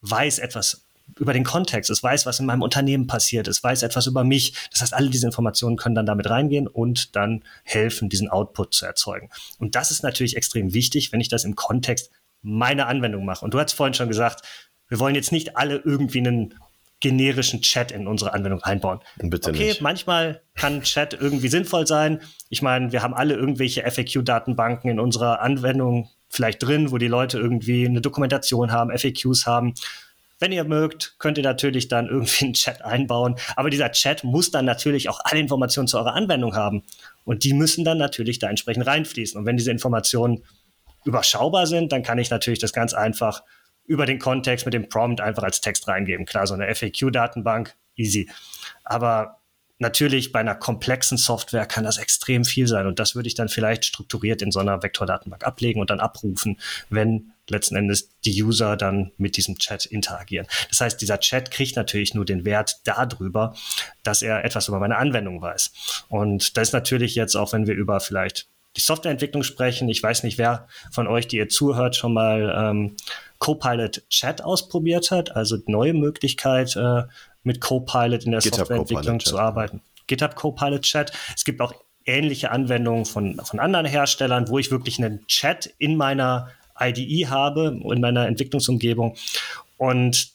weiß 0.00 0.38
etwas 0.38 0.86
über 1.18 1.32
den 1.32 1.44
Kontext, 1.44 1.90
es 1.90 2.02
weiß, 2.02 2.26
was 2.26 2.40
in 2.40 2.46
meinem 2.46 2.62
Unternehmen 2.62 3.06
passiert, 3.06 3.46
es 3.46 3.62
weiß 3.62 3.82
etwas 3.82 4.06
über 4.06 4.24
mich. 4.24 4.54
Das 4.70 4.80
heißt, 4.80 4.94
alle 4.94 5.10
diese 5.10 5.26
Informationen 5.26 5.76
können 5.76 5.94
dann 5.94 6.06
damit 6.06 6.28
reingehen 6.28 6.66
und 6.66 7.14
dann 7.14 7.44
helfen, 7.62 8.08
diesen 8.08 8.28
Output 8.28 8.74
zu 8.74 8.86
erzeugen. 8.86 9.28
Und 9.58 9.74
das 9.74 9.90
ist 9.90 10.02
natürlich 10.02 10.36
extrem 10.36 10.72
wichtig, 10.72 11.12
wenn 11.12 11.20
ich 11.20 11.28
das 11.28 11.44
im 11.44 11.56
Kontext 11.56 12.10
meiner 12.40 12.86
Anwendung 12.86 13.24
mache. 13.24 13.44
Und 13.44 13.54
du 13.54 13.60
hast 13.60 13.74
vorhin 13.74 13.94
schon 13.94 14.08
gesagt, 14.08 14.46
wir 14.88 14.98
wollen 14.98 15.14
jetzt 15.14 15.32
nicht 15.32 15.56
alle 15.56 15.76
irgendwie 15.76 16.18
einen 16.18 16.54
generischen 17.04 17.60
Chat 17.60 17.92
in 17.92 18.06
unsere 18.06 18.32
Anwendung 18.32 18.62
einbauen. 18.62 19.00
Bitte 19.18 19.50
okay, 19.50 19.68
nicht. 19.68 19.82
manchmal 19.82 20.40
kann 20.54 20.80
Chat 20.82 21.12
irgendwie 21.12 21.48
sinnvoll 21.48 21.86
sein. 21.86 22.22
Ich 22.48 22.62
meine, 22.62 22.92
wir 22.92 23.02
haben 23.02 23.12
alle 23.12 23.34
irgendwelche 23.34 23.82
FAQ-Datenbanken 23.82 24.88
in 24.90 24.98
unserer 24.98 25.42
Anwendung 25.42 26.08
vielleicht 26.30 26.62
drin, 26.62 26.90
wo 26.90 26.96
die 26.96 27.06
Leute 27.06 27.38
irgendwie 27.38 27.84
eine 27.84 28.00
Dokumentation 28.00 28.72
haben, 28.72 28.90
FAQs 28.96 29.46
haben. 29.46 29.74
Wenn 30.38 30.50
ihr 30.50 30.64
mögt, 30.64 31.16
könnt 31.18 31.36
ihr 31.36 31.44
natürlich 31.44 31.88
dann 31.88 32.06
irgendwie 32.08 32.46
einen 32.46 32.54
Chat 32.54 32.80
einbauen. 32.80 33.36
Aber 33.54 33.68
dieser 33.68 33.92
Chat 33.92 34.24
muss 34.24 34.50
dann 34.50 34.64
natürlich 34.64 35.10
auch 35.10 35.20
alle 35.24 35.40
Informationen 35.40 35.88
zu 35.88 35.98
eurer 35.98 36.14
Anwendung 36.14 36.56
haben. 36.56 36.84
Und 37.24 37.44
die 37.44 37.52
müssen 37.52 37.84
dann 37.84 37.98
natürlich 37.98 38.38
da 38.38 38.48
entsprechend 38.48 38.86
reinfließen. 38.86 39.38
Und 39.38 39.44
wenn 39.44 39.58
diese 39.58 39.70
Informationen 39.70 40.42
überschaubar 41.04 41.66
sind, 41.66 41.92
dann 41.92 42.02
kann 42.02 42.16
ich 42.16 42.30
natürlich 42.30 42.60
das 42.60 42.72
ganz 42.72 42.94
einfach 42.94 43.42
über 43.86 44.06
den 44.06 44.18
Kontext 44.18 44.64
mit 44.64 44.74
dem 44.74 44.88
Prompt 44.88 45.20
einfach 45.20 45.42
als 45.42 45.60
Text 45.60 45.88
reingeben. 45.88 46.26
Klar, 46.26 46.46
so 46.46 46.54
eine 46.54 46.72
FAQ-Datenbank, 46.74 47.74
easy. 47.96 48.28
Aber 48.84 49.40
natürlich 49.78 50.32
bei 50.32 50.40
einer 50.40 50.54
komplexen 50.54 51.18
Software 51.18 51.66
kann 51.66 51.84
das 51.84 51.98
extrem 51.98 52.44
viel 52.44 52.66
sein 52.66 52.86
und 52.86 52.98
das 52.98 53.14
würde 53.14 53.26
ich 53.26 53.34
dann 53.34 53.48
vielleicht 53.48 53.84
strukturiert 53.84 54.40
in 54.40 54.52
so 54.52 54.60
einer 54.60 54.82
Vektordatenbank 54.82 55.44
ablegen 55.44 55.80
und 55.80 55.90
dann 55.90 56.00
abrufen, 56.00 56.58
wenn 56.90 57.32
letzten 57.50 57.76
Endes 57.76 58.10
die 58.24 58.42
User 58.42 58.76
dann 58.76 59.12
mit 59.18 59.36
diesem 59.36 59.58
Chat 59.58 59.84
interagieren. 59.84 60.46
Das 60.70 60.80
heißt, 60.80 61.00
dieser 61.00 61.20
Chat 61.20 61.50
kriegt 61.50 61.76
natürlich 61.76 62.14
nur 62.14 62.24
den 62.24 62.44
Wert 62.44 62.80
darüber, 62.84 63.54
dass 64.02 64.22
er 64.22 64.44
etwas 64.44 64.68
über 64.68 64.78
meine 64.78 64.96
Anwendung 64.96 65.42
weiß. 65.42 66.06
Und 66.08 66.56
das 66.56 66.68
ist 66.68 66.72
natürlich 66.72 67.14
jetzt 67.14 67.34
auch, 67.34 67.52
wenn 67.52 67.66
wir 67.66 67.74
über 67.74 68.00
vielleicht 68.00 68.48
die 68.76 68.80
Softwareentwicklung 68.80 69.42
sprechen. 69.42 69.88
Ich 69.88 70.02
weiß 70.02 70.22
nicht, 70.24 70.38
wer 70.38 70.66
von 70.90 71.06
euch, 71.06 71.28
die 71.28 71.36
ihr 71.36 71.48
zuhört, 71.48 71.96
schon 71.96 72.12
mal 72.12 72.54
ähm, 72.56 72.96
Copilot 73.38 74.08
Chat 74.08 74.42
ausprobiert 74.42 75.10
hat, 75.10 75.34
also 75.36 75.58
neue 75.66 75.94
Möglichkeit, 75.94 76.76
äh, 76.76 77.02
mit 77.42 77.60
Copilot 77.60 78.24
in 78.24 78.32
der 78.32 78.40
GitHub 78.40 78.60
Softwareentwicklung 78.60 79.20
zu 79.20 79.38
arbeiten. 79.38 79.82
GitHub 80.06 80.34
Copilot 80.34 80.82
Chat. 80.82 81.12
Es 81.36 81.44
gibt 81.44 81.60
auch 81.60 81.74
ähnliche 82.06 82.50
Anwendungen 82.50 83.04
von, 83.04 83.36
von 83.44 83.60
anderen 83.60 83.86
Herstellern, 83.86 84.48
wo 84.48 84.58
ich 84.58 84.70
wirklich 84.70 84.98
einen 84.98 85.26
Chat 85.26 85.72
in 85.78 85.96
meiner 85.96 86.50
IDE 86.78 87.28
habe, 87.28 87.80
in 87.82 88.00
meiner 88.00 88.26
Entwicklungsumgebung. 88.26 89.16
Und 89.76 90.34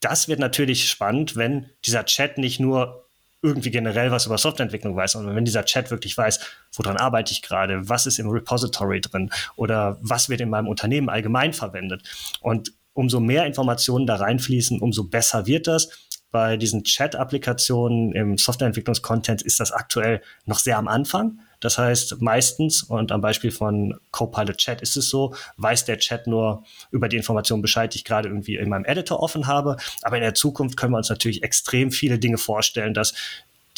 das 0.00 0.28
wird 0.28 0.40
natürlich 0.40 0.88
spannend, 0.88 1.36
wenn 1.36 1.70
dieser 1.84 2.04
Chat 2.04 2.38
nicht 2.38 2.60
nur 2.60 2.99
irgendwie 3.42 3.70
generell 3.70 4.10
was 4.10 4.26
über 4.26 4.38
Softwareentwicklung 4.38 4.94
weiß, 4.94 5.12
sondern 5.12 5.34
wenn 5.34 5.44
dieser 5.44 5.64
Chat 5.64 5.90
wirklich 5.90 6.16
weiß, 6.16 6.40
woran 6.74 6.96
arbeite 6.96 7.32
ich 7.32 7.42
gerade, 7.42 7.88
was 7.88 8.06
ist 8.06 8.18
im 8.18 8.28
Repository 8.28 9.00
drin 9.00 9.30
oder 9.56 9.98
was 10.00 10.28
wird 10.28 10.40
in 10.40 10.50
meinem 10.50 10.68
Unternehmen 10.68 11.08
allgemein 11.08 11.52
verwendet. 11.52 12.02
Und 12.40 12.72
umso 12.92 13.20
mehr 13.20 13.46
Informationen 13.46 14.06
da 14.06 14.16
reinfließen, 14.16 14.80
umso 14.80 15.04
besser 15.04 15.46
wird 15.46 15.66
das. 15.66 15.88
Bei 16.30 16.56
diesen 16.56 16.84
Chat-Applikationen 16.84 18.12
im 18.12 18.38
Softwareentwicklungskontent 18.38 19.42
ist 19.42 19.58
das 19.58 19.72
aktuell 19.72 20.22
noch 20.44 20.58
sehr 20.58 20.78
am 20.78 20.86
Anfang. 20.86 21.40
Das 21.60 21.78
heißt, 21.78 22.20
meistens, 22.20 22.82
und 22.82 23.12
am 23.12 23.20
Beispiel 23.20 23.50
von 23.50 23.98
Copilot 24.10 24.56
Chat 24.56 24.80
ist 24.80 24.96
es 24.96 25.08
so, 25.08 25.34
weiß 25.58 25.84
der 25.84 25.98
Chat 25.98 26.26
nur 26.26 26.64
über 26.90 27.08
die 27.08 27.16
Informationen 27.16 27.62
Bescheid, 27.62 27.92
die 27.92 27.98
ich 27.98 28.04
gerade 28.04 28.28
irgendwie 28.28 28.56
in 28.56 28.68
meinem 28.68 28.84
Editor 28.84 29.20
offen 29.20 29.46
habe. 29.46 29.76
Aber 30.02 30.16
in 30.16 30.22
der 30.22 30.34
Zukunft 30.34 30.76
können 30.76 30.92
wir 30.92 30.98
uns 30.98 31.10
natürlich 31.10 31.42
extrem 31.42 31.90
viele 31.90 32.18
Dinge 32.18 32.38
vorstellen, 32.38 32.94
dass 32.94 33.14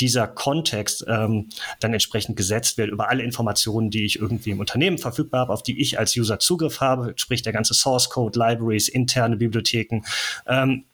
dieser 0.00 0.26
Kontext 0.26 1.04
ähm, 1.06 1.50
dann 1.80 1.92
entsprechend 1.92 2.36
gesetzt 2.36 2.78
wird 2.78 2.90
über 2.90 3.10
alle 3.10 3.22
Informationen, 3.22 3.90
die 3.90 4.04
ich 4.04 4.18
irgendwie 4.18 4.50
im 4.50 4.60
Unternehmen 4.60 4.98
verfügbar 4.98 5.42
habe, 5.42 5.52
auf 5.52 5.62
die 5.62 5.80
ich 5.80 5.98
als 5.98 6.16
User 6.16 6.38
Zugriff 6.38 6.80
habe, 6.80 7.12
sprich 7.16 7.42
der 7.42 7.52
ganze 7.52 7.74
Source 7.74 8.08
Code, 8.08 8.38
Libraries, 8.38 8.88
interne 8.88 9.36
Bibliotheken. 9.36 10.00
Ähm, 10.46 10.84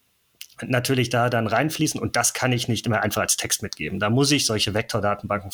natürlich 0.66 1.10
da 1.10 1.30
dann 1.30 1.46
reinfließen 1.46 2.00
und 2.00 2.16
das 2.16 2.34
kann 2.34 2.52
ich 2.52 2.68
nicht 2.68 2.86
immer 2.86 3.02
einfach 3.02 3.22
als 3.22 3.36
Text 3.36 3.62
mitgeben. 3.62 4.00
Da 4.00 4.10
muss 4.10 4.30
ich 4.30 4.46
solche 4.46 4.74
Vektordatenbanken 4.74 5.50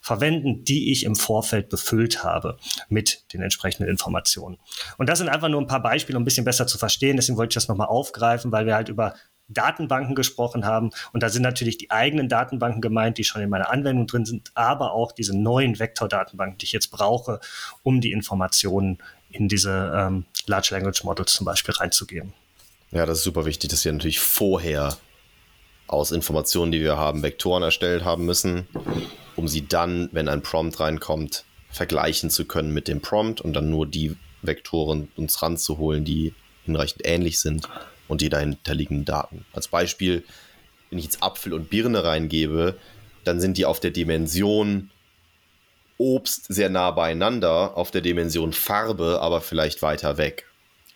verwenden, 0.00 0.64
die 0.64 0.90
ich 0.92 1.04
im 1.04 1.14
Vorfeld 1.14 1.68
befüllt 1.68 2.24
habe 2.24 2.58
mit 2.88 3.24
den 3.32 3.42
entsprechenden 3.42 3.88
Informationen. 3.88 4.58
Und 4.98 5.08
das 5.08 5.18
sind 5.18 5.28
einfach 5.28 5.48
nur 5.48 5.60
ein 5.60 5.66
paar 5.66 5.82
Beispiele, 5.82 6.16
um 6.16 6.22
ein 6.22 6.24
bisschen 6.24 6.44
besser 6.44 6.66
zu 6.66 6.78
verstehen. 6.78 7.16
Deswegen 7.16 7.38
wollte 7.38 7.52
ich 7.52 7.54
das 7.54 7.68
nochmal 7.68 7.88
aufgreifen, 7.88 8.52
weil 8.52 8.66
wir 8.66 8.74
halt 8.74 8.88
über 8.88 9.14
Datenbanken 9.48 10.14
gesprochen 10.14 10.64
haben. 10.64 10.90
Und 11.12 11.22
da 11.22 11.28
sind 11.28 11.42
natürlich 11.42 11.78
die 11.78 11.90
eigenen 11.90 12.28
Datenbanken 12.28 12.80
gemeint, 12.80 13.18
die 13.18 13.24
schon 13.24 13.42
in 13.42 13.50
meiner 13.50 13.70
Anwendung 13.70 14.06
drin 14.06 14.24
sind, 14.24 14.50
aber 14.54 14.92
auch 14.92 15.12
diese 15.12 15.36
neuen 15.36 15.78
Vektordatenbanken, 15.78 16.58
die 16.58 16.66
ich 16.66 16.72
jetzt 16.72 16.90
brauche, 16.90 17.40
um 17.82 18.00
die 18.00 18.12
Informationen 18.12 18.98
in 19.30 19.48
diese 19.48 19.92
ähm, 19.94 20.26
Large 20.46 20.68
Language 20.72 21.04
Models 21.04 21.32
zum 21.32 21.44
Beispiel 21.44 21.74
reinzugeben. 21.74 22.34
Ja, 22.92 23.06
das 23.06 23.18
ist 23.18 23.24
super 23.24 23.46
wichtig, 23.46 23.70
dass 23.70 23.86
wir 23.86 23.92
natürlich 23.92 24.20
vorher 24.20 24.98
aus 25.86 26.12
Informationen, 26.12 26.72
die 26.72 26.82
wir 26.82 26.98
haben, 26.98 27.22
Vektoren 27.22 27.62
erstellt 27.62 28.04
haben 28.04 28.26
müssen, 28.26 28.68
um 29.34 29.48
sie 29.48 29.66
dann, 29.66 30.10
wenn 30.12 30.28
ein 30.28 30.42
Prompt 30.42 30.78
reinkommt, 30.78 31.46
vergleichen 31.70 32.28
zu 32.28 32.44
können 32.44 32.70
mit 32.70 32.88
dem 32.88 33.00
Prompt 33.00 33.40
und 33.40 33.54
dann 33.54 33.70
nur 33.70 33.86
die 33.86 34.16
Vektoren 34.42 35.08
uns 35.16 35.40
ranzuholen, 35.40 36.04
die 36.04 36.34
hinreichend 36.64 37.00
ähnlich 37.06 37.40
sind 37.40 37.66
und 38.08 38.20
die 38.20 38.28
dahinterliegenden 38.28 39.06
Daten. 39.06 39.46
Als 39.54 39.68
Beispiel, 39.68 40.22
wenn 40.90 40.98
ich 40.98 41.06
jetzt 41.06 41.22
Apfel 41.22 41.54
und 41.54 41.70
Birne 41.70 42.04
reingebe, 42.04 42.76
dann 43.24 43.40
sind 43.40 43.56
die 43.56 43.64
auf 43.64 43.80
der 43.80 43.90
Dimension 43.90 44.90
Obst 45.96 46.52
sehr 46.52 46.68
nah 46.68 46.90
beieinander, 46.90 47.76
auf 47.76 47.90
der 47.90 48.02
Dimension 48.02 48.52
Farbe 48.52 49.20
aber 49.22 49.40
vielleicht 49.40 49.80
weiter 49.80 50.18
weg. 50.18 50.46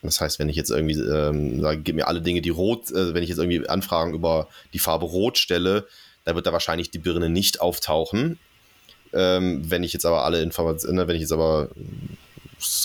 Das 0.01 0.21
heißt, 0.21 0.39
wenn 0.39 0.49
ich 0.49 0.55
jetzt 0.55 0.69
irgendwie 0.69 0.99
ähm, 0.99 1.61
sage, 1.61 1.81
gib 1.81 1.95
mir 1.95 2.07
alle 2.07 2.21
Dinge, 2.21 2.41
die 2.41 2.49
rot, 2.49 2.91
äh, 2.91 3.13
wenn 3.13 3.23
ich 3.23 3.29
jetzt 3.29 3.39
irgendwie 3.39 3.67
Anfragen 3.67 4.13
über 4.13 4.47
die 4.73 4.79
Farbe 4.79 5.05
rot 5.05 5.37
stelle, 5.37 5.87
da 6.23 6.35
wird 6.35 6.45
da 6.45 6.53
wahrscheinlich 6.53 6.91
die 6.91 6.99
Birne 6.99 7.29
nicht 7.29 7.61
auftauchen. 7.61 8.39
Ähm, 9.13 9.69
wenn 9.69 9.83
ich 9.83 9.93
jetzt 9.93 10.05
aber 10.05 10.23
alle 10.23 10.41
Informationen, 10.41 10.97
ne, 10.97 11.07
wenn 11.07 11.15
ich 11.15 11.21
jetzt 11.21 11.31
aber 11.31 11.69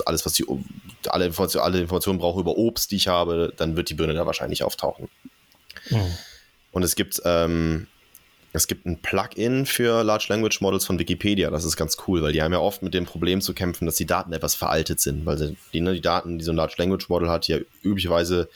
alles, 0.06 0.24
was 0.24 0.34
die, 0.34 0.46
alle 1.08 1.26
Informationen, 1.26 1.64
alle 1.64 1.80
Informationen 1.80 2.18
brauche 2.18 2.40
über 2.40 2.56
Obst, 2.56 2.90
die 2.90 2.96
ich 2.96 3.08
habe, 3.08 3.52
dann 3.56 3.76
wird 3.76 3.90
die 3.90 3.94
Birne 3.94 4.14
da 4.14 4.26
wahrscheinlich 4.26 4.62
auftauchen. 4.62 5.08
Mhm. 5.90 6.16
Und 6.70 6.82
es 6.82 6.94
gibt 6.94 7.20
ähm, 7.24 7.88
es 8.52 8.66
gibt 8.66 8.86
ein 8.86 9.00
Plugin 9.00 9.64
für 9.64 10.02
Large 10.04 10.26
Language 10.28 10.60
Models 10.60 10.84
von 10.84 10.98
Wikipedia. 10.98 11.50
Das 11.50 11.64
ist 11.64 11.76
ganz 11.76 11.96
cool, 12.06 12.22
weil 12.22 12.32
die 12.32 12.42
haben 12.42 12.52
ja 12.52 12.58
oft 12.58 12.82
mit 12.82 12.92
dem 12.92 13.06
Problem 13.06 13.40
zu 13.40 13.54
kämpfen, 13.54 13.86
dass 13.86 13.96
die 13.96 14.06
Daten 14.06 14.32
etwas 14.32 14.54
veraltet 14.54 15.00
sind, 15.00 15.24
weil 15.24 15.56
die, 15.72 15.80
ne, 15.80 15.94
die 15.94 16.00
Daten, 16.02 16.38
die 16.38 16.44
so 16.44 16.52
ein 16.52 16.56
Large 16.56 16.74
Language 16.76 17.08
Model 17.08 17.30
hat, 17.30 17.48
ja 17.48 17.58
üblicherweise 17.82 18.48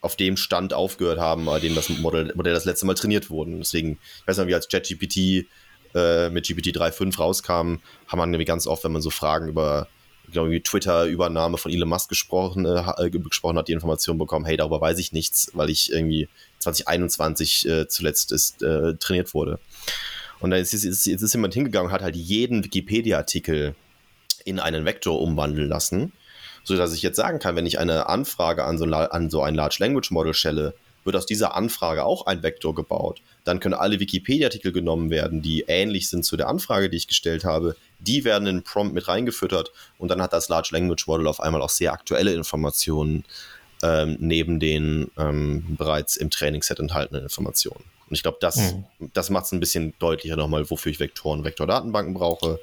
auf 0.00 0.16
dem 0.16 0.36
Stand 0.36 0.72
aufgehört 0.72 1.18
haben, 1.18 1.46
bei 1.46 1.58
dem 1.58 1.74
das 1.74 1.88
Modell, 1.88 2.32
Modell 2.36 2.52
das 2.52 2.66
letzte 2.66 2.86
Mal 2.86 2.94
trainiert 2.94 3.30
wurde. 3.30 3.52
Deswegen, 3.56 3.98
ich 4.20 4.28
weiß 4.28 4.38
nicht, 4.38 4.48
wie 4.48 4.54
als 4.54 4.68
ChatGPT 4.68 5.46
äh, 5.94 6.30
mit 6.30 6.46
GPT 6.46 6.76
3.5 6.76 7.16
rauskam, 7.16 7.78
haben 8.06 8.18
wir 8.18 8.26
nämlich 8.26 8.46
ganz 8.46 8.66
oft, 8.66 8.84
wenn 8.84 8.92
man 8.92 9.02
so 9.02 9.10
Fragen 9.10 9.48
über 9.48 9.88
Twitter-Übernahme 10.32 11.58
von 11.58 11.72
Elon 11.72 11.88
Musk 11.88 12.08
gesprochen, 12.08 12.66
äh, 12.66 13.10
gesprochen 13.10 13.58
hat, 13.58 13.68
die 13.68 13.72
Information 13.72 14.18
bekommen, 14.18 14.44
hey, 14.44 14.56
darüber 14.56 14.80
weiß 14.80 14.98
ich 14.98 15.12
nichts, 15.12 15.50
weil 15.54 15.70
ich 15.70 15.92
irgendwie 15.92 16.28
2021 16.64 17.68
äh, 17.68 17.88
zuletzt 17.88 18.32
ist, 18.32 18.62
äh, 18.62 18.94
trainiert 18.94 19.34
wurde. 19.34 19.58
Und 20.40 20.50
dann 20.50 20.60
ist, 20.60 20.74
ist, 20.74 20.84
ist, 20.84 21.06
ist 21.06 21.32
jemand 21.34 21.54
hingegangen 21.54 21.88
und 21.88 21.92
hat 21.92 22.02
halt 22.02 22.16
jeden 22.16 22.64
Wikipedia-Artikel 22.64 23.74
in 24.44 24.60
einen 24.60 24.84
Vektor 24.84 25.20
umwandeln 25.20 25.68
lassen, 25.68 26.12
sodass 26.64 26.92
ich 26.94 27.02
jetzt 27.02 27.16
sagen 27.16 27.38
kann, 27.38 27.56
wenn 27.56 27.66
ich 27.66 27.78
eine 27.78 28.08
Anfrage 28.08 28.64
an 28.64 28.76
so, 28.76 28.84
an 28.84 29.30
so 29.30 29.42
ein 29.42 29.54
Large 29.54 29.76
Language 29.80 30.10
Model 30.10 30.34
stelle, 30.34 30.74
wird 31.04 31.16
aus 31.16 31.26
dieser 31.26 31.54
Anfrage 31.54 32.04
auch 32.04 32.26
ein 32.26 32.42
Vektor 32.42 32.74
gebaut. 32.74 33.20
dann 33.44 33.60
können 33.60 33.74
alle 33.74 34.00
Wikipedia-Artikel 34.00 34.72
genommen 34.72 35.10
werden, 35.10 35.42
die 35.42 35.64
ähnlich 35.68 36.08
sind 36.08 36.24
zu 36.24 36.36
der 36.36 36.48
Anfrage, 36.48 36.88
die 36.88 36.96
ich 36.96 37.08
gestellt 37.08 37.44
habe. 37.44 37.76
Die 37.98 38.24
werden 38.24 38.48
in 38.48 38.62
Prompt 38.62 38.94
mit 38.94 39.06
reingefüttert 39.06 39.70
und 39.98 40.08
dann 40.08 40.22
hat 40.22 40.32
das 40.32 40.48
Large 40.48 40.70
Language 40.72 41.06
Model 41.06 41.26
auf 41.26 41.40
einmal 41.40 41.60
auch 41.60 41.68
sehr 41.68 41.92
aktuelle 41.92 42.32
Informationen 42.32 43.24
ähm, 43.84 44.16
neben 44.18 44.60
den 44.60 45.10
ähm, 45.18 45.76
bereits 45.76 46.16
im 46.16 46.30
Trainingsset 46.30 46.78
enthaltenen 46.78 47.22
Informationen. 47.22 47.84
Und 48.08 48.16
ich 48.16 48.22
glaube, 48.22 48.38
das, 48.40 48.56
mhm. 48.56 48.84
das 49.12 49.28
macht 49.28 49.44
es 49.44 49.52
ein 49.52 49.60
bisschen 49.60 49.92
deutlicher 49.98 50.36
nochmal, 50.36 50.68
wofür 50.70 50.90
ich 50.90 51.00
Vektoren, 51.00 51.44
Vektordatenbanken 51.44 52.14
brauche. 52.14 52.60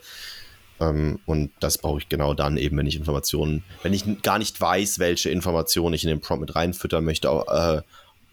Ähm, 0.79 1.19
und 1.27 1.51
das 1.59 1.77
brauche 1.77 1.99
ich 1.99 2.09
genau 2.09 2.33
dann 2.33 2.57
eben, 2.57 2.75
wenn 2.77 2.87
ich 2.87 2.95
Informationen, 2.95 3.63
wenn 3.83 3.93
ich 3.93 4.03
gar 4.23 4.39
nicht 4.39 4.59
weiß, 4.59 4.97
welche 4.97 5.29
Informationen 5.29 5.93
ich 5.93 6.03
in 6.03 6.09
den 6.09 6.21
Prompt 6.21 6.41
mit 6.41 6.55
reinfüttern 6.55 7.05
möchte 7.05 7.27
äh, 7.27 7.81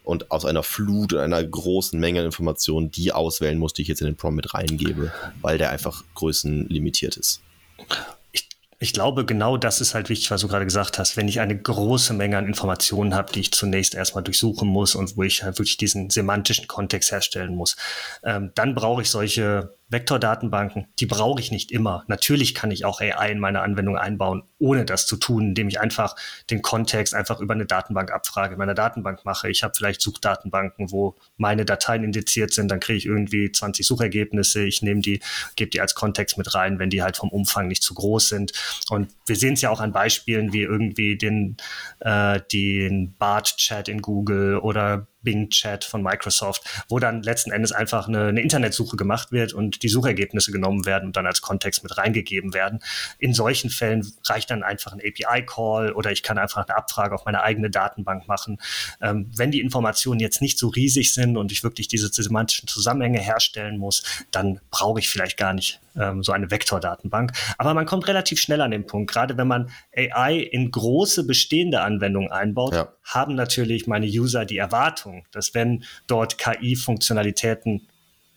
und 0.03 0.31
aus 0.31 0.45
einer 0.45 0.63
Flut, 0.63 1.13
einer 1.13 1.43
großen 1.43 1.99
Menge 1.99 2.23
Informationen 2.23 2.89
die 2.89 3.11
auswählen 3.11 3.59
muss, 3.59 3.73
die 3.73 3.83
ich 3.83 3.87
jetzt 3.87 4.01
in 4.01 4.07
den 4.07 4.15
Prompt 4.15 4.37
mit 4.37 4.53
reingebe, 4.55 5.13
weil 5.41 5.59
der 5.59 5.69
einfach 5.69 6.03
größenlimitiert 6.15 7.17
ist 7.17 7.41
ich 8.81 8.93
glaube, 8.93 9.25
genau 9.25 9.57
das 9.57 9.81
ist 9.81 9.93
halt 9.93 10.07
wichtig, 10.07 10.31
was 10.31 10.39
du 10.39 10.47
gerade 10.47 10.63
gesagt 10.63 10.99
hast. 10.99 11.17
Wenn 11.17 11.27
ich 11.27 11.41
eine 11.41 11.57
große 11.57 12.13
Menge 12.13 12.37
an 12.37 12.47
Informationen 12.47 13.13
habe, 13.13 13.31
die 13.33 13.41
ich 13.41 13.51
zunächst 13.51 13.93
erstmal 13.93 14.23
durchsuchen 14.23 14.69
muss 14.69 14.95
und 14.95 15.17
wo 15.17 15.23
ich 15.23 15.43
halt 15.43 15.59
wirklich 15.59 15.75
diesen 15.75 16.09
semantischen 16.09 16.67
Kontext 16.67 17.11
herstellen 17.11 17.55
muss, 17.55 17.75
ähm, 18.23 18.51
dann 18.55 18.75
brauche 18.75 19.01
ich 19.01 19.09
solche 19.09 19.77
Vektordatenbanken, 19.89 20.87
die 20.99 21.07
brauche 21.07 21.41
ich 21.41 21.51
nicht 21.51 21.71
immer. 21.71 22.03
Natürlich 22.07 22.53
kann 22.53 22.69
ich 22.69 22.85
auch 22.85 23.01
AI 23.01 23.31
in 23.31 23.39
meine 23.39 23.61
Anwendung 23.61 23.97
einbauen, 23.97 24.43
ohne 24.59 24.85
das 24.85 25.07
zu 25.07 25.17
tun, 25.17 25.49
indem 25.49 25.67
ich 25.67 25.79
einfach 25.79 26.15
den 26.51 26.61
Kontext 26.61 27.15
einfach 27.15 27.39
über 27.39 27.55
eine 27.55 27.65
Datenbankabfrage 27.65 28.53
in 28.53 28.59
meiner 28.59 28.75
Datenbank 28.75 29.25
mache. 29.25 29.49
Ich 29.49 29.63
habe 29.63 29.73
vielleicht 29.75 30.01
Suchdatenbanken, 30.01 30.91
wo 30.91 31.15
meine 31.37 31.65
Dateien 31.65 32.03
indiziert 32.03 32.53
sind, 32.53 32.69
dann 32.69 32.79
kriege 32.79 32.97
ich 32.97 33.05
irgendwie 33.07 33.51
20 33.51 33.85
Suchergebnisse. 33.85 34.63
Ich 34.63 34.83
nehme 34.83 35.01
die, 35.01 35.21
gebe 35.55 35.71
die 35.71 35.81
als 35.81 35.95
Kontext 35.95 36.37
mit 36.37 36.53
rein, 36.53 36.77
wenn 36.77 36.91
die 36.91 37.01
halt 37.01 37.17
vom 37.17 37.29
Umfang 37.29 37.67
nicht 37.67 37.81
zu 37.81 37.95
groß 37.95 38.29
sind. 38.29 38.51
Und 38.89 39.09
wir 39.25 39.35
sehen 39.35 39.55
es 39.55 39.61
ja 39.61 39.71
auch 39.71 39.79
an 39.79 39.91
Beispielen 39.91 40.53
wie 40.53 40.61
irgendwie 40.61 41.17
den, 41.17 41.57
äh, 42.01 42.39
den 42.51 43.15
Bart-Chat 43.17 43.87
in 43.89 44.01
Google 44.01 44.57
oder 44.57 45.07
Bing 45.21 45.49
Chat 45.49 45.83
von 45.83 46.01
Microsoft, 46.01 46.63
wo 46.87 46.99
dann 46.99 47.23
letzten 47.23 47.51
Endes 47.51 47.71
einfach 47.71 48.07
eine, 48.07 48.27
eine, 48.27 48.41
Internetsuche 48.41 48.97
gemacht 48.97 49.31
wird 49.31 49.53
und 49.53 49.83
die 49.83 49.89
Suchergebnisse 49.89 50.51
genommen 50.51 50.85
werden 50.85 51.07
und 51.07 51.15
dann 51.15 51.25
als 51.25 51.41
Kontext 51.41 51.83
mit 51.83 51.97
reingegeben 51.97 52.53
werden. 52.53 52.79
In 53.17 53.33
solchen 53.33 53.69
Fällen 53.69 54.05
reicht 54.25 54.49
dann 54.49 54.63
einfach 54.63 54.93
ein 54.93 54.99
API-Call 54.99 55.91
oder 55.93 56.11
ich 56.11 56.23
kann 56.23 56.37
einfach 56.37 56.65
eine 56.67 56.77
Abfrage 56.77 57.15
auf 57.15 57.25
meine 57.25 57.41
eigene 57.41 57.69
Datenbank 57.69 58.27
machen. 58.27 58.59
Ähm, 59.01 59.29
wenn 59.35 59.51
die 59.51 59.61
Informationen 59.61 60.19
jetzt 60.19 60.41
nicht 60.41 60.57
so 60.57 60.69
riesig 60.69 61.13
sind 61.13 61.37
und 61.37 61.51
ich 61.51 61.63
wirklich 61.63 61.87
diese 61.87 62.07
semantischen 62.09 62.67
Zusammenhänge 62.67 63.19
herstellen 63.19 63.77
muss, 63.77 64.03
dann 64.31 64.59
brauche 64.71 64.99
ich 64.99 65.09
vielleicht 65.09 65.37
gar 65.37 65.53
nicht 65.53 65.79
ähm, 65.95 66.23
so 66.23 66.31
eine 66.31 66.51
Vektordatenbank. 66.51 67.31
Aber 67.57 67.73
man 67.73 67.85
kommt 67.85 68.07
relativ 68.07 68.39
schnell 68.39 68.61
an 68.61 68.71
den 68.71 68.85
Punkt, 68.85 69.11
gerade 69.11 69.37
wenn 69.37 69.47
man 69.47 69.69
AI 69.95 70.37
in 70.37 70.71
große 70.71 71.25
bestehende 71.25 71.81
Anwendungen 71.81 72.31
einbaut, 72.31 72.73
ja. 72.73 72.89
haben 73.03 73.35
natürlich 73.35 73.87
meine 73.87 74.07
User 74.07 74.45
die 74.45 74.57
Erwartung, 74.57 75.25
dass 75.31 75.53
wenn 75.53 75.83
dort 76.07 76.37
KI-Funktionalitäten 76.37 77.87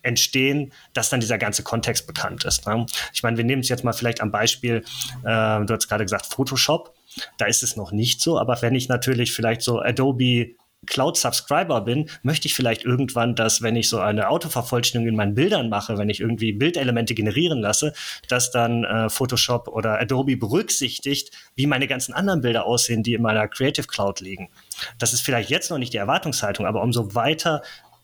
entstehen, 0.03 0.73
dass 0.95 1.11
dann 1.11 1.21
dieser 1.21 1.39
ganze 1.39 1.63
Kontext 1.63 2.07
bekannt 2.07 2.45
ist. 2.45 2.67
Ne? 2.67 2.87
Ich 3.13 3.23
meine, 3.23 3.37
wir 3.37 3.45
nehmen 3.45 3.63
es 3.63 3.69
jetzt 3.69 3.85
mal 3.85 3.93
vielleicht 3.93 4.21
am 4.21 4.31
Beispiel, 4.31 4.85
äh, 5.25 5.65
du 5.65 5.69
hast 5.71 5.89
gerade 5.89 6.05
gesagt, 6.05 6.27
Photoshop. 6.27 6.95
Da 7.37 7.45
ist 7.45 7.63
es 7.63 7.77
noch 7.77 7.93
nicht 7.93 8.23
so, 8.23 8.39
aber 8.39 8.63
wenn 8.63 8.75
ich 8.75 8.89
natürlich 8.89 9.33
vielleicht 9.33 9.61
so 9.61 9.81
Adobe 9.81 10.55
Cloud-Subscriber 10.87 11.83
bin, 11.83 12.11
möchte 12.23 12.49
ich 12.49 12.55
vielleicht 12.55 12.85
irgendwann, 12.85 13.35
dass 13.35 13.63
wenn 13.63 13.77
ich 13.77 13.89
so 13.89 13.99
eine 14.01 14.29
Autovervollständigung 14.29 15.13
in 15.13 15.17
meinen 15.17 15.35
Bildern 15.35 15.69
mache, 15.69 15.97
wenn 15.97 16.11
ich 16.11 16.21
irgendwie 16.21 16.53
Bildelemente 16.53 17.15
generieren 17.15 17.61
lasse, 17.61 17.93
dass 18.29 18.51
dann 18.51 18.85
äh, 18.85 19.09
Photoshop 19.09 19.69
oder 19.69 20.01
Adobe 20.01 20.37
berücksichtigt, 20.37 21.31
wie 21.55 21.67
meine 21.67 21.87
ganzen 21.87 22.13
anderen 22.13 22.41
Bilder 22.41 22.67
aussehen, 22.67 23.03
die 23.03 23.15
in 23.15 23.23
meiner 23.23 23.47
Creative 23.49 23.87
Cloud 23.87 24.21
liegen. 24.21 24.51
Das 24.99 25.13
ist 25.13 25.21
vielleicht 25.21 25.51
jetzt 25.51 25.71
noch 25.71 25.79
nicht 25.79 25.93
die 25.93 25.99
Erwartungshaltung, 25.99 26.67
aber 26.67 26.83
umso 26.83 27.15
weiter 27.15 27.63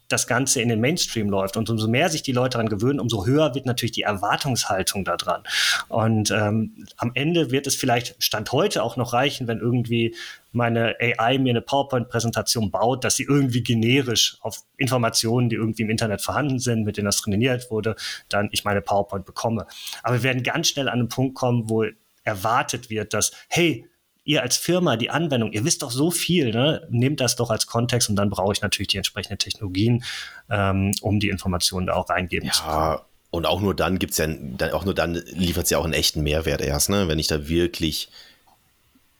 das 0.08 0.26
Ganze 0.26 0.60
in 0.62 0.68
den 0.68 0.80
Mainstream 0.80 1.28
läuft. 1.28 1.56
Und 1.56 1.70
umso 1.70 1.86
mehr 1.86 2.08
sich 2.08 2.22
die 2.22 2.32
Leute 2.32 2.50
daran 2.56 2.68
gewöhnen, 2.68 2.98
umso 2.98 3.26
höher 3.26 3.54
wird 3.54 3.66
natürlich 3.66 3.92
die 3.92 4.02
Erwartungshaltung 4.02 5.04
daran. 5.04 5.42
Und 5.88 6.30
ähm, 6.30 6.86
am 6.96 7.12
Ende 7.14 7.50
wird 7.50 7.66
es 7.66 7.76
vielleicht 7.76 8.22
Stand 8.22 8.50
heute 8.52 8.82
auch 8.82 8.96
noch 8.96 9.12
reichen, 9.12 9.46
wenn 9.46 9.60
irgendwie 9.60 10.16
meine 10.52 10.96
AI 10.98 11.38
mir 11.38 11.50
eine 11.50 11.60
PowerPoint-Präsentation 11.60 12.70
baut, 12.70 13.04
dass 13.04 13.16
sie 13.16 13.24
irgendwie 13.24 13.62
generisch 13.62 14.38
auf 14.40 14.62
Informationen, 14.78 15.50
die 15.50 15.56
irgendwie 15.56 15.82
im 15.82 15.90
Internet 15.90 16.22
vorhanden 16.22 16.58
sind, 16.58 16.84
mit 16.84 16.96
denen 16.96 17.06
das 17.06 17.18
trainiert 17.18 17.70
wurde, 17.70 17.94
dann 18.28 18.48
ich 18.52 18.64
meine 18.64 18.80
PowerPoint 18.80 19.26
bekomme. 19.26 19.66
Aber 20.02 20.16
wir 20.16 20.22
werden 20.22 20.42
ganz 20.42 20.68
schnell 20.68 20.88
an 20.88 21.00
einen 21.00 21.08
Punkt 21.08 21.34
kommen, 21.34 21.68
wo 21.68 21.84
erwartet 22.24 22.90
wird, 22.90 23.14
dass, 23.14 23.32
hey, 23.48 23.86
ihr 24.28 24.42
als 24.42 24.58
Firma, 24.58 24.96
die 24.96 25.08
Anwendung, 25.08 25.52
ihr 25.52 25.64
wisst 25.64 25.82
doch 25.82 25.90
so 25.90 26.10
viel, 26.10 26.50
ne? 26.50 26.86
nehmt 26.90 27.18
das 27.20 27.34
doch 27.34 27.48
als 27.48 27.66
Kontext 27.66 28.10
und 28.10 28.16
dann 28.16 28.28
brauche 28.28 28.52
ich 28.52 28.60
natürlich 28.60 28.88
die 28.88 28.98
entsprechenden 28.98 29.38
Technologien, 29.38 30.04
ähm, 30.50 30.92
um 31.00 31.18
die 31.18 31.30
Informationen 31.30 31.86
da 31.86 31.94
auch 31.94 32.10
reingeben 32.10 32.46
ja. 32.46 32.52
zu 32.52 32.62
können. 32.62 32.98
Und 33.30 33.46
auch 33.46 33.62
nur 33.62 33.74
dann 33.74 33.98
gibt 33.98 34.12
es 34.12 34.18
ja, 34.18 34.26
dann, 34.26 34.72
auch 34.72 34.84
nur 34.84 34.94
dann 34.94 35.14
liefert 35.14 35.64
es 35.64 35.70
ja 35.70 35.78
auch 35.78 35.84
einen 35.84 35.94
echten 35.94 36.22
Mehrwert 36.22 36.60
erst, 36.60 36.90
ne? 36.90 37.08
wenn 37.08 37.18
ich 37.18 37.26
da 37.26 37.48
wirklich 37.48 38.10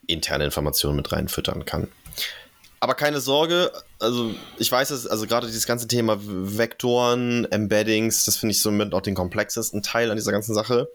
interne 0.06 0.44
Informationen 0.44 0.96
mit 0.96 1.10
reinfüttern 1.10 1.64
kann. 1.64 1.88
Aber 2.80 2.94
keine 2.94 3.20
Sorge, 3.20 3.72
also 3.98 4.32
ich 4.56 4.70
weiß 4.70 4.90
es, 4.90 5.06
also 5.06 5.26
gerade 5.26 5.48
dieses 5.48 5.66
ganze 5.66 5.88
Thema 5.88 6.18
Vektoren, 6.20 7.44
Embeddings, 7.50 8.24
das 8.24 8.36
finde 8.36 8.52
ich 8.52 8.62
somit 8.62 8.94
auch 8.94 9.00
den 9.00 9.16
komplexesten 9.16 9.82
Teil 9.82 10.10
an 10.10 10.16
dieser 10.16 10.30
ganzen 10.30 10.54
Sache. 10.54 10.88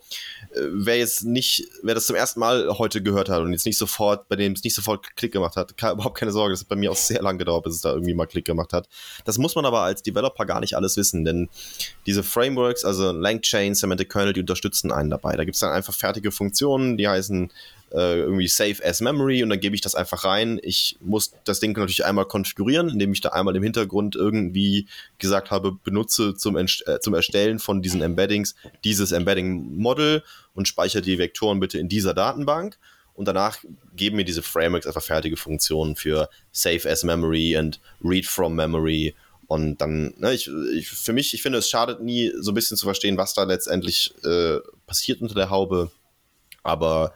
Äh, 0.56 0.62
wer 0.72 0.98
jetzt 0.98 1.26
nicht, 1.26 1.68
wer 1.82 1.94
das 1.94 2.06
zum 2.06 2.16
ersten 2.16 2.40
Mal 2.40 2.78
heute 2.78 3.04
gehört 3.04 3.28
hat 3.28 3.42
und 3.42 3.52
jetzt 3.52 3.66
nicht 3.66 3.78
sofort, 3.78 4.30
bei 4.30 4.38
dem 4.38 4.54
es 4.54 4.64
nicht 4.64 4.76
sofort 4.76 5.16
Klick 5.18 5.34
gemacht 5.34 5.58
hat, 5.58 5.76
kann, 5.76 5.94
überhaupt 5.94 6.18
keine 6.18 6.32
Sorge, 6.32 6.54
das 6.54 6.62
hat 6.62 6.70
bei 6.70 6.78
mir 6.78 6.92
auch 6.92 6.96
sehr 6.96 7.22
lange 7.22 7.40
gedauert, 7.40 7.66
bis 7.66 7.76
es 7.76 7.82
da 7.82 7.92
irgendwie 7.92 8.14
mal 8.14 8.28
Klick 8.28 8.46
gemacht 8.46 8.72
hat. 8.72 8.88
Das 9.26 9.38
muss 9.38 9.56
man 9.56 9.66
aber 9.66 9.82
als 9.82 10.04
Developer 10.04 10.46
gar 10.46 10.62
nicht 10.62 10.76
alles 10.76 10.96
wissen, 10.96 11.26
denn 11.26 11.50
diese 12.06 12.24
Frameworks, 12.24 12.86
also 12.86 13.12
LangChain, 13.12 13.76
Semantic 13.76 14.10
Kernel, 14.10 14.32
die 14.32 14.40
unterstützen 14.40 14.94
einen 14.94 15.10
dabei. 15.10 15.36
Da 15.36 15.44
gibt 15.44 15.56
es 15.56 15.62
dann 15.62 15.72
einfach 15.72 15.94
fertige 15.94 16.32
Funktionen, 16.32 16.96
die 16.98 17.10
heißen 17.10 17.52
äh, 17.94 18.20
irgendwie 18.20 18.48
Save 18.48 18.84
as 18.84 19.02
Memory 19.02 19.44
und 19.44 19.50
dann 19.50 19.60
gebe 19.60 19.76
ich 19.76 19.82
das 19.82 19.96
einfach 19.96 20.24
rein. 20.24 20.60
Ich 20.64 20.98
muss 21.00 21.34
das 21.44 21.60
Ding 21.60 21.78
natürlich 21.78 22.06
einmal 22.06 22.26
konfigurieren, 22.26 22.90
indem 22.90 23.14
ich 23.14 23.22
da 23.22 23.30
einmal 23.30 23.56
im 23.56 23.64
Hintergrund 23.64 24.16
irgendwie 24.16 24.88
gesagt 25.20 25.52
habe, 25.52 25.72
benutze 25.72 26.36
zum, 26.36 26.58
äh, 26.58 26.66
zum 27.00 27.14
Erstellen 27.14 27.60
von 27.60 27.82
diesen 27.82 28.02
Embeddings 28.02 28.56
dieses 28.84 29.12
Embedding-Model 29.12 30.24
und 30.54 30.68
speichere 30.68 31.02
die 31.02 31.18
Vektoren 31.18 31.60
bitte 31.60 31.78
in 31.78 31.90
dieser 31.90 32.14
Datenbank. 32.14 32.78
Und 33.16 33.28
danach 33.28 33.60
geben 33.96 34.16
mir 34.16 34.26
diese 34.26 34.42
Frameworks 34.42 34.88
einfach 34.88 35.04
fertige 35.04 35.38
Funktionen 35.38 35.96
für 35.96 36.30
Save 36.52 36.90
as 36.90 37.04
Memory 37.04 37.56
und 37.58 37.80
Read 38.04 38.26
from 38.26 38.56
Memory 38.56 39.14
und 39.48 39.82
dann, 39.82 40.16
ne, 40.18 40.34
ich, 40.34 40.50
ich, 40.74 40.90
für 40.90 41.14
mich, 41.14 41.34
ich 41.36 41.44
finde, 41.44 41.60
es 41.60 41.70
schadet 41.70 42.02
nie, 42.02 42.32
so 42.40 42.52
ein 42.52 42.56
bisschen 42.56 42.76
zu 42.76 42.86
verstehen, 42.86 43.18
was 43.18 43.36
da 43.36 43.44
letztendlich 43.44 44.12
äh, 44.24 44.58
passiert 44.88 45.22
unter 45.22 45.36
der 45.36 45.52
Haube. 45.52 45.92
Aber 46.64 47.14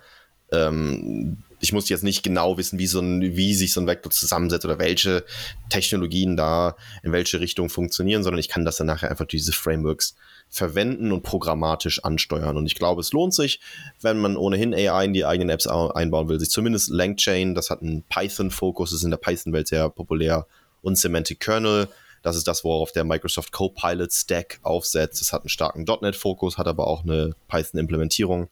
ähm, 0.51 1.43
ich 1.59 1.73
muss 1.73 1.89
jetzt 1.89 2.03
nicht 2.03 2.23
genau 2.23 2.57
wissen, 2.57 2.77
wie, 2.77 2.87
so 2.87 2.99
ein, 2.99 3.35
wie 3.35 3.55
sich 3.55 3.73
so 3.73 3.81
ein 3.81 3.87
Vektor 3.87 4.11
zusammensetzt 4.11 4.65
oder 4.65 4.77
welche 4.77 5.23
Technologien 5.69 6.37
da 6.37 6.75
in 7.01 7.11
welche 7.11 7.39
Richtung 7.39 7.69
funktionieren, 7.69 8.23
sondern 8.23 8.39
ich 8.39 8.49
kann 8.49 8.63
das 8.63 8.77
dann 8.77 8.87
nachher 8.87 9.09
einfach 9.09 9.25
diese 9.25 9.51
Frameworks 9.51 10.15
verwenden 10.49 11.11
und 11.11 11.23
programmatisch 11.23 12.03
ansteuern. 12.03 12.57
Und 12.57 12.67
ich 12.67 12.75
glaube, 12.75 13.01
es 13.01 13.11
lohnt 13.11 13.33
sich, 13.33 13.59
wenn 14.01 14.19
man 14.19 14.37
ohnehin 14.37 14.73
AI 14.73 15.05
in 15.05 15.13
die 15.13 15.25
eigenen 15.25 15.49
Apps 15.49 15.67
einbauen 15.67 16.29
will, 16.29 16.39
sich 16.39 16.51
zumindest 16.51 16.89
LangChain, 16.89 17.55
das 17.55 17.69
hat 17.69 17.81
einen 17.81 18.03
Python-Fokus, 18.03 18.93
ist 18.93 19.03
in 19.03 19.09
der 19.11 19.17
Python-Welt 19.17 19.67
sehr 19.67 19.89
populär, 19.89 20.45
und 20.83 20.97
Semantic 20.97 21.39
Kernel, 21.39 21.87
das 22.21 22.35
ist 22.35 22.47
das, 22.47 22.63
worauf 22.63 22.91
der 22.91 23.03
Microsoft 23.03 23.51
Copilot 23.51 24.13
Stack 24.13 24.59
aufsetzt. 24.63 25.21
Es 25.21 25.33
hat 25.33 25.41
einen 25.41 25.49
starken 25.49 25.83
.NET-Fokus, 25.83 26.57
hat 26.57 26.67
aber 26.67 26.87
auch 26.87 27.03
eine 27.03 27.35
Python-Implementierung 27.47 28.49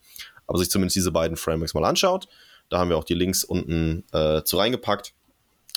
aber 0.48 0.58
sich 0.58 0.70
zumindest 0.70 0.96
diese 0.96 1.12
beiden 1.12 1.38
Frameworks 1.38 1.74
mal 1.74 1.86
anschaut. 1.86 2.28
Da 2.70 2.80
haben 2.80 2.90
wir 2.90 2.98
auch 2.98 3.04
die 3.04 3.14
Links 3.14 3.44
unten 3.44 4.04
äh, 4.12 4.44
zu 4.44 4.58
reingepackt. 4.58 5.14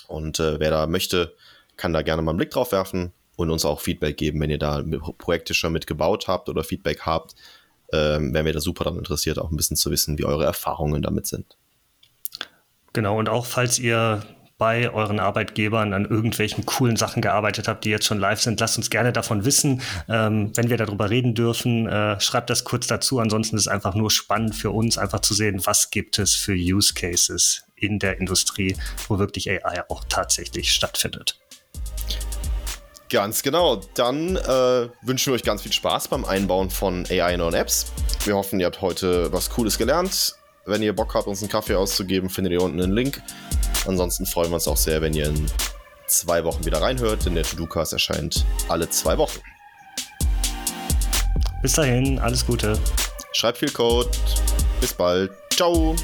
Und 0.06 0.40
äh, 0.40 0.58
wer 0.58 0.70
da 0.70 0.86
möchte, 0.86 1.34
kann 1.76 1.92
da 1.92 2.02
gerne 2.02 2.22
mal 2.22 2.32
einen 2.32 2.38
Blick 2.38 2.50
drauf 2.50 2.72
werfen 2.72 3.12
und 3.36 3.50
uns 3.50 3.64
auch 3.64 3.80
Feedback 3.80 4.16
geben, 4.16 4.40
wenn 4.40 4.50
ihr 4.50 4.58
da 4.58 4.82
Projekte 5.18 5.54
schon 5.54 5.72
mitgebaut 5.72 6.28
habt 6.28 6.48
oder 6.48 6.64
Feedback 6.64 7.02
habt. 7.02 7.34
Ähm, 7.92 8.34
wären 8.34 8.46
wir 8.46 8.52
da 8.52 8.60
super 8.60 8.84
daran 8.84 8.98
interessiert, 8.98 9.38
auch 9.38 9.50
ein 9.50 9.56
bisschen 9.56 9.76
zu 9.76 9.90
wissen, 9.90 10.18
wie 10.18 10.24
eure 10.24 10.44
Erfahrungen 10.44 11.02
damit 11.02 11.26
sind. 11.26 11.56
Genau, 12.92 13.18
und 13.18 13.28
auch 13.28 13.46
falls 13.46 13.78
ihr 13.78 14.22
bei 14.59 14.90
euren 14.90 15.20
Arbeitgebern 15.20 15.94
an 15.94 16.04
irgendwelchen 16.04 16.66
coolen 16.66 16.96
Sachen 16.96 17.22
gearbeitet 17.22 17.68
habt, 17.68 17.84
die 17.84 17.90
jetzt 17.90 18.06
schon 18.06 18.18
live 18.18 18.42
sind. 18.42 18.59
Lasst 18.59 18.76
uns 18.76 18.90
gerne 18.90 19.12
davon 19.12 19.44
wissen. 19.44 19.80
Ähm, 20.09 20.50
wenn 20.56 20.68
wir 20.68 20.76
darüber 20.76 21.11
reden 21.11 21.34
dürfen, 21.34 21.86
äh, 21.86 22.20
schreibt 22.20 22.50
das 22.50 22.64
kurz 22.64 22.88
dazu. 22.88 23.20
Ansonsten 23.20 23.56
ist 23.56 23.62
es 23.62 23.68
einfach 23.68 23.94
nur 23.94 24.11
spannend 24.11 24.56
für 24.56 24.72
uns, 24.72 24.98
einfach 24.98 25.20
zu 25.20 25.32
sehen, 25.32 25.61
was 25.64 25.90
gibt 25.90 26.18
es 26.18 26.34
für 26.34 26.54
Use 26.54 26.92
Cases 26.92 27.62
in 27.76 28.00
der 28.00 28.18
Industrie, 28.18 28.76
wo 29.06 29.20
wirklich 29.20 29.48
AI 29.48 29.84
auch 29.88 30.02
tatsächlich 30.09 30.72
stattfindet. 30.72 31.38
Ganz 33.11 33.42
genau. 33.42 33.80
Dann 33.94 34.36
äh, 34.36 34.88
wünschen 35.02 35.32
wir 35.32 35.34
euch 35.34 35.44
ganz 35.44 35.62
viel 35.62 35.72
Spaß 35.72 36.09
beim 36.09 36.24
Einbauen 36.24 36.68
von 36.68 37.06
AI 37.09 37.34
in 37.34 37.40
euren 37.40 37.54
Apps. 37.54 37.92
Wir 38.24 38.34
hoffen, 38.34 38.59
ihr 38.59 38.66
habt 38.66 38.80
heute 38.80 39.32
was 39.32 39.48
Cooles 39.50 39.78
gelernt. 39.78 40.34
Wenn 40.66 40.82
ihr 40.82 40.94
Bock 40.94 41.14
habt, 41.14 41.28
uns 41.28 41.40
einen 41.40 41.48
Kaffee 41.48 41.76
auszugeben, 41.76 42.28
findet 42.28 42.52
ihr 42.52 42.61
unten 42.61 42.82
einen 42.82 42.92
Link. 42.92 43.22
Ansonsten 43.87 44.26
freuen 44.26 44.51
wir 44.51 44.57
uns 44.57 44.68
auch 44.68 44.76
sehr, 44.76 45.01
wenn 45.01 45.14
ihr 45.14 45.26
in 45.26 45.47
zwei 46.07 46.45
Wochen 46.45 46.64
wieder 46.64 46.81
reinhört, 46.81 47.26
denn 47.26 47.35
der 47.35 47.45
To-Do-Cast 47.45 47.93
erscheint 47.93 48.45
alle 48.68 48.89
zwei 48.91 49.16
Wochen. 49.18 49.39
Bis 51.62 51.72
dahin, 51.72 52.18
alles 52.18 52.47
Gute. 52.47 52.79
Schreibt 53.33 53.59
viel 53.59 53.70
Code. 53.70 54.11
Bis 54.81 54.95
bald. 54.95 55.31
Ciao. 55.53 55.97